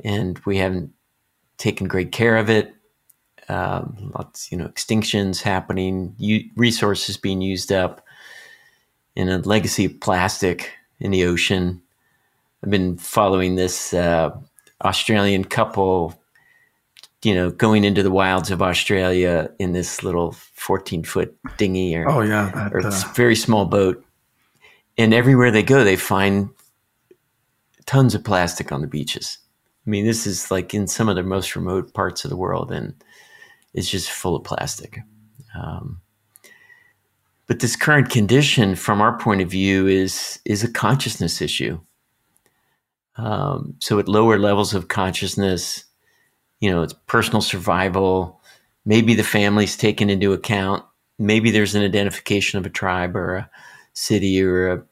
and 0.03 0.37
we 0.45 0.57
haven't 0.57 0.91
taken 1.57 1.87
great 1.87 2.11
care 2.11 2.37
of 2.37 2.49
it. 2.49 2.73
Um, 3.47 4.11
lots, 4.15 4.51
you 4.51 4.57
know, 4.57 4.67
extinctions 4.67 5.41
happening, 5.41 6.13
u- 6.17 6.49
resources 6.55 7.17
being 7.17 7.41
used 7.41 7.71
up, 7.71 8.04
and 9.15 9.29
a 9.29 9.37
legacy 9.39 9.85
of 9.85 9.99
plastic 9.99 10.71
in 10.99 11.11
the 11.11 11.25
ocean. 11.25 11.81
I've 12.63 12.69
been 12.69 12.97
following 12.97 13.55
this 13.55 13.93
uh, 13.93 14.31
Australian 14.83 15.45
couple 15.45 16.19
you 17.25 17.33
know, 17.33 17.49
going 17.49 17.83
into 17.83 18.03
the 18.03 18.11
wilds 18.11 18.51
of 18.51 18.61
Australia 18.61 19.49
in 19.57 19.73
this 19.73 20.03
little 20.03 20.33
14 20.53 21.03
foot 21.03 21.35
dinghy 21.57 21.95
or, 21.95 22.07
oh, 22.07 22.21
yeah, 22.21 22.51
that, 22.53 22.73
or 22.73 22.85
uh, 22.85 23.13
very 23.15 23.35
small 23.35 23.65
boat. 23.65 24.05
And 24.95 25.11
everywhere 25.11 25.49
they 25.49 25.63
go, 25.63 25.83
they 25.83 25.95
find 25.95 26.49
tons 27.87 28.13
of 28.13 28.23
plastic 28.23 28.71
on 28.71 28.81
the 28.81 28.87
beaches. 28.87 29.39
I 29.85 29.89
mean, 29.89 30.05
this 30.05 30.27
is 30.27 30.51
like 30.51 30.75
in 30.75 30.87
some 30.87 31.09
of 31.09 31.15
the 31.15 31.23
most 31.23 31.55
remote 31.55 31.95
parts 31.95 32.23
of 32.23 32.29
the 32.29 32.37
world, 32.37 32.71
and 32.71 32.93
it's 33.73 33.89
just 33.89 34.11
full 34.11 34.35
of 34.35 34.43
plastic. 34.43 34.99
Um, 35.59 36.01
but 37.47 37.59
this 37.59 37.75
current 37.75 38.09
condition, 38.09 38.75
from 38.75 39.01
our 39.01 39.17
point 39.17 39.41
of 39.41 39.49
view, 39.49 39.87
is 39.87 40.39
is 40.45 40.63
a 40.63 40.71
consciousness 40.71 41.41
issue. 41.41 41.79
Um, 43.17 43.75
so, 43.79 43.99
at 43.99 44.07
lower 44.07 44.37
levels 44.37 44.73
of 44.73 44.87
consciousness, 44.87 45.85
you 46.59 46.69
know, 46.69 46.81
it's 46.81 46.95
personal 47.07 47.41
survival. 47.41 48.41
Maybe 48.85 49.13
the 49.13 49.23
family's 49.23 49.77
taken 49.77 50.09
into 50.09 50.33
account. 50.33 50.83
Maybe 51.17 51.51
there's 51.51 51.75
an 51.75 51.83
identification 51.83 52.59
of 52.59 52.65
a 52.65 52.69
tribe 52.69 53.15
or 53.15 53.35
a 53.35 53.49
city 53.93 54.41
or 54.41 54.71
a, 54.71 54.83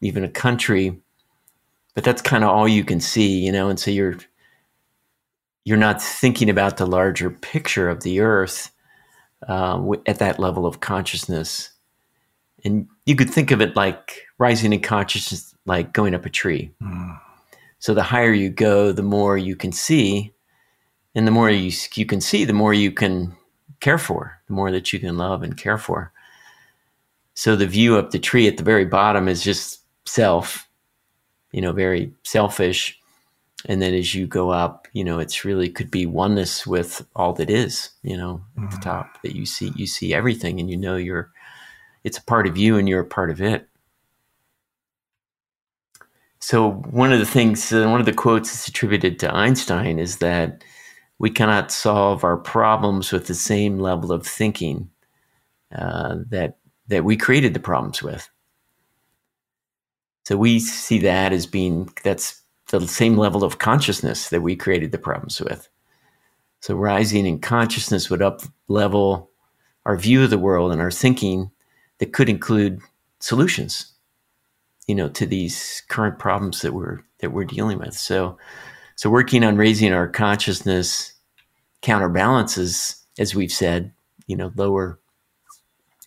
even 0.00 0.24
a 0.24 0.28
country, 0.28 1.00
but 1.94 2.04
that's 2.04 2.22
kind 2.22 2.42
of 2.44 2.50
all 2.50 2.68
you 2.68 2.84
can 2.84 3.00
see, 3.00 3.38
you 3.38 3.52
know. 3.52 3.68
And 3.68 3.78
so 3.78 3.90
you're 3.90 4.18
you're 5.64 5.76
not 5.76 6.02
thinking 6.02 6.48
about 6.48 6.78
the 6.78 6.86
larger 6.86 7.30
picture 7.30 7.90
of 7.90 8.02
the 8.02 8.20
earth 8.20 8.70
uh, 9.46 9.80
at 10.06 10.18
that 10.18 10.38
level 10.38 10.64
of 10.64 10.80
consciousness. 10.80 11.70
And 12.68 12.86
you 13.06 13.16
could 13.16 13.30
think 13.30 13.50
of 13.50 13.62
it 13.62 13.74
like 13.76 14.26
rising 14.36 14.74
in 14.74 14.82
consciousness, 14.82 15.54
like 15.64 15.94
going 15.94 16.14
up 16.14 16.26
a 16.26 16.30
tree. 16.30 16.70
Mm. 16.82 17.18
So 17.78 17.94
the 17.94 18.02
higher 18.02 18.32
you 18.32 18.50
go, 18.50 18.92
the 18.92 19.02
more 19.02 19.38
you 19.38 19.56
can 19.56 19.72
see 19.72 20.34
and 21.14 21.26
the 21.26 21.30
more 21.30 21.48
you 21.48 21.72
you 21.94 22.04
can 22.04 22.20
see, 22.20 22.44
the 22.44 22.52
more 22.52 22.74
you 22.74 22.92
can 22.92 23.34
care 23.80 23.96
for, 23.96 24.38
the 24.48 24.52
more 24.52 24.70
that 24.70 24.92
you 24.92 24.98
can 24.98 25.16
love 25.16 25.42
and 25.42 25.56
care 25.56 25.78
for. 25.78 26.12
So 27.32 27.56
the 27.56 27.66
view 27.66 27.96
up 27.96 28.10
the 28.10 28.18
tree 28.18 28.46
at 28.46 28.58
the 28.58 28.64
very 28.64 28.84
bottom 28.84 29.28
is 29.28 29.42
just 29.42 29.80
self, 30.04 30.68
you 31.50 31.62
know, 31.62 31.72
very 31.72 32.12
selfish. 32.22 33.00
And 33.64 33.80
then 33.80 33.94
as 33.94 34.14
you 34.14 34.26
go 34.26 34.50
up, 34.50 34.88
you 34.92 35.04
know, 35.04 35.20
it's 35.20 35.42
really 35.42 35.70
could 35.70 35.90
be 35.90 36.04
oneness 36.04 36.66
with 36.66 37.06
all 37.16 37.32
that 37.34 37.48
is, 37.48 37.90
you 38.02 38.16
know, 38.16 38.42
at 38.56 38.62
mm-hmm. 38.62 38.74
the 38.74 38.82
top 38.82 39.22
that 39.22 39.34
you 39.34 39.46
see, 39.46 39.72
you 39.74 39.86
see 39.86 40.12
everything 40.12 40.60
and 40.60 40.68
you 40.68 40.76
know 40.76 40.96
you're, 40.96 41.30
it's 42.08 42.16
a 42.16 42.24
part 42.24 42.46
of 42.46 42.56
you 42.56 42.78
and 42.78 42.88
you're 42.88 43.00
a 43.00 43.06
part 43.06 43.28
of 43.28 43.42
it. 43.42 43.68
So 46.40 46.70
one 46.70 47.12
of 47.12 47.18
the 47.18 47.26
things, 47.26 47.70
uh, 47.70 47.86
one 47.86 48.00
of 48.00 48.06
the 48.06 48.14
quotes 48.14 48.50
that's 48.50 48.66
attributed 48.66 49.18
to 49.18 49.34
Einstein 49.34 49.98
is 49.98 50.16
that 50.18 50.64
we 51.18 51.28
cannot 51.28 51.70
solve 51.70 52.24
our 52.24 52.38
problems 52.38 53.12
with 53.12 53.26
the 53.26 53.34
same 53.34 53.78
level 53.78 54.10
of 54.10 54.26
thinking 54.26 54.88
uh, 55.76 56.16
that 56.30 56.56
that 56.86 57.04
we 57.04 57.18
created 57.18 57.52
the 57.52 57.60
problems 57.60 58.02
with. 58.02 58.30
So 60.24 60.38
we 60.38 60.60
see 60.60 61.00
that 61.00 61.34
as 61.34 61.44
being 61.44 61.90
that's 62.02 62.40
the 62.68 62.88
same 62.88 63.18
level 63.18 63.44
of 63.44 63.58
consciousness 63.58 64.30
that 64.30 64.40
we 64.40 64.56
created 64.56 64.92
the 64.92 64.98
problems 64.98 65.42
with. 65.42 65.68
So 66.62 66.74
rising 66.74 67.26
in 67.26 67.40
consciousness 67.40 68.08
would 68.08 68.22
up 68.22 68.40
level 68.68 69.30
our 69.84 69.98
view 69.98 70.24
of 70.24 70.30
the 70.30 70.38
world 70.38 70.72
and 70.72 70.80
our 70.80 70.90
thinking 70.90 71.50
that 71.98 72.12
could 72.12 72.28
include 72.28 72.80
solutions, 73.20 73.92
you 74.86 74.94
know, 74.94 75.08
to 75.08 75.26
these 75.26 75.82
current 75.88 76.18
problems 76.18 76.62
that 76.62 76.72
we're 76.72 77.00
that 77.20 77.32
we're 77.32 77.44
dealing 77.44 77.78
with. 77.78 77.94
So 77.94 78.38
so 78.96 79.10
working 79.10 79.44
on 79.44 79.56
raising 79.56 79.92
our 79.92 80.08
consciousness 80.08 81.12
counterbalances, 81.82 83.04
as 83.18 83.34
we've 83.34 83.52
said, 83.52 83.92
you 84.26 84.36
know, 84.36 84.52
lower 84.56 84.98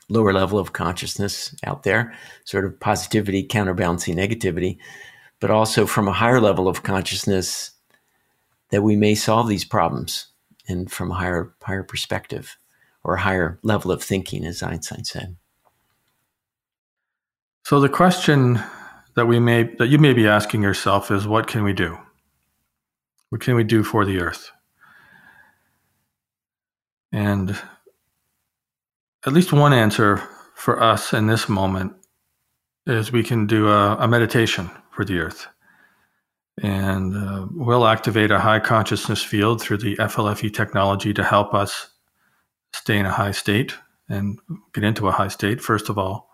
lower 0.09 0.33
level 0.33 0.59
of 0.59 0.73
consciousness 0.73 1.55
out 1.63 1.83
there, 1.83 2.13
sort 2.43 2.65
of 2.65 2.77
positivity 2.79 3.43
counterbalancing 3.43 4.17
negativity, 4.17 4.77
but 5.39 5.49
also 5.49 5.85
from 5.85 6.07
a 6.07 6.13
higher 6.13 6.41
level 6.41 6.67
of 6.67 6.83
consciousness 6.83 7.71
that 8.71 8.81
we 8.81 8.95
may 8.95 9.15
solve 9.15 9.47
these 9.47 9.63
problems 9.65 10.27
and 10.67 10.91
from 10.91 11.11
a 11.11 11.15
higher 11.15 11.53
higher 11.61 11.83
perspective 11.83 12.57
or 13.03 13.15
a 13.15 13.21
higher 13.21 13.59
level 13.63 13.91
of 13.91 14.03
thinking, 14.03 14.45
as 14.45 14.61
Einstein 14.61 15.03
said. 15.03 15.35
So 17.63 17.79
the 17.79 17.89
question 17.89 18.59
that 19.15 19.27
we 19.27 19.39
may 19.39 19.63
that 19.75 19.87
you 19.87 19.97
may 19.97 20.13
be 20.13 20.27
asking 20.27 20.61
yourself 20.63 21.11
is 21.11 21.27
what 21.27 21.47
can 21.47 21.63
we 21.63 21.73
do? 21.73 21.97
What 23.29 23.41
can 23.41 23.55
we 23.55 23.63
do 23.63 23.83
for 23.83 24.05
the 24.05 24.19
earth? 24.19 24.51
And 27.11 27.57
at 29.25 29.33
least 29.33 29.53
one 29.53 29.73
answer 29.73 30.17
for 30.55 30.81
us 30.81 31.13
in 31.13 31.27
this 31.27 31.49
moment 31.49 31.93
is 32.85 33.11
we 33.11 33.23
can 33.23 33.47
do 33.47 33.69
a, 33.69 33.95
a 33.97 34.07
meditation 34.07 34.69
for 34.91 35.05
the 35.05 35.19
earth. 35.19 35.47
And 36.61 37.15
uh, 37.15 37.47
we'll 37.51 37.87
activate 37.87 38.31
a 38.31 38.39
high 38.39 38.59
consciousness 38.59 39.23
field 39.23 39.61
through 39.61 39.77
the 39.77 39.95
FLFE 39.97 40.53
technology 40.53 41.13
to 41.13 41.23
help 41.23 41.53
us 41.53 41.89
stay 42.73 42.97
in 42.97 43.05
a 43.05 43.11
high 43.11 43.31
state 43.31 43.75
and 44.09 44.39
get 44.73 44.83
into 44.83 45.07
a 45.07 45.11
high 45.11 45.29
state, 45.29 45.61
first 45.61 45.89
of 45.89 45.97
all. 45.97 46.30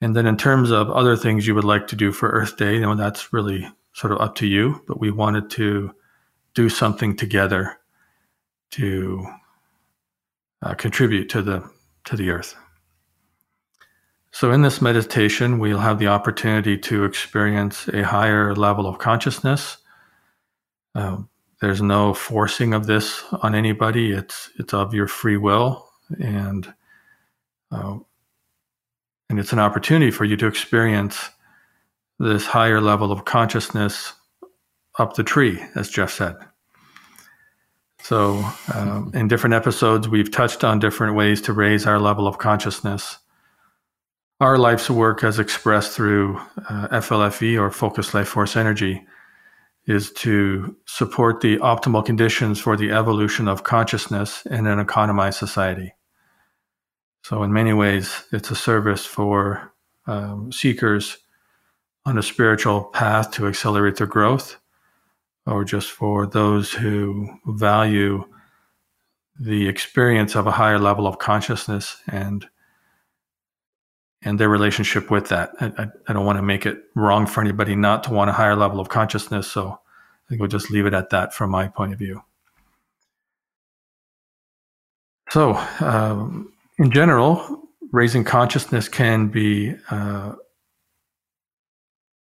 And 0.00 0.16
then 0.16 0.26
in 0.26 0.36
terms 0.36 0.70
of 0.70 0.90
other 0.90 1.16
things 1.16 1.46
you 1.46 1.54
would 1.54 1.64
like 1.64 1.86
to 1.88 1.96
do 1.96 2.12
for 2.12 2.30
Earth 2.30 2.56
Day, 2.56 2.74
you 2.74 2.80
know, 2.80 2.94
that's 2.94 3.32
really 3.32 3.68
sort 3.92 4.12
of 4.12 4.20
up 4.20 4.34
to 4.36 4.46
you. 4.46 4.82
But 4.86 5.00
we 5.00 5.10
wanted 5.10 5.50
to 5.50 5.94
do 6.54 6.68
something 6.68 7.16
together 7.16 7.78
to 8.72 9.26
uh, 10.62 10.74
contribute 10.74 11.28
to 11.30 11.42
the 11.42 11.70
to 12.04 12.16
the 12.16 12.30
earth. 12.30 12.56
So 14.32 14.52
in 14.52 14.62
this 14.62 14.80
meditation, 14.80 15.58
we'll 15.58 15.78
have 15.78 15.98
the 15.98 16.06
opportunity 16.06 16.78
to 16.78 17.04
experience 17.04 17.88
a 17.88 18.02
higher 18.02 18.54
level 18.54 18.86
of 18.86 18.98
consciousness. 18.98 19.78
Uh, 20.94 21.18
there's 21.60 21.82
no 21.82 22.14
forcing 22.14 22.72
of 22.72 22.86
this 22.86 23.24
on 23.42 23.54
anybody. 23.54 24.12
It's 24.12 24.50
it's 24.58 24.72
of 24.72 24.94
your 24.94 25.08
free 25.08 25.36
will, 25.36 25.90
and 26.18 26.72
uh, 27.70 27.98
and 29.30 29.38
it's 29.38 29.52
an 29.52 29.60
opportunity 29.60 30.10
for 30.10 30.24
you 30.24 30.36
to 30.36 30.48
experience 30.48 31.30
this 32.18 32.46
higher 32.46 32.80
level 32.80 33.12
of 33.12 33.24
consciousness 33.24 34.12
up 34.98 35.14
the 35.14 35.22
tree, 35.22 35.62
as 35.76 35.88
Jeff 35.88 36.10
said. 36.10 36.36
So, 38.02 38.44
um, 38.74 39.12
in 39.14 39.28
different 39.28 39.54
episodes, 39.54 40.08
we've 40.08 40.32
touched 40.32 40.64
on 40.64 40.80
different 40.80 41.14
ways 41.14 41.40
to 41.42 41.52
raise 41.52 41.86
our 41.86 42.00
level 42.00 42.26
of 42.26 42.38
consciousness. 42.38 43.18
Our 44.40 44.58
life's 44.58 44.90
work, 44.90 45.22
as 45.22 45.38
expressed 45.38 45.92
through 45.92 46.38
uh, 46.68 46.88
FLFE 46.88 47.60
or 47.60 47.70
Focused 47.70 48.14
Life 48.14 48.28
Force 48.28 48.56
Energy, 48.56 49.06
is 49.86 50.10
to 50.12 50.76
support 50.86 51.40
the 51.40 51.58
optimal 51.58 52.04
conditions 52.04 52.58
for 52.58 52.76
the 52.76 52.90
evolution 52.90 53.46
of 53.46 53.62
consciousness 53.62 54.44
in 54.46 54.66
an 54.66 54.80
economized 54.80 55.38
society. 55.38 55.92
So, 57.22 57.42
in 57.42 57.52
many 57.52 57.72
ways, 57.72 58.24
it's 58.32 58.50
a 58.50 58.56
service 58.56 59.04
for 59.04 59.72
um, 60.06 60.52
seekers 60.52 61.18
on 62.06 62.18
a 62.18 62.22
spiritual 62.22 62.84
path 62.84 63.30
to 63.32 63.46
accelerate 63.46 63.96
their 63.96 64.06
growth 64.06 64.56
or 65.46 65.64
just 65.64 65.90
for 65.90 66.26
those 66.26 66.72
who 66.72 67.28
value 67.46 68.24
the 69.38 69.68
experience 69.68 70.34
of 70.34 70.46
a 70.46 70.52
higher 70.52 70.78
level 70.78 71.06
of 71.06 71.18
consciousness 71.18 71.96
and 72.06 72.46
and 74.22 74.38
their 74.38 74.50
relationship 74.50 75.10
with 75.10 75.28
that. 75.28 75.52
I, 75.60 75.88
I, 76.06 76.12
don't 76.12 76.26
want 76.26 76.36
to 76.36 76.42
make 76.42 76.66
it 76.66 76.84
wrong 76.94 77.26
for 77.26 77.40
anybody 77.40 77.74
not 77.74 78.04
to 78.04 78.10
want 78.10 78.28
a 78.28 78.34
higher 78.34 78.54
level 78.54 78.78
of 78.78 78.90
consciousness. 78.90 79.50
So 79.50 79.70
I 79.70 80.28
think 80.28 80.42
we'll 80.42 80.48
just 80.48 80.70
leave 80.70 80.84
it 80.84 80.92
at 80.92 81.08
that 81.08 81.32
from 81.32 81.50
my 81.50 81.68
point 81.68 81.94
of 81.94 81.98
view. 81.98 82.22
So, 85.30 85.54
um, 85.80 86.52
in 86.80 86.90
general, 86.90 87.68
raising 87.92 88.24
consciousness 88.24 88.88
can 88.88 89.28
be 89.28 89.74
uh, 89.90 90.32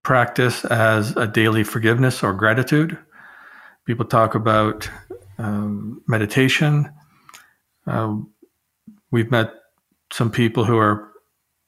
practiced 0.03 0.67
as 0.67 1.17
a 1.17 1.27
daily 1.27 1.65
forgiveness 1.65 2.23
or 2.23 2.35
gratitude. 2.35 2.99
People 3.87 4.05
talk 4.05 4.35
about 4.35 4.91
um, 5.39 6.03
meditation. 6.07 6.93
Um, 7.87 8.31
we've 9.11 9.31
met 9.31 9.55
some 10.13 10.31
people 10.31 10.65
who 10.65 10.77
are 10.77 11.11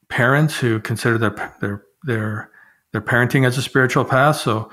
parents 0.07 0.55
who 0.59 0.79
consider 0.79 1.17
their 1.17 1.55
their 1.59 1.83
their 2.03 2.51
their 2.91 3.01
parenting 3.01 3.47
as 3.47 3.57
a 3.57 3.63
spiritual 3.63 4.05
path. 4.05 4.35
So, 4.35 4.69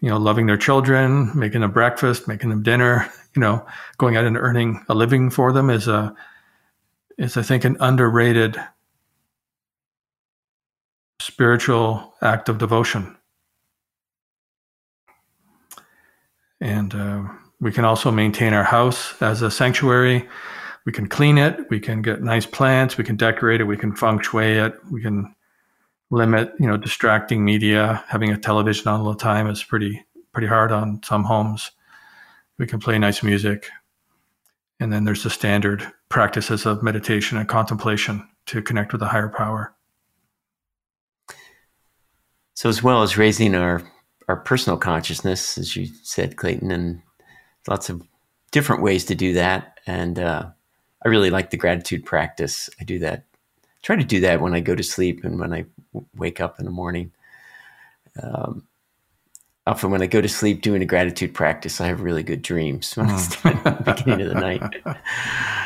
you 0.00 0.08
know, 0.08 0.16
loving 0.16 0.46
their 0.46 0.56
children, 0.56 1.30
making 1.38 1.60
them 1.60 1.72
breakfast, 1.72 2.26
making 2.26 2.48
them 2.48 2.62
dinner, 2.62 3.12
you 3.36 3.40
know, 3.40 3.66
going 3.98 4.16
out 4.16 4.24
and 4.24 4.38
earning 4.38 4.82
a 4.88 4.94
living 4.94 5.28
for 5.28 5.52
them 5.52 5.68
is 5.68 5.88
a 5.88 6.16
is 7.18 7.36
I 7.36 7.42
think 7.42 7.64
an 7.64 7.76
underrated 7.80 8.56
spiritual 11.20 12.14
act 12.22 12.48
of 12.48 12.58
devotion. 12.58 13.16
And 16.60 16.94
uh, 16.94 17.24
we 17.60 17.72
can 17.72 17.84
also 17.84 18.10
maintain 18.10 18.52
our 18.52 18.64
house 18.64 19.20
as 19.20 19.42
a 19.42 19.50
sanctuary. 19.50 20.28
We 20.84 20.92
can 20.92 21.08
clean 21.08 21.36
it. 21.36 21.68
We 21.68 21.80
can 21.80 22.02
get 22.02 22.22
nice 22.22 22.46
plants. 22.46 22.96
We 22.96 23.04
can 23.04 23.16
decorate 23.16 23.60
it. 23.60 23.64
We 23.64 23.76
can 23.76 23.94
feng 23.94 24.20
shui 24.20 24.58
it. 24.58 24.74
We 24.90 25.02
can 25.02 25.34
limit, 26.10 26.52
you 26.58 26.66
know, 26.66 26.76
distracting 26.76 27.44
media. 27.44 28.04
Having 28.08 28.32
a 28.32 28.38
television 28.38 28.88
on 28.88 29.00
all 29.00 29.12
the 29.12 29.18
time 29.18 29.48
is 29.48 29.62
pretty 29.64 30.04
pretty 30.32 30.46
hard 30.46 30.70
on 30.70 31.00
some 31.02 31.24
homes. 31.24 31.70
We 32.58 32.66
can 32.66 32.78
play 32.78 32.98
nice 32.98 33.22
music. 33.22 33.68
And 34.78 34.92
then 34.92 35.04
there's 35.04 35.22
the 35.22 35.30
standard 35.30 35.90
practices 36.08 36.66
of 36.66 36.82
meditation 36.82 37.38
and 37.38 37.48
contemplation 37.48 38.28
to 38.46 38.62
connect 38.62 38.92
with 38.92 39.02
a 39.02 39.08
higher 39.08 39.28
power. 39.28 39.74
So, 42.54 42.68
as 42.68 42.82
well 42.82 43.02
as 43.02 43.18
raising 43.18 43.54
our 43.54 43.82
our 44.28 44.36
personal 44.36 44.76
consciousness, 44.76 45.56
as 45.56 45.76
you 45.76 45.86
said, 46.02 46.36
Clayton, 46.36 46.70
and 46.70 47.00
lots 47.68 47.88
of 47.88 48.02
different 48.50 48.82
ways 48.82 49.04
to 49.04 49.14
do 49.14 49.34
that. 49.34 49.78
And 49.86 50.18
uh, 50.18 50.48
I 51.04 51.08
really 51.08 51.30
like 51.30 51.50
the 51.50 51.56
gratitude 51.56 52.04
practice. 52.04 52.68
I 52.80 52.84
do 52.84 52.98
that, 53.00 53.24
try 53.82 53.96
to 53.96 54.04
do 54.04 54.20
that 54.20 54.40
when 54.40 54.54
I 54.54 54.60
go 54.60 54.74
to 54.74 54.82
sleep 54.82 55.24
and 55.24 55.38
when 55.38 55.52
I 55.52 55.66
w- 55.92 56.06
wake 56.16 56.40
up 56.40 56.58
in 56.58 56.64
the 56.64 56.70
morning. 56.70 57.12
Um, 58.20 58.66
often 59.66 59.90
when 59.90 60.02
I 60.02 60.06
go 60.06 60.20
to 60.20 60.28
sleep 60.28 60.62
doing 60.62 60.82
a 60.82 60.86
gratitude 60.86 61.34
practice, 61.34 61.80
I 61.80 61.86
have 61.86 62.00
really 62.00 62.22
good 62.22 62.42
dreams 62.42 62.96
when 62.96 63.08
mm. 63.08 63.14
it's 63.14 63.36
the 63.36 63.94
beginning 63.94 64.26
of 64.26 64.34
the 64.34 64.40
night. 64.40 64.62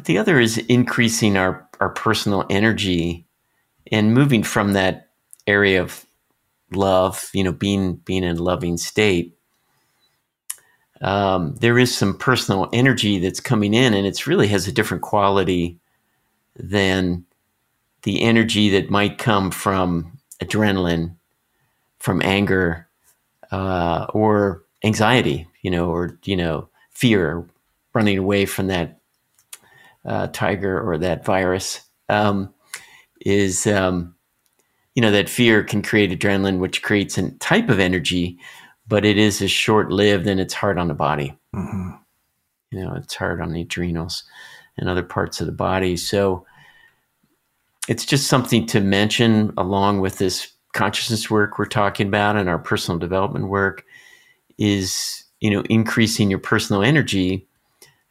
But 0.00 0.06
the 0.06 0.16
other 0.16 0.40
is 0.40 0.56
increasing 0.56 1.36
our, 1.36 1.68
our 1.78 1.90
personal 1.90 2.46
energy 2.48 3.26
and 3.92 4.14
moving 4.14 4.42
from 4.42 4.72
that 4.72 5.10
area 5.46 5.82
of 5.82 6.06
love, 6.72 7.28
you 7.34 7.44
know, 7.44 7.52
being 7.52 7.96
being 7.96 8.24
in 8.24 8.38
a 8.38 8.42
loving 8.42 8.78
state, 8.78 9.36
um, 11.02 11.54
there 11.56 11.78
is 11.78 11.94
some 11.94 12.16
personal 12.16 12.70
energy 12.72 13.18
that's 13.18 13.40
coming 13.40 13.74
in, 13.74 13.92
and 13.92 14.06
it 14.06 14.26
really 14.26 14.48
has 14.48 14.66
a 14.66 14.72
different 14.72 15.02
quality 15.02 15.78
than 16.56 17.26
the 18.04 18.22
energy 18.22 18.70
that 18.70 18.88
might 18.88 19.18
come 19.18 19.50
from 19.50 20.18
adrenaline, 20.42 21.14
from 21.98 22.22
anger, 22.22 22.88
uh, 23.50 24.06
or 24.14 24.64
anxiety, 24.82 25.46
you 25.60 25.70
know, 25.70 25.90
or 25.90 26.18
you 26.24 26.36
know, 26.36 26.70
fear, 26.88 27.46
running 27.92 28.16
away 28.16 28.46
from 28.46 28.68
that 28.68 28.99
uh, 30.04 30.28
tiger 30.28 30.80
or 30.80 30.98
that 30.98 31.24
virus. 31.24 31.82
Um, 32.08 32.52
is 33.20 33.66
um, 33.66 34.14
you 34.94 35.02
know, 35.02 35.10
that 35.10 35.28
fear 35.28 35.62
can 35.62 35.82
create 35.82 36.18
adrenaline, 36.18 36.58
which 36.58 36.82
creates 36.82 37.16
a 37.16 37.30
type 37.32 37.68
of 37.68 37.78
energy, 37.78 38.38
but 38.88 39.04
it 39.04 39.16
is 39.16 39.40
as 39.40 39.50
short 39.50 39.90
lived 39.90 40.26
and 40.26 40.40
it's 40.40 40.54
hard 40.54 40.78
on 40.78 40.88
the 40.88 40.94
body. 40.94 41.36
Mm-hmm. 41.54 41.90
You 42.72 42.84
know, 42.84 42.94
it's 42.96 43.14
hard 43.14 43.40
on 43.40 43.52
the 43.52 43.62
adrenals 43.62 44.24
and 44.76 44.88
other 44.88 45.02
parts 45.02 45.40
of 45.40 45.46
the 45.46 45.52
body. 45.52 45.96
So 45.96 46.44
it's 47.88 48.04
just 48.04 48.26
something 48.26 48.66
to 48.66 48.80
mention 48.80 49.52
along 49.56 50.00
with 50.00 50.18
this 50.18 50.52
consciousness 50.72 51.30
work 51.30 51.58
we're 51.58 51.66
talking 51.66 52.08
about 52.08 52.36
and 52.36 52.48
our 52.48 52.58
personal 52.58 52.98
development 52.98 53.48
work 53.48 53.84
is, 54.58 55.24
you 55.40 55.50
know, 55.50 55.62
increasing 55.68 56.30
your 56.30 56.38
personal 56.38 56.82
energy. 56.82 57.46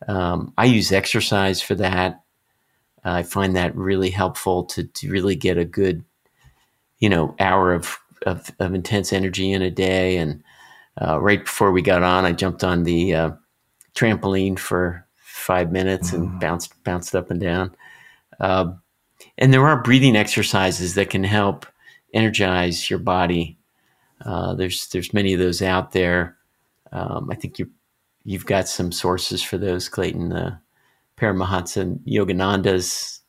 Um, 0.07 0.53
I 0.57 0.65
use 0.65 0.91
exercise 0.91 1.61
for 1.61 1.75
that. 1.75 2.23
I 3.03 3.23
find 3.23 3.55
that 3.55 3.75
really 3.75 4.09
helpful 4.09 4.65
to, 4.65 4.83
to 4.83 5.11
really 5.11 5.35
get 5.35 5.57
a 5.57 5.65
good 5.65 6.03
you 6.99 7.09
know 7.09 7.35
hour 7.39 7.73
of 7.73 7.97
of, 8.25 8.51
of 8.59 8.73
intense 8.73 9.13
energy 9.13 9.51
in 9.51 9.61
a 9.61 9.71
day. 9.71 10.17
And 10.17 10.43
uh, 11.01 11.19
right 11.21 11.43
before 11.43 11.71
we 11.71 11.81
got 11.81 12.03
on, 12.03 12.25
I 12.25 12.33
jumped 12.33 12.63
on 12.63 12.83
the 12.83 13.15
uh, 13.15 13.31
trampoline 13.95 14.59
for 14.59 15.07
five 15.15 15.71
minutes 15.71 16.11
and 16.11 16.27
mm. 16.27 16.39
bounced 16.39 16.83
bounced 16.83 17.15
up 17.15 17.31
and 17.31 17.39
down. 17.39 17.75
Uh, 18.39 18.73
and 19.37 19.53
there 19.53 19.67
are 19.67 19.81
breathing 19.81 20.15
exercises 20.15 20.95
that 20.95 21.09
can 21.09 21.23
help 21.23 21.65
energize 22.13 22.89
your 22.89 22.99
body. 22.99 23.57
Uh, 24.23 24.53
there's 24.53 24.87
there's 24.89 25.13
many 25.13 25.33
of 25.33 25.39
those 25.39 25.61
out 25.61 25.93
there. 25.93 26.37
Um, 26.91 27.29
I 27.31 27.35
think 27.35 27.59
you 27.59 27.69
you've 28.29 28.45
got 28.45 28.67
some 28.67 28.91
sources 28.91 29.41
for 29.41 29.57
those, 29.57 29.89
Clayton. 29.89 30.31
Uh, 30.31 30.57
Paramahansa 31.17 31.97
Yogananda's 32.07 33.21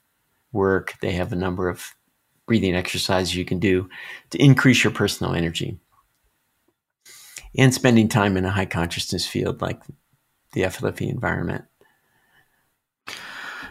work. 0.53 0.93
They 1.01 1.13
have 1.13 1.33
a 1.33 1.37
number 1.37 1.71
of 1.71 1.95
breathing 2.47 2.77
exercises 2.77 3.35
you 3.35 3.47
can 3.47 3.59
do 3.59 3.89
to 4.29 4.39
increase 4.39 4.85
your 4.85 4.93
personal 4.93 5.35
energy. 5.35 5.79
And 7.57 7.73
spending 7.73 8.09
time 8.09 8.37
in 8.37 8.45
a 8.45 8.51
high 8.51 8.67
consciousness 8.67 9.27
field 9.27 9.63
like 9.63 9.81
the 10.53 10.63
FLFE 10.63 11.09
environment. 11.09 11.65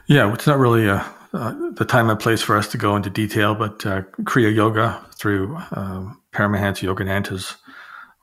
Yeah, 0.08 0.34
it's 0.34 0.48
not 0.48 0.58
really 0.58 0.88
a, 0.88 1.06
uh, 1.34 1.54
the 1.74 1.86
time 1.86 2.10
and 2.10 2.20
place 2.20 2.42
for 2.42 2.58
us 2.58 2.68
to 2.70 2.78
go 2.80 2.96
into 2.96 3.12
detail, 3.12 3.54
but 3.54 3.86
uh, 3.86 4.02
Kriya 4.24 4.54
Yoga 4.54 5.06
through 5.16 5.56
um, 5.74 6.20
Paramahansa 6.34 6.88
Yogananda's 6.88 7.56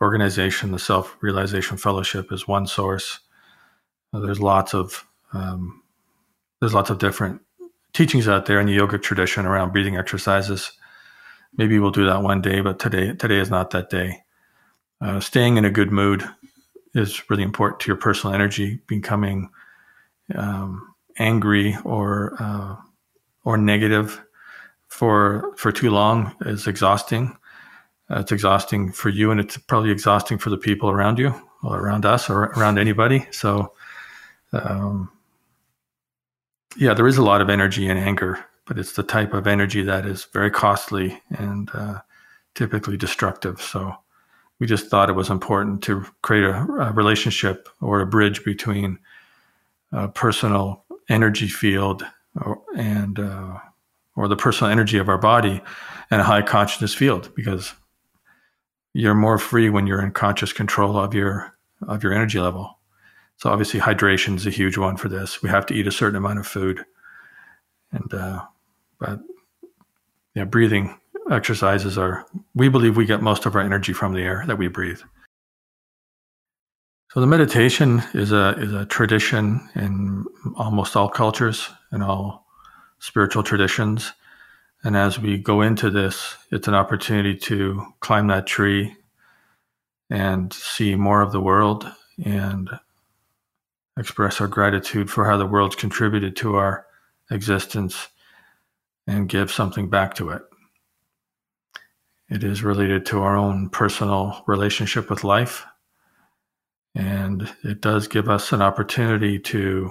organization, 0.00 0.72
the 0.72 0.78
Self 0.78 1.16
Realization 1.22 1.76
Fellowship, 1.76 2.32
is 2.32 2.48
one 2.48 2.66
source. 2.66 3.20
Uh, 4.12 4.20
there's 4.20 4.40
lots 4.40 4.74
of 4.74 5.06
Um, 5.32 5.82
there's 6.60 6.74
lots 6.74 6.90
of 6.90 6.98
different 6.98 7.42
teachings 7.92 8.28
out 8.28 8.46
there 8.46 8.60
in 8.60 8.66
the 8.66 8.76
yogic 8.76 9.02
tradition 9.02 9.46
around 9.46 9.72
breathing 9.72 9.96
exercises. 9.96 10.72
Maybe 11.56 11.78
we'll 11.78 11.90
do 11.90 12.06
that 12.06 12.22
one 12.22 12.40
day, 12.42 12.60
but 12.60 12.78
today 12.78 13.14
today 13.14 13.38
is 13.38 13.50
not 13.50 13.70
that 13.70 13.90
day. 13.90 14.24
Uh, 15.00 15.20
staying 15.20 15.58
in 15.58 15.64
a 15.64 15.70
good 15.70 15.92
mood 15.92 16.24
is 16.94 17.28
really 17.30 17.42
important 17.42 17.80
to 17.80 17.88
your 17.88 17.96
personal 17.96 18.34
energy. 18.34 18.80
Becoming 18.86 19.50
um, 20.34 20.94
angry 21.18 21.76
or 21.84 22.36
uh, 22.40 22.76
or 23.44 23.58
negative 23.58 24.22
for 24.88 25.54
for 25.56 25.72
too 25.72 25.90
long 25.90 26.34
is 26.42 26.66
exhausting. 26.66 27.36
Uh, 28.10 28.20
it's 28.20 28.32
exhausting 28.32 28.92
for 28.92 29.08
you, 29.08 29.30
and 29.30 29.40
it's 29.40 29.56
probably 29.56 29.90
exhausting 29.90 30.38
for 30.38 30.50
the 30.50 30.58
people 30.58 30.90
around 30.90 31.18
you, 31.18 31.34
or 31.62 31.80
around 31.80 32.06
us, 32.06 32.30
or 32.30 32.44
around 32.44 32.78
anybody. 32.78 33.26
So, 33.30 33.72
um, 34.52 35.10
yeah, 36.76 36.94
there 36.94 37.06
is 37.06 37.18
a 37.18 37.22
lot 37.22 37.40
of 37.40 37.50
energy 37.50 37.88
in 37.88 37.96
anger, 37.96 38.44
but 38.66 38.78
it's 38.78 38.92
the 38.92 39.02
type 39.02 39.34
of 39.34 39.46
energy 39.46 39.82
that 39.82 40.06
is 40.06 40.26
very 40.32 40.50
costly 40.50 41.20
and 41.30 41.70
uh, 41.74 42.00
typically 42.54 42.96
destructive. 42.96 43.60
So, 43.60 43.96
we 44.58 44.66
just 44.66 44.88
thought 44.88 45.10
it 45.10 45.14
was 45.14 45.30
important 45.30 45.82
to 45.84 46.06
create 46.22 46.44
a, 46.44 46.54
a 46.54 46.92
relationship 46.92 47.68
or 47.80 48.00
a 48.00 48.06
bridge 48.06 48.44
between 48.44 48.98
a 49.92 50.08
personal 50.08 50.84
energy 51.08 51.48
field 51.48 52.04
or, 52.40 52.62
and 52.76 53.18
uh, 53.18 53.58
or 54.16 54.28
the 54.28 54.36
personal 54.36 54.70
energy 54.70 54.98
of 54.98 55.08
our 55.08 55.18
body 55.18 55.60
and 56.10 56.20
a 56.20 56.24
high 56.24 56.42
consciousness 56.42 56.94
field 56.94 57.30
because 57.34 57.74
you're 58.96 59.14
more 59.14 59.36
free 59.36 59.68
when 59.68 59.86
you're 59.86 60.02
in 60.02 60.10
conscious 60.10 60.54
control 60.54 60.96
of 60.96 61.12
your 61.12 61.54
of 61.86 62.02
your 62.02 62.14
energy 62.14 62.40
level. 62.40 62.78
So 63.36 63.50
obviously 63.50 63.78
hydration 63.78 64.36
is 64.36 64.46
a 64.46 64.50
huge 64.50 64.78
one 64.78 64.96
for 64.96 65.10
this. 65.10 65.42
We 65.42 65.50
have 65.50 65.66
to 65.66 65.74
eat 65.74 65.86
a 65.86 65.92
certain 65.92 66.16
amount 66.16 66.38
of 66.38 66.46
food, 66.46 66.82
and 67.92 68.14
uh, 68.14 68.42
but 68.98 69.20
yeah, 70.34 70.44
breathing 70.44 70.98
exercises 71.30 71.98
are. 71.98 72.24
We 72.54 72.70
believe 72.70 72.96
we 72.96 73.04
get 73.04 73.20
most 73.20 73.44
of 73.44 73.54
our 73.54 73.60
energy 73.60 73.92
from 73.92 74.14
the 74.14 74.22
air 74.22 74.44
that 74.46 74.56
we 74.56 74.68
breathe. 74.68 75.00
So 77.12 77.20
the 77.20 77.26
meditation 77.26 78.02
is 78.14 78.32
a 78.32 78.54
is 78.56 78.72
a 78.72 78.86
tradition 78.86 79.68
in 79.74 80.24
almost 80.56 80.96
all 80.96 81.10
cultures 81.10 81.68
and 81.90 82.02
all 82.02 82.46
spiritual 82.98 83.42
traditions. 83.42 84.14
And 84.86 84.96
as 84.96 85.18
we 85.18 85.36
go 85.36 85.62
into 85.62 85.90
this, 85.90 86.36
it's 86.52 86.68
an 86.68 86.74
opportunity 86.76 87.36
to 87.38 87.92
climb 87.98 88.28
that 88.28 88.46
tree 88.46 88.94
and 90.10 90.52
see 90.52 90.94
more 90.94 91.22
of 91.22 91.32
the 91.32 91.40
world 91.40 91.90
and 92.24 92.70
express 93.98 94.40
our 94.40 94.46
gratitude 94.46 95.10
for 95.10 95.24
how 95.24 95.38
the 95.38 95.44
world's 95.44 95.74
contributed 95.74 96.36
to 96.36 96.54
our 96.54 96.86
existence 97.32 98.06
and 99.08 99.28
give 99.28 99.50
something 99.50 99.90
back 99.90 100.14
to 100.14 100.30
it. 100.30 100.42
It 102.30 102.44
is 102.44 102.62
related 102.62 103.06
to 103.06 103.22
our 103.22 103.36
own 103.36 103.70
personal 103.70 104.44
relationship 104.46 105.10
with 105.10 105.24
life. 105.24 105.66
And 106.94 107.52
it 107.64 107.80
does 107.80 108.06
give 108.06 108.28
us 108.28 108.52
an 108.52 108.62
opportunity 108.62 109.40
to 109.40 109.90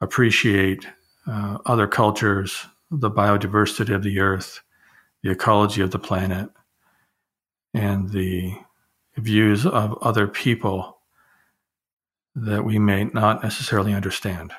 appreciate 0.00 0.86
uh, 1.26 1.58
other 1.66 1.88
cultures, 1.88 2.64
the 2.92 3.10
biodiversity 3.10 3.94
of 3.94 4.02
the 4.02 4.20
earth, 4.20 4.60
the 5.22 5.30
ecology 5.30 5.80
of 5.80 5.90
the 5.90 5.98
planet, 5.98 6.50
and 7.72 8.10
the 8.10 8.54
views 9.16 9.64
of 9.64 9.96
other 10.02 10.26
people 10.26 10.98
that 12.34 12.64
we 12.64 12.78
may 12.78 13.04
not 13.04 13.42
necessarily 13.42 13.94
understand. 13.94 14.52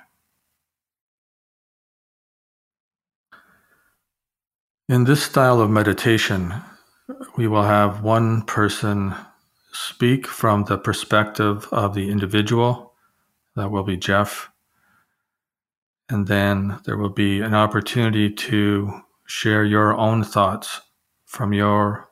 In 4.89 5.05
this 5.05 5.23
style 5.23 5.61
of 5.61 5.69
meditation, 5.69 6.53
we 7.35 7.47
will 7.47 7.63
have 7.63 8.03
one 8.03 8.41
person 8.41 9.15
speak 9.71 10.27
from 10.27 10.65
the 10.65 10.77
perspective 10.77 11.67
of 11.71 11.93
the 11.93 12.09
individual. 12.09 12.93
That 13.55 13.71
will 13.71 13.83
be 13.83 13.97
Jeff. 13.97 14.49
And 16.13 16.27
then 16.27 16.79
there 16.85 16.95
will 16.95 17.09
be 17.09 17.41
an 17.41 17.55
opportunity 17.55 18.29
to 18.29 19.01
share 19.25 19.63
your 19.63 19.97
own 19.97 20.23
thoughts 20.23 20.81
from 21.25 21.53
your 21.53 22.07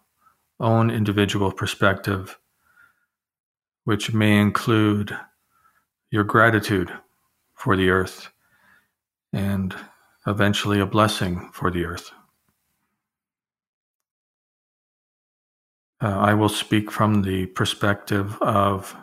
own 0.60 0.90
individual 0.90 1.52
perspective, 1.52 2.40
which 3.84 4.12
may 4.12 4.40
include 4.40 5.16
your 6.10 6.24
gratitude 6.24 6.92
for 7.54 7.78
the 7.78 7.92
earth 7.92 8.30
and 9.32 9.76
eventually 10.26 10.80
a 10.80 10.88
blessing 10.88 11.52
for 11.54 11.70
the 11.70 11.86
earth. 11.86 12.10
Uh, 16.02 16.08
I 16.08 16.34
will 16.34 16.50
speak 16.50 16.90
from 16.90 17.22
the 17.22 17.46
perspective 17.46 18.42
of 18.42 18.96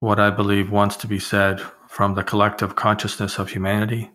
what 0.00 0.20
I 0.20 0.28
believe 0.28 0.70
wants 0.70 0.96
to 0.96 1.06
be 1.06 1.18
said 1.18 1.62
from 2.00 2.14
the 2.14 2.24
collective 2.24 2.74
consciousness 2.74 3.38
of 3.38 3.50
humanity. 3.50 4.10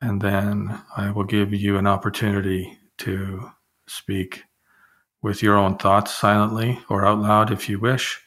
And 0.00 0.20
then 0.20 0.80
I 0.96 1.10
will 1.10 1.24
give 1.24 1.52
you 1.52 1.76
an 1.76 1.88
opportunity 1.88 2.78
to 2.98 3.50
speak 3.88 4.44
with 5.20 5.42
your 5.42 5.56
own 5.56 5.76
thoughts 5.76 6.14
silently 6.14 6.78
or 6.88 7.04
out 7.04 7.18
loud 7.18 7.50
if 7.50 7.68
you 7.68 7.80
wish, 7.80 8.20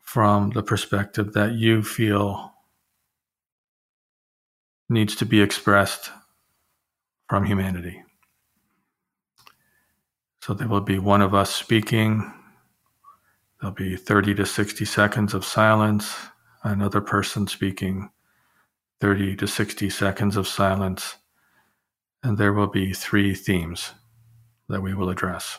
from 0.00 0.50
the 0.50 0.64
perspective 0.64 1.32
that 1.34 1.52
you 1.52 1.84
feel 1.84 2.54
needs 4.88 5.14
to 5.14 5.24
be 5.24 5.40
expressed 5.40 6.10
from 7.28 7.44
humanity. 7.44 8.02
So 10.40 10.54
there 10.54 10.66
will 10.66 10.80
be 10.80 10.98
one 10.98 11.22
of 11.22 11.34
us 11.34 11.54
speaking. 11.54 12.32
There'll 13.60 13.76
be 13.76 13.94
30 13.94 14.34
to 14.34 14.44
60 14.44 14.84
seconds 14.84 15.34
of 15.34 15.44
silence 15.44 16.12
another 16.66 17.00
person 17.00 17.46
speaking 17.46 18.10
30 19.00 19.36
to 19.36 19.46
60 19.46 19.90
seconds 19.90 20.36
of 20.36 20.48
silence, 20.48 21.16
and 22.22 22.38
there 22.38 22.52
will 22.52 22.66
be 22.66 22.92
three 22.92 23.34
themes 23.34 23.92
that 24.68 24.82
we 24.82 24.94
will 24.94 25.10
address. 25.10 25.58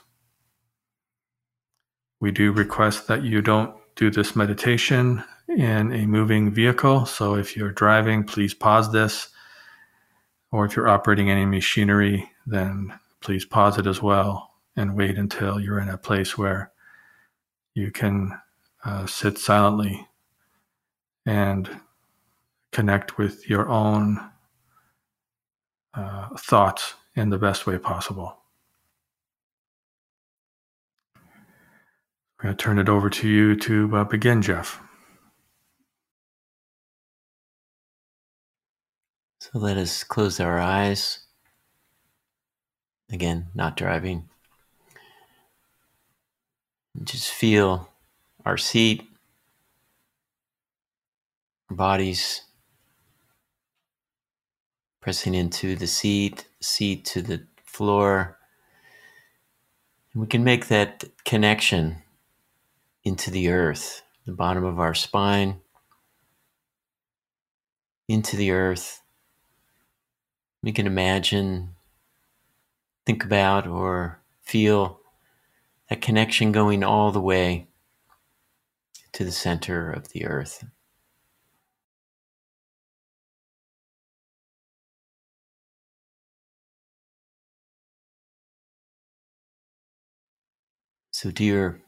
We 2.20 2.32
do 2.32 2.52
request 2.52 3.08
that 3.08 3.24
you 3.24 3.42
don't 3.42 3.76
do 3.96 4.10
this 4.10 4.36
meditation 4.36 5.24
in 5.48 5.94
a 5.94 6.06
moving 6.06 6.52
vehicle. 6.52 7.06
So 7.06 7.36
if 7.36 7.56
you're 7.56 7.72
driving, 7.72 8.24
please 8.24 8.54
pause 8.54 8.92
this. 8.92 9.30
Or 10.52 10.66
if 10.66 10.76
you're 10.76 10.90
operating 10.90 11.30
any 11.30 11.46
machinery, 11.46 12.32
then 12.46 12.98
please 13.22 13.46
pause 13.46 13.78
it 13.78 13.88
as 13.88 14.02
well 14.02 14.52
and 14.76 14.96
wait 14.96 15.18
until 15.18 15.60
you're 15.60 15.80
in 15.80 15.90
a 15.90 15.98
place 15.98 16.38
where 16.38 16.72
you 17.74 17.92
can 17.92 18.40
uh, 18.84 19.06
sit 19.06 19.38
silently 19.38 20.08
and 21.28 21.70
connect 22.72 23.18
with 23.18 23.50
your 23.50 23.68
own 23.68 24.18
uh, 25.94 26.30
thoughts 26.38 26.94
in 27.16 27.30
the 27.30 27.38
best 27.38 27.68
way 27.68 27.78
possible. 27.78 28.38
I'm 32.40 32.44
going 32.44 32.56
to 32.56 32.64
turn 32.64 32.80
it 32.80 32.88
over 32.88 33.10
to 33.10 33.28
you 33.28 33.56
to 33.58 33.98
uh, 33.98 34.04
begin, 34.06 34.42
Jeff. 34.42 34.80
So 39.42 39.60
let 39.60 39.78
us 39.78 40.04
close 40.04 40.40
our 40.40 40.60
eyes. 40.60 41.20
Again, 43.12 43.48
not 43.54 43.76
driving. 43.76 44.30
Just 47.04 47.30
feel 47.30 47.90
our 48.46 48.58
seat, 48.58 49.04
bodies 51.70 52.44
pressing 55.02 55.36
into 55.36 55.76
the 55.76 55.88
seat, 55.88 56.48
seat 56.60 57.06
to 57.06 57.22
the 57.22 57.42
floor. 57.64 58.38
And 60.12 60.22
we 60.22 60.28
can 60.28 60.44
make 60.44 60.68
that 60.68 61.06
connection 61.24 62.02
into 63.04 63.32
the 63.32 63.50
earth, 63.50 64.02
the 64.26 64.34
bottom 64.34 64.66
of 64.66 64.80
our 64.80 64.94
spine, 64.94 65.62
into 68.08 68.36
the 68.36 68.52
earth. 68.52 69.02
We 70.62 70.74
can 70.74 70.88
imagine, 70.88 71.76
think 73.06 73.24
about, 73.24 73.68
or 73.68 74.20
feel 74.42 75.00
that 75.90 76.02
connection 76.02 76.52
going 76.52 76.84
all 76.84 77.12
the 77.12 77.22
way 77.22 77.68
to 79.14 79.24
the 79.24 79.32
center 79.32 79.90
of 79.90 80.10
the 80.10 80.26
earth. 80.26 80.66
So, 91.20 91.32
dear 91.32 91.82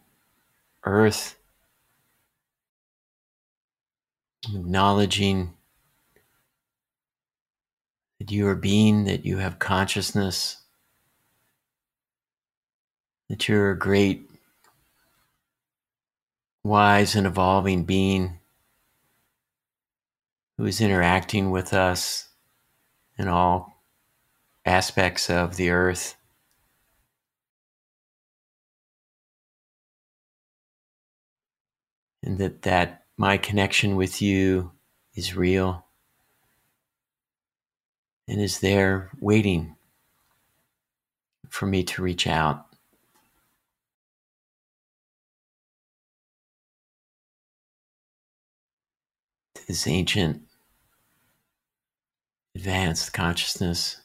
Earth, 0.84 1.36
acknowledging 4.52 5.54
that 8.18 8.32
you 8.32 8.48
are 8.48 8.56
being, 8.56 9.04
that 9.04 9.26
you 9.26 9.38
have 9.38 9.60
consciousness, 9.60 10.64
that 13.30 13.48
you're 13.48 13.70
a 13.70 13.78
great, 13.78 14.28
wise, 16.64 17.14
and 17.14 17.28
evolving 17.28 17.84
being 17.84 18.40
who 20.58 20.66
is 20.66 20.82
interacting 20.82 21.52
with 21.52 21.72
us 21.72 22.30
in 23.20 23.28
all 23.28 23.84
aspects 24.66 25.30
of 25.30 25.56
the 25.56 25.70
earth. 25.70 26.16
And 32.24 32.38
that, 32.40 32.64
that 32.64 33.04
my 33.18 33.38
connection 33.38 33.96
with 33.96 34.22
you 34.22 34.72
is 35.16 35.36
real 35.36 35.86
and 38.30 38.40
is 38.40 38.60
there 38.60 39.10
waiting 39.20 39.76
for 41.50 41.66
me 41.66 41.84
to 41.84 42.04
reach 42.04 42.28
out. 42.28 42.68
to 49.56 49.68
This 49.68 49.88
ancient, 49.88 50.44
advanced 52.56 53.14
consciousness 53.14 53.98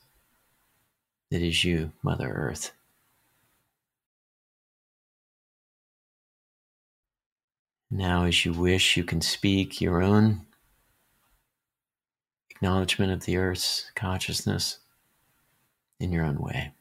that 1.31 1.43
is 1.43 1.63
you, 1.65 1.93
Mother 2.03 2.31
Earth. 2.31 2.73
Now, 7.97 8.25
as 8.25 8.45
you 8.45 8.53
wish, 8.53 8.97
you 8.97 9.05
can 9.05 9.21
speak 9.21 9.81
your 9.81 10.03
own 10.03 10.47
acknowledgement 12.51 13.13
of 13.13 13.25
the 13.25 13.37
Earth's 13.37 13.89
consciousness 13.95 14.81
in 16.01 16.11
your 16.11 16.25
own 16.25 16.41
way. 16.41 16.73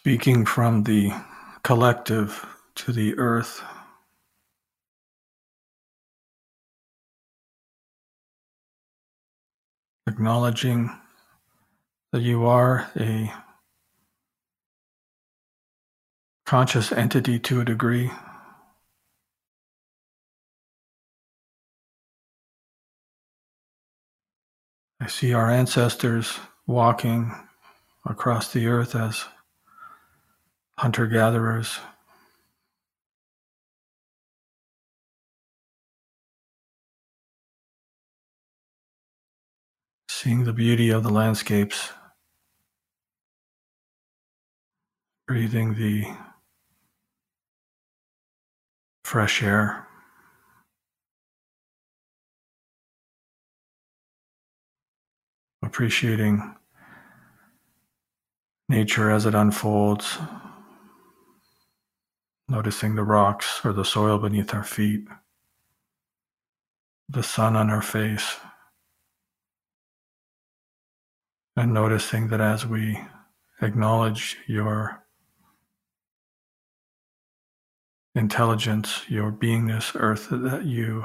Speaking 0.00 0.46
from 0.46 0.84
the 0.84 1.12
collective 1.62 2.46
to 2.74 2.90
the 2.90 3.18
earth, 3.18 3.62
acknowledging 10.06 10.90
that 12.12 12.22
you 12.22 12.46
are 12.46 12.90
a 12.98 13.30
conscious 16.46 16.90
entity 16.92 17.38
to 17.38 17.60
a 17.60 17.64
degree. 17.66 18.10
I 24.98 25.08
see 25.08 25.34
our 25.34 25.50
ancestors 25.50 26.40
walking 26.66 27.34
across 28.06 28.50
the 28.50 28.66
earth 28.66 28.94
as 28.94 29.26
hunter 30.80 31.06
gatherers. 31.06 31.78
Seeing 40.08 40.44
the 40.44 40.54
beauty 40.54 40.88
of 40.88 41.02
the 41.02 41.10
landscapes, 41.10 41.90
breathing 45.28 45.74
the 45.74 46.06
fresh 49.04 49.42
air. 49.42 49.86
Appreciating 55.62 56.54
nature 58.70 59.10
as 59.10 59.26
it 59.26 59.34
unfolds, 59.34 60.16
noticing 62.50 62.96
the 62.96 63.04
rocks 63.04 63.60
or 63.64 63.72
the 63.72 63.84
soil 63.84 64.18
beneath 64.18 64.52
our 64.52 64.64
feet, 64.64 65.06
the 67.08 67.22
sun 67.22 67.54
on 67.54 67.70
our 67.70 67.80
face, 67.80 68.36
and 71.56 71.72
noticing 71.72 72.28
that 72.28 72.40
as 72.40 72.66
we 72.66 73.00
acknowledge 73.62 74.36
your 74.48 75.04
intelligence, 78.14 79.02
your 79.08 79.30
beingness, 79.30 79.92
earth, 79.94 80.28
that 80.30 80.64
you 80.64 81.04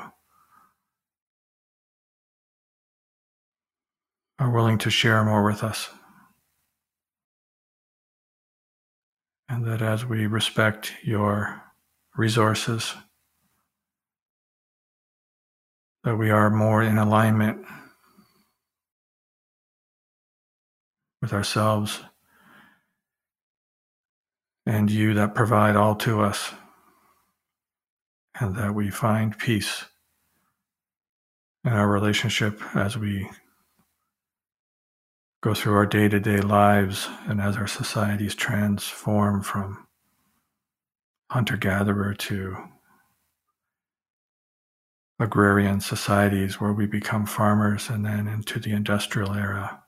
are 4.40 4.50
willing 4.50 4.78
to 4.80 4.90
share 4.90 5.24
more 5.24 5.44
with 5.44 5.64
us. 5.64 5.90
And 9.50 9.66
that 9.66 9.82
as 9.82 10.06
we 10.06 10.26
respect 10.26 10.94
your 11.04 11.62
resources, 12.16 12.94
that 16.04 16.18
we 16.18 16.30
are 16.30 16.50
more 16.50 16.82
in 16.84 16.98
alignment 16.98 17.66
with 21.22 21.34
ourselves 21.34 22.02
and 24.66 24.90
you 24.90 25.14
that 25.14 25.36
provide 25.36 25.76
all 25.76 25.96
to 25.96 26.22
us, 26.22 26.52
and 28.40 28.56
that 28.56 28.74
we 28.74 28.90
find 28.90 29.38
peace 29.38 29.86
in 31.64 31.72
our 31.72 31.88
relationship 31.88 32.60
as 32.76 32.98
we 32.98 33.30
go 35.46 35.54
through 35.54 35.76
our 35.76 35.86
day 35.86 36.10
to 36.10 36.20
day 36.20 36.42
lives 36.42 37.08
and 37.28 37.40
as 37.40 37.56
our 37.56 37.68
societies 37.68 38.34
transform 38.34 39.44
from 39.44 39.86
hunter 41.30 41.56
gatherer 41.56 42.16
to 42.16 42.58
agrarian 45.20 45.80
societies 45.80 46.60
where 46.60 46.74
we 46.74 46.88
become 46.88 47.28
farmers 47.28 47.92
and 47.92 48.04
then 48.04 48.28
into 48.28 48.60
the 48.60 48.72
industrial 48.72 49.34
era. 49.34 49.84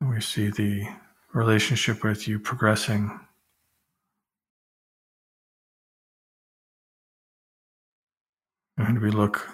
We 0.00 0.20
see 0.20 0.50
the 0.50 0.86
relationship 1.34 2.04
with 2.04 2.28
you 2.28 2.38
progressing. 2.38 3.18
And 8.78 9.00
we 9.00 9.10
look 9.10 9.48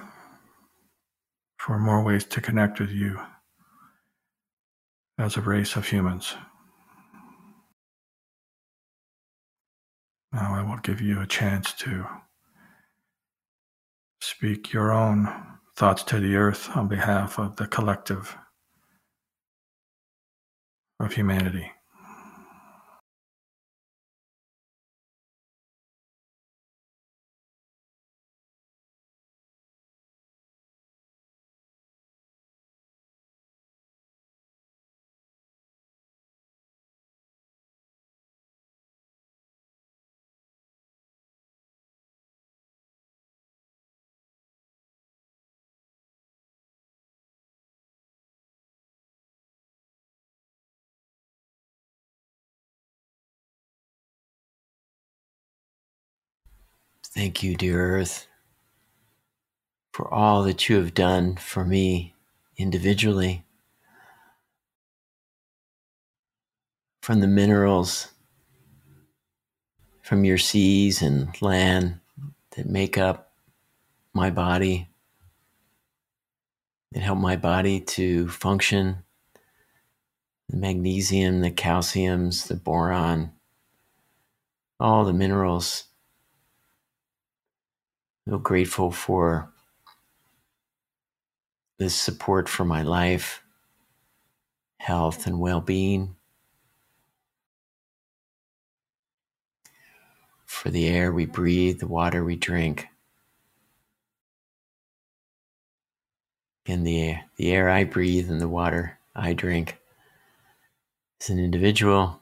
for 1.67 1.81
more 1.81 2.01
ways 2.01 2.25
to 2.25 2.41
connect 2.41 2.79
with 2.79 2.91
you 2.91 3.19
as 5.19 5.37
a 5.37 5.41
race 5.41 5.75
of 5.75 5.89
humans. 5.89 6.37
Now 10.33 10.55
I 10.55 10.63
will 10.63 10.79
give 10.79 11.01
you 11.01 11.21
a 11.21 11.27
chance 11.27 11.73
to 11.73 12.07
speak 14.21 14.73
your 14.73 14.93
own 14.93 15.29
thoughts 15.75 16.05
to 16.05 16.21
the 16.21 16.37
earth 16.37 16.71
on 16.77 16.87
behalf 16.87 17.37
of 17.37 17.57
the 17.57 17.67
collective 17.67 18.37
of 21.01 21.15
humanity. 21.15 21.73
Thank 57.17 57.43
you, 57.43 57.57
dear 57.57 57.97
Earth, 57.97 58.27
for 59.95 60.13
all 60.13 60.43
that 60.43 60.69
you 60.69 60.77
have 60.77 60.93
done 60.93 61.37
for 61.37 61.65
me 61.65 62.15
individually. 62.59 63.43
From 67.01 67.21
the 67.21 67.27
minerals, 67.27 68.09
from 70.03 70.27
your 70.27 70.37
seas 70.37 71.01
and 71.01 71.31
land 71.41 72.01
that 72.55 72.67
make 72.67 72.99
up 72.99 73.33
my 74.13 74.29
body, 74.29 74.87
that 76.93 77.01
help 77.01 77.19
my 77.19 77.37
body 77.37 77.81
to 77.81 78.29
function 78.29 78.99
the 80.51 80.59
magnesium, 80.59 81.41
the 81.41 81.51
calciums, 81.51 82.47
the 82.47 82.57
boron, 82.57 83.33
all 84.79 85.07
the 85.07 85.15
minerals. 85.15 85.85
I 88.27 88.31
feel 88.31 88.39
grateful 88.41 88.91
for 88.91 89.53
this 91.79 91.95
support 91.95 92.49
for 92.49 92.65
my 92.65 92.83
life, 92.83 93.45
health, 94.79 95.29
and 95.29 95.39
well 95.39 95.61
being. 95.61 96.17
For 100.45 100.71
the 100.71 100.89
air 100.89 101.13
we 101.13 101.27
breathe, 101.27 101.79
the 101.79 101.87
water 101.87 102.25
we 102.25 102.35
drink. 102.35 102.89
And 106.67 106.85
the 106.85 107.17
the 107.37 107.53
air 107.53 107.71
I 107.71 107.85
breathe 107.85 108.29
and 108.29 108.41
the 108.41 108.49
water 108.49 108.99
I 109.15 109.35
drink 109.35 109.79
as 111.21 111.31
an 111.31 111.39
individual. 111.39 112.21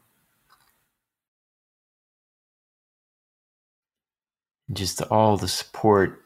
Just 4.72 5.02
all 5.02 5.36
the 5.36 5.48
support 5.48 6.20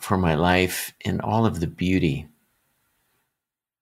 for 0.00 0.16
my 0.18 0.34
life 0.34 0.92
and 1.04 1.20
all 1.20 1.46
of 1.46 1.60
the 1.60 1.66
beauty 1.66 2.28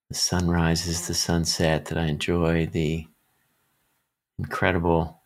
the 0.09 0.15
sunrises, 0.15 1.07
the 1.07 1.13
sunset 1.13 1.85
that 1.85 1.97
I 1.97 2.05
enjoy, 2.05 2.67
the 2.67 3.07
incredible 4.37 5.21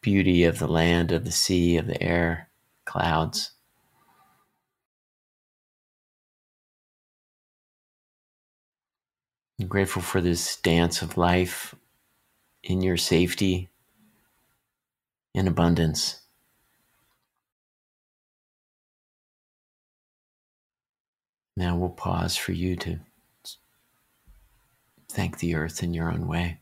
beauty 0.00 0.44
of 0.44 0.58
the 0.58 0.68
land, 0.68 1.12
of 1.12 1.24
the 1.24 1.32
sea, 1.32 1.76
of 1.78 1.86
the 1.86 2.02
air, 2.02 2.48
clouds. 2.84 3.52
I'm 9.60 9.68
grateful 9.68 10.02
for 10.02 10.20
this 10.20 10.56
dance 10.56 11.02
of 11.02 11.16
life 11.16 11.74
in 12.64 12.82
your 12.82 12.96
safety 12.96 13.70
and 15.34 15.48
abundance. 15.48 16.21
Now 21.56 21.76
we'll 21.76 21.90
pause 21.90 22.36
for 22.36 22.52
you 22.52 22.76
to 22.76 23.00
thank 25.08 25.38
the 25.38 25.54
earth 25.54 25.82
in 25.82 25.92
your 25.92 26.10
own 26.10 26.26
way. 26.26 26.61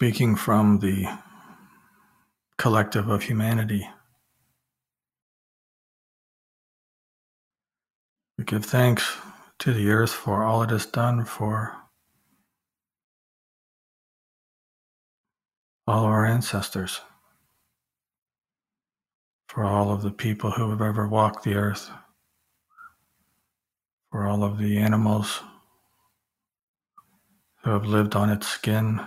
Speaking 0.00 0.34
from 0.34 0.78
the 0.78 1.14
collective 2.56 3.10
of 3.10 3.24
humanity, 3.24 3.86
we 8.38 8.44
give 8.44 8.64
thanks 8.64 9.18
to 9.58 9.74
the 9.74 9.90
earth 9.90 10.10
for 10.10 10.42
all 10.42 10.62
it 10.62 10.70
has 10.70 10.86
done 10.86 11.26
for 11.26 11.76
all 15.86 16.06
of 16.06 16.10
our 16.10 16.24
ancestors, 16.24 17.02
for 19.50 19.64
all 19.64 19.92
of 19.92 20.00
the 20.00 20.10
people 20.10 20.52
who 20.52 20.70
have 20.70 20.80
ever 20.80 21.06
walked 21.06 21.44
the 21.44 21.56
earth, 21.56 21.90
for 24.10 24.26
all 24.26 24.44
of 24.44 24.56
the 24.56 24.78
animals 24.78 25.40
who 27.64 27.70
have 27.72 27.84
lived 27.84 28.16
on 28.16 28.30
its 28.30 28.48
skin 28.48 28.98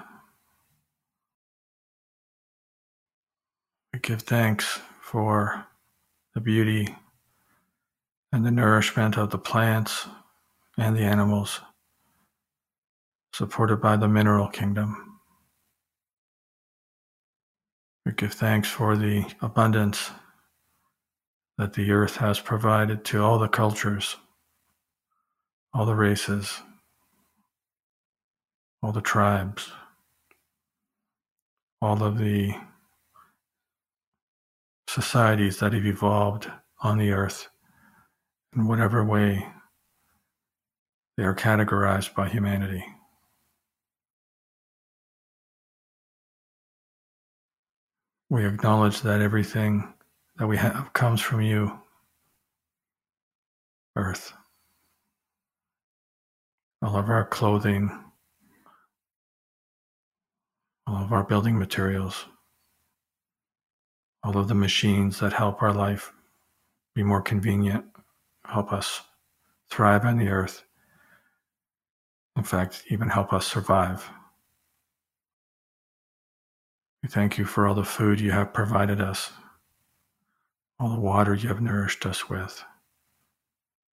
We 3.93 3.99
give 3.99 4.23
thanks 4.23 4.79
for 5.01 5.67
the 6.33 6.41
beauty 6.41 6.95
and 8.31 8.43
the 8.43 8.49
nourishment 8.49 9.17
of 9.17 9.29
the 9.29 9.37
plants 9.37 10.07
and 10.79 10.97
the 10.97 11.01
animals, 11.03 11.61
supported 13.33 13.77
by 13.77 13.95
the 13.95 14.07
mineral 14.07 14.47
kingdom. 14.47 15.19
We 18.03 18.13
give 18.13 18.33
thanks 18.33 18.67
for 18.67 18.97
the 18.97 19.31
abundance 19.41 20.09
that 21.59 21.73
the 21.73 21.91
earth 21.91 22.17
has 22.17 22.39
provided 22.39 23.05
to 23.05 23.23
all 23.23 23.37
the 23.37 23.47
cultures, 23.47 24.15
all 25.71 25.85
the 25.85 25.95
races, 25.95 26.61
all 28.81 28.91
the 28.91 29.01
tribes, 29.01 29.71
all 31.79 32.01
of 32.03 32.17
the 32.17 32.55
societies 34.93 35.57
that 35.57 35.73
have 35.73 35.87
evolved 35.87 36.51
on 36.83 36.99
the 36.99 37.11
earth 37.11 37.49
in 38.55 38.67
whatever 38.67 39.03
way 39.03 39.43
they 41.17 41.23
are 41.23 41.33
categorized 41.33 42.13
by 42.13 42.29
humanity. 42.29 42.85
We 48.29 48.45
acknowledge 48.45 49.01
that 49.01 49.21
everything 49.21 49.93
that 50.37 50.45
we 50.45 50.57
have 50.57 50.93
comes 50.93 51.21
from 51.21 51.41
you, 51.41 51.79
Earth. 53.95 54.31
All 56.83 56.97
of 56.97 57.09
our 57.09 57.25
clothing, 57.25 57.89
all 60.85 61.03
of 61.03 61.13
our 61.13 61.23
building 61.23 61.57
materials, 61.57 62.25
all 64.23 64.37
of 64.37 64.47
the 64.47 64.55
machines 64.55 65.19
that 65.19 65.33
help 65.33 65.61
our 65.61 65.73
life 65.73 66.13
be 66.95 67.03
more 67.03 67.21
convenient, 67.21 67.85
help 68.45 68.71
us 68.71 69.01
thrive 69.69 70.05
on 70.05 70.17
the 70.17 70.29
earth, 70.29 70.63
in 72.37 72.43
fact, 72.43 72.83
even 72.89 73.09
help 73.09 73.33
us 73.33 73.45
survive. 73.45 74.09
We 77.01 77.09
thank 77.09 77.37
you 77.37 77.45
for 77.45 77.67
all 77.67 77.75
the 77.75 77.83
food 77.83 78.19
you 78.19 78.31
have 78.31 78.53
provided 78.53 79.01
us, 79.01 79.31
all 80.79 80.89
the 80.89 80.99
water 80.99 81.33
you 81.33 81.49
have 81.49 81.61
nourished 81.61 82.05
us 82.05 82.29
with, 82.29 82.63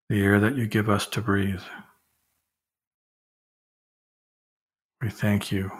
the 0.08 0.22
air 0.22 0.38
that 0.38 0.56
you 0.56 0.66
give 0.66 0.88
us 0.88 1.06
to 1.08 1.20
breathe. 1.20 1.62
We 5.02 5.10
thank 5.10 5.50
you 5.50 5.72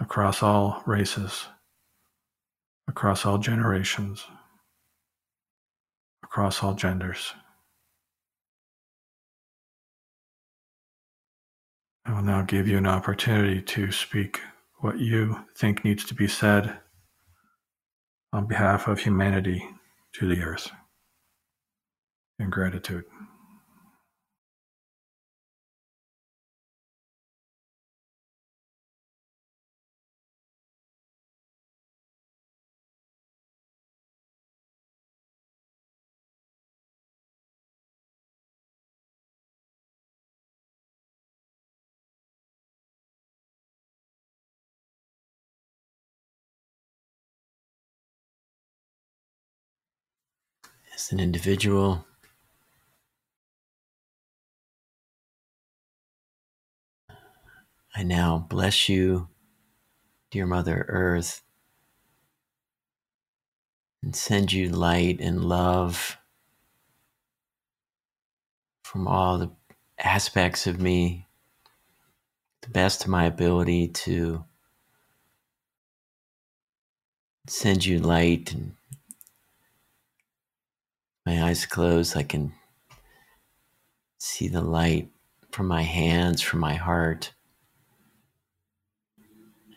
across 0.00 0.42
all 0.42 0.82
races 0.86 1.46
across 2.88 3.24
all 3.24 3.38
generations, 3.38 4.24
across 6.22 6.62
all 6.62 6.74
genders. 6.74 7.34
I 12.06 12.12
will 12.12 12.22
now 12.22 12.42
give 12.42 12.68
you 12.68 12.76
an 12.76 12.86
opportunity 12.86 13.62
to 13.62 13.90
speak 13.90 14.40
what 14.80 14.98
you 14.98 15.46
think 15.56 15.84
needs 15.84 16.04
to 16.04 16.14
be 16.14 16.28
said 16.28 16.78
on 18.32 18.46
behalf 18.46 18.88
of 18.88 19.00
humanity 19.00 19.66
to 20.12 20.28
the 20.28 20.42
earth 20.42 20.70
in 22.38 22.50
gratitude. 22.50 23.04
As 51.04 51.12
an 51.12 51.20
individual. 51.20 52.06
I 57.94 58.02
now 58.02 58.46
bless 58.48 58.88
you, 58.88 59.28
dear 60.30 60.46
Mother 60.46 60.86
Earth, 60.88 61.42
and 64.02 64.16
send 64.16 64.52
you 64.52 64.70
light 64.70 65.20
and 65.20 65.44
love 65.44 66.16
from 68.82 69.06
all 69.06 69.38
the 69.38 69.50
aspects 69.98 70.66
of 70.66 70.80
me, 70.80 71.26
the 72.62 72.70
best 72.70 73.04
of 73.04 73.10
my 73.10 73.26
ability 73.26 73.88
to 73.88 74.44
send 77.46 77.84
you 77.84 77.98
light 77.98 78.54
and 78.54 78.74
my 81.26 81.42
eyes 81.42 81.64
closed, 81.64 82.16
I 82.16 82.22
can 82.22 82.52
see 84.18 84.48
the 84.48 84.60
light 84.60 85.10
from 85.50 85.66
my 85.66 85.82
hands, 85.82 86.42
from 86.42 86.60
my 86.60 86.74
heart. 86.74 87.32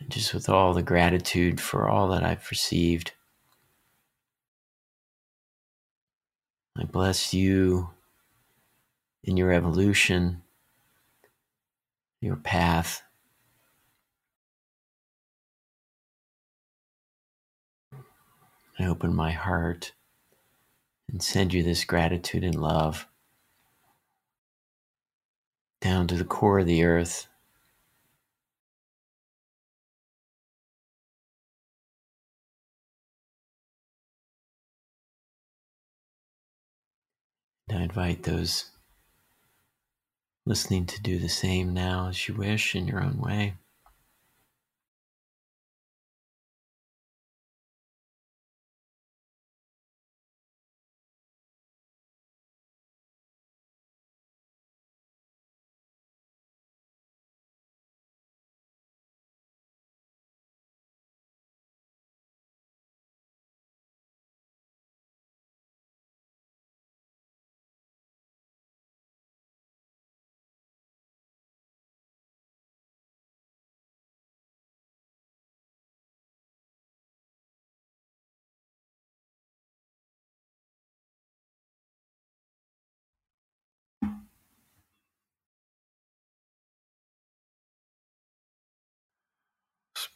And 0.00 0.10
just 0.10 0.34
with 0.34 0.48
all 0.48 0.74
the 0.74 0.82
gratitude 0.82 1.60
for 1.60 1.88
all 1.88 2.08
that 2.08 2.22
I've 2.22 2.50
received. 2.50 3.12
I 6.76 6.84
bless 6.84 7.32
you 7.32 7.90
in 9.24 9.36
your 9.36 9.52
evolution, 9.52 10.42
your 12.20 12.36
path. 12.36 13.02
I 18.78 18.84
open 18.86 19.14
my 19.14 19.32
heart 19.32 19.92
and 21.10 21.22
send 21.22 21.54
you 21.54 21.62
this 21.62 21.84
gratitude 21.84 22.44
and 22.44 22.60
love 22.60 23.06
down 25.80 26.06
to 26.06 26.16
the 26.16 26.24
core 26.24 26.60
of 26.60 26.66
the 26.66 26.84
earth. 26.84 27.28
And 37.68 37.78
I 37.78 37.82
invite 37.82 38.22
those 38.22 38.70
listening 40.46 40.86
to 40.86 41.02
do 41.02 41.18
the 41.18 41.28
same 41.28 41.74
now 41.74 42.08
as 42.08 42.28
you 42.28 42.34
wish 42.34 42.74
in 42.74 42.88
your 42.88 43.02
own 43.02 43.18
way. 43.18 43.54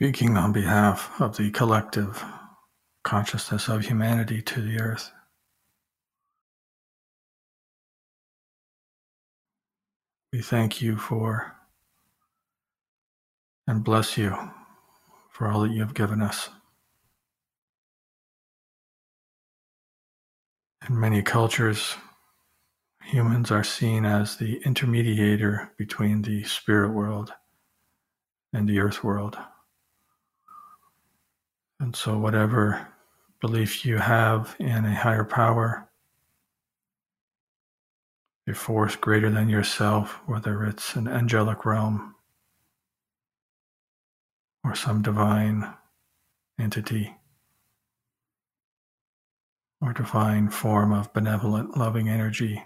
Speaking 0.03 0.37
on 0.37 0.51
behalf 0.51 1.21
of 1.21 1.37
the 1.37 1.53
collective 1.53 2.25
consciousness 3.05 3.69
of 3.69 3.87
humanity 3.87 4.43
to 4.43 4.61
the 4.61 4.81
earth. 4.81 5.13
We 10.33 10.43
thank 10.43 10.83
you 10.83 10.97
for 10.97 11.55
and 13.69 13.85
bless 13.85 14.19
you 14.19 14.37
for 15.31 15.47
all 15.47 15.61
that 15.61 15.71
you 15.71 15.79
have 15.83 15.95
given 15.95 16.21
us. 16.21 16.49
In 20.89 20.99
many 20.99 21.23
cultures, 21.23 21.95
humans 23.05 23.53
are 23.53 23.63
seen 23.63 24.05
as 24.05 24.35
the 24.35 24.59
intermediator 24.67 25.69
between 25.79 26.23
the 26.23 26.43
spirit 26.43 26.91
world 26.91 27.33
and 28.53 28.69
the 28.69 28.81
earth 28.81 29.05
world. 29.05 29.39
And 31.83 31.97
so, 31.97 32.17
whatever 32.17 32.87
belief 33.41 33.85
you 33.85 33.99
have 33.99 34.55
in 34.61 34.85
a 34.85 34.95
higher 34.95 35.25
power, 35.25 35.91
a 38.49 38.55
force 38.55 38.95
greater 38.95 39.29
than 39.29 39.49
yourself, 39.49 40.21
whether 40.25 40.63
it's 40.63 40.95
an 40.95 41.09
angelic 41.09 41.67
realm 41.67 42.15
or 44.63 44.77
some 44.77 45.03
divine 45.03 45.75
entity 46.57 47.17
or 49.81 49.93
divine 49.93 50.51
form 50.51 50.93
of 50.93 51.13
benevolent, 51.13 51.77
loving 51.77 52.09
energy. 52.09 52.63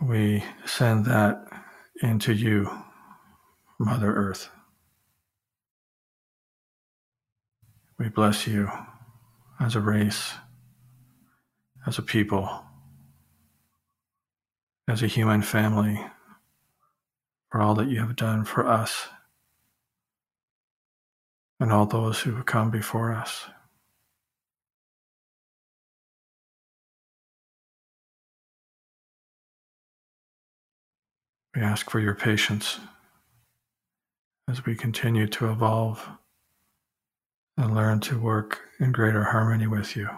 We 0.00 0.42
send 0.64 1.04
that 1.04 1.46
into 2.02 2.32
you, 2.32 2.70
Mother 3.78 4.14
Earth. 4.14 4.48
We 8.00 8.08
bless 8.08 8.46
you 8.46 8.70
as 9.60 9.76
a 9.76 9.80
race, 9.80 10.32
as 11.86 11.98
a 11.98 12.02
people, 12.02 12.64
as 14.88 15.02
a 15.02 15.06
human 15.06 15.42
family, 15.42 16.02
for 17.52 17.60
all 17.60 17.74
that 17.74 17.88
you 17.88 18.00
have 18.00 18.16
done 18.16 18.46
for 18.46 18.66
us 18.66 19.08
and 21.60 21.70
all 21.70 21.84
those 21.84 22.20
who 22.20 22.34
have 22.36 22.46
come 22.46 22.70
before 22.70 23.12
us. 23.12 23.44
We 31.54 31.60
ask 31.60 31.90
for 31.90 32.00
your 32.00 32.14
patience 32.14 32.80
as 34.48 34.64
we 34.64 34.74
continue 34.74 35.26
to 35.26 35.50
evolve 35.50 36.08
and 37.60 37.74
learn 37.74 38.00
to 38.00 38.18
work 38.18 38.60
in 38.78 38.90
greater 38.90 39.22
harmony 39.22 39.66
with 39.66 39.94
you. 39.94 40.08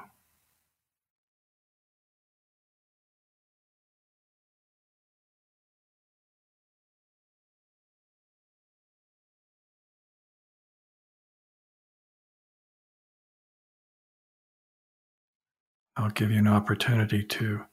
I'll 15.97 16.11
give 16.11 16.31
you 16.31 16.39
an 16.39 16.47
opportunity 16.47 17.25
to 17.25 17.65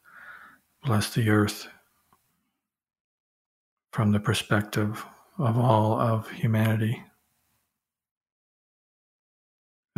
bless 0.84 1.14
the 1.14 1.30
earth 1.30 1.68
from 3.92 4.12
the 4.12 4.20
perspective 4.20 5.06
of 5.38 5.58
all 5.58 6.00
of 6.00 6.30
humanity 6.32 7.04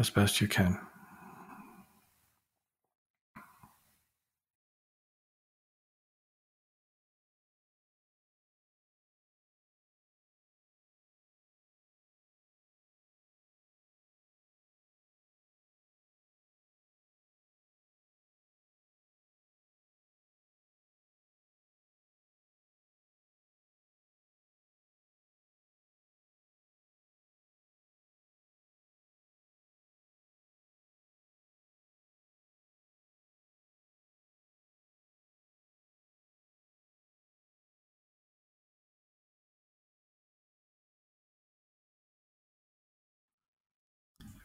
as 0.01 0.09
best 0.09 0.41
you 0.41 0.47
can. 0.47 0.79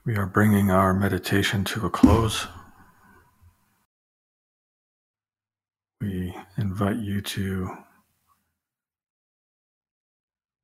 We 0.07 0.17
are 0.17 0.27
bringing 0.27 0.71
our 0.71 0.95
meditation 0.95 1.65
to 1.65 1.85
a 1.85 1.91
close. 1.91 2.47
We 6.01 6.33
invite 6.57 6.99
you 6.99 7.21
to 7.23 7.77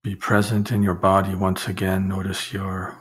be 0.05 0.15
present 0.15 0.71
in 0.71 0.85
your 0.85 0.95
body 0.95 1.35
once 1.35 1.67
again. 1.67 2.07
Notice 2.07 2.53
your 2.53 2.97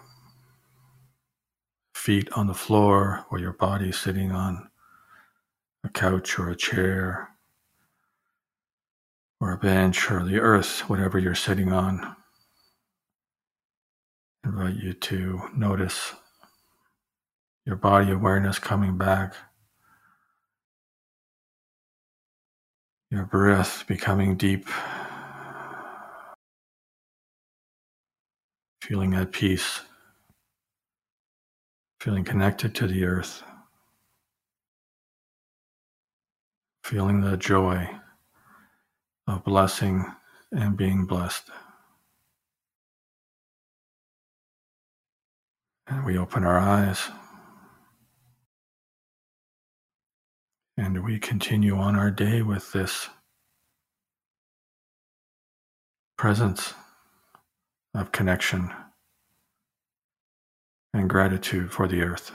feet 1.94 2.28
on 2.32 2.48
the 2.48 2.56
floor 2.56 3.24
or 3.30 3.38
your 3.38 3.54
body 3.54 3.92
sitting 3.92 4.32
on 4.32 4.72
a 5.84 5.90
couch 5.90 6.40
or 6.40 6.50
a 6.50 6.56
chair 6.56 7.36
or 9.40 9.52
a 9.52 9.58
bench 9.60 10.10
or 10.10 10.26
the 10.26 10.40
earth, 10.40 10.90
whatever 10.90 11.20
you're 11.20 11.36
sitting 11.36 11.72
on. 11.72 12.16
I 14.44 14.48
invite 14.48 14.78
you 14.78 14.94
to 14.94 15.42
notice 15.56 16.16
your 17.66 17.76
body 17.76 18.12
awareness 18.12 18.60
coming 18.60 18.98
back, 18.98 19.36
your 23.12 23.26
breath 23.26 23.86
becoming 23.88 24.36
deep, 24.36 24.68
feeling 28.82 29.14
at 29.14 29.32
peace, 29.32 29.82
feeling 32.00 32.24
connected 32.24 32.74
to 32.76 32.88
the 32.88 33.06
earth, 33.06 33.44
feeling 36.84 37.22
the 37.22 37.38
joy 37.38 37.90
of 39.28 39.44
blessing 39.44 40.06
and 40.52 40.76
being 40.78 41.06
blessed. 41.06 41.50
And 45.88 46.06
we 46.06 46.18
open 46.18 46.44
our 46.46 46.60
eyes 46.60 47.10
and 50.78 51.04
we 51.04 51.20
continue 51.20 51.76
on 51.78 51.96
our 51.96 52.12
day 52.12 52.42
with 52.42 52.72
this 52.72 53.10
presence 56.18 56.74
of 57.94 58.12
connection 58.12 58.72
and 60.94 61.10
gratitude 61.10 61.72
for 61.72 61.88
the 61.88 62.02
earth. 62.02 62.32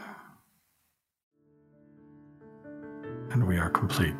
And 3.31 3.47
we 3.47 3.59
are 3.59 3.71
complete. 3.71 4.15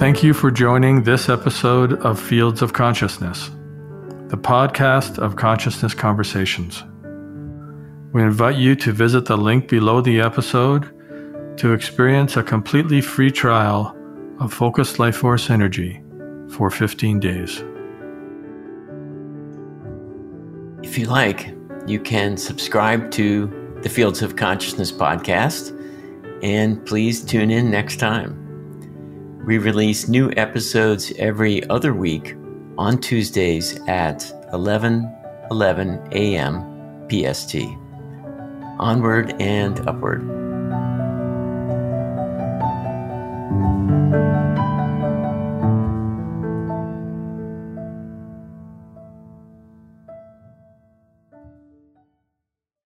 Thank 0.00 0.22
you 0.22 0.32
for 0.32 0.50
joining 0.50 1.02
this 1.02 1.28
episode 1.28 1.92
of 2.06 2.18
Fields 2.18 2.62
of 2.62 2.72
Consciousness, 2.72 3.50
the 4.28 4.38
podcast 4.38 5.18
of 5.18 5.36
consciousness 5.36 5.92
conversations. 5.92 6.82
We 8.14 8.22
invite 8.22 8.56
you 8.56 8.74
to 8.76 8.92
visit 8.92 9.26
the 9.26 9.36
link 9.36 9.68
below 9.68 10.00
the 10.00 10.22
episode 10.22 10.84
to 11.58 11.74
experience 11.74 12.38
a 12.38 12.42
completely 12.42 13.02
free 13.02 13.30
trial 13.30 13.94
of 14.40 14.54
Focused 14.54 14.98
Life 14.98 15.16
Force 15.16 15.50
Energy 15.50 16.02
for 16.48 16.70
15 16.70 17.20
days. 17.20 17.62
If 20.82 20.96
you 20.96 21.08
like, 21.08 21.54
you 21.86 22.00
can 22.00 22.38
subscribe 22.38 23.10
to 23.10 23.78
the 23.82 23.90
Fields 23.90 24.22
of 24.22 24.36
Consciousness 24.36 24.90
podcast, 24.90 25.78
and 26.42 26.82
please 26.86 27.22
tune 27.22 27.50
in 27.50 27.70
next 27.70 27.98
time. 27.98 28.39
We 29.44 29.58
release 29.58 30.06
new 30.06 30.30
episodes 30.36 31.12
every 31.18 31.68
other 31.68 31.94
week 31.94 32.36
on 32.76 33.00
Tuesdays 33.00 33.80
at 33.88 34.30
11 34.52 35.16
11 35.50 36.08
a.m. 36.12 37.08
PST. 37.10 37.56
Onward 38.78 39.34
and 39.40 39.80
upward. 39.88 40.39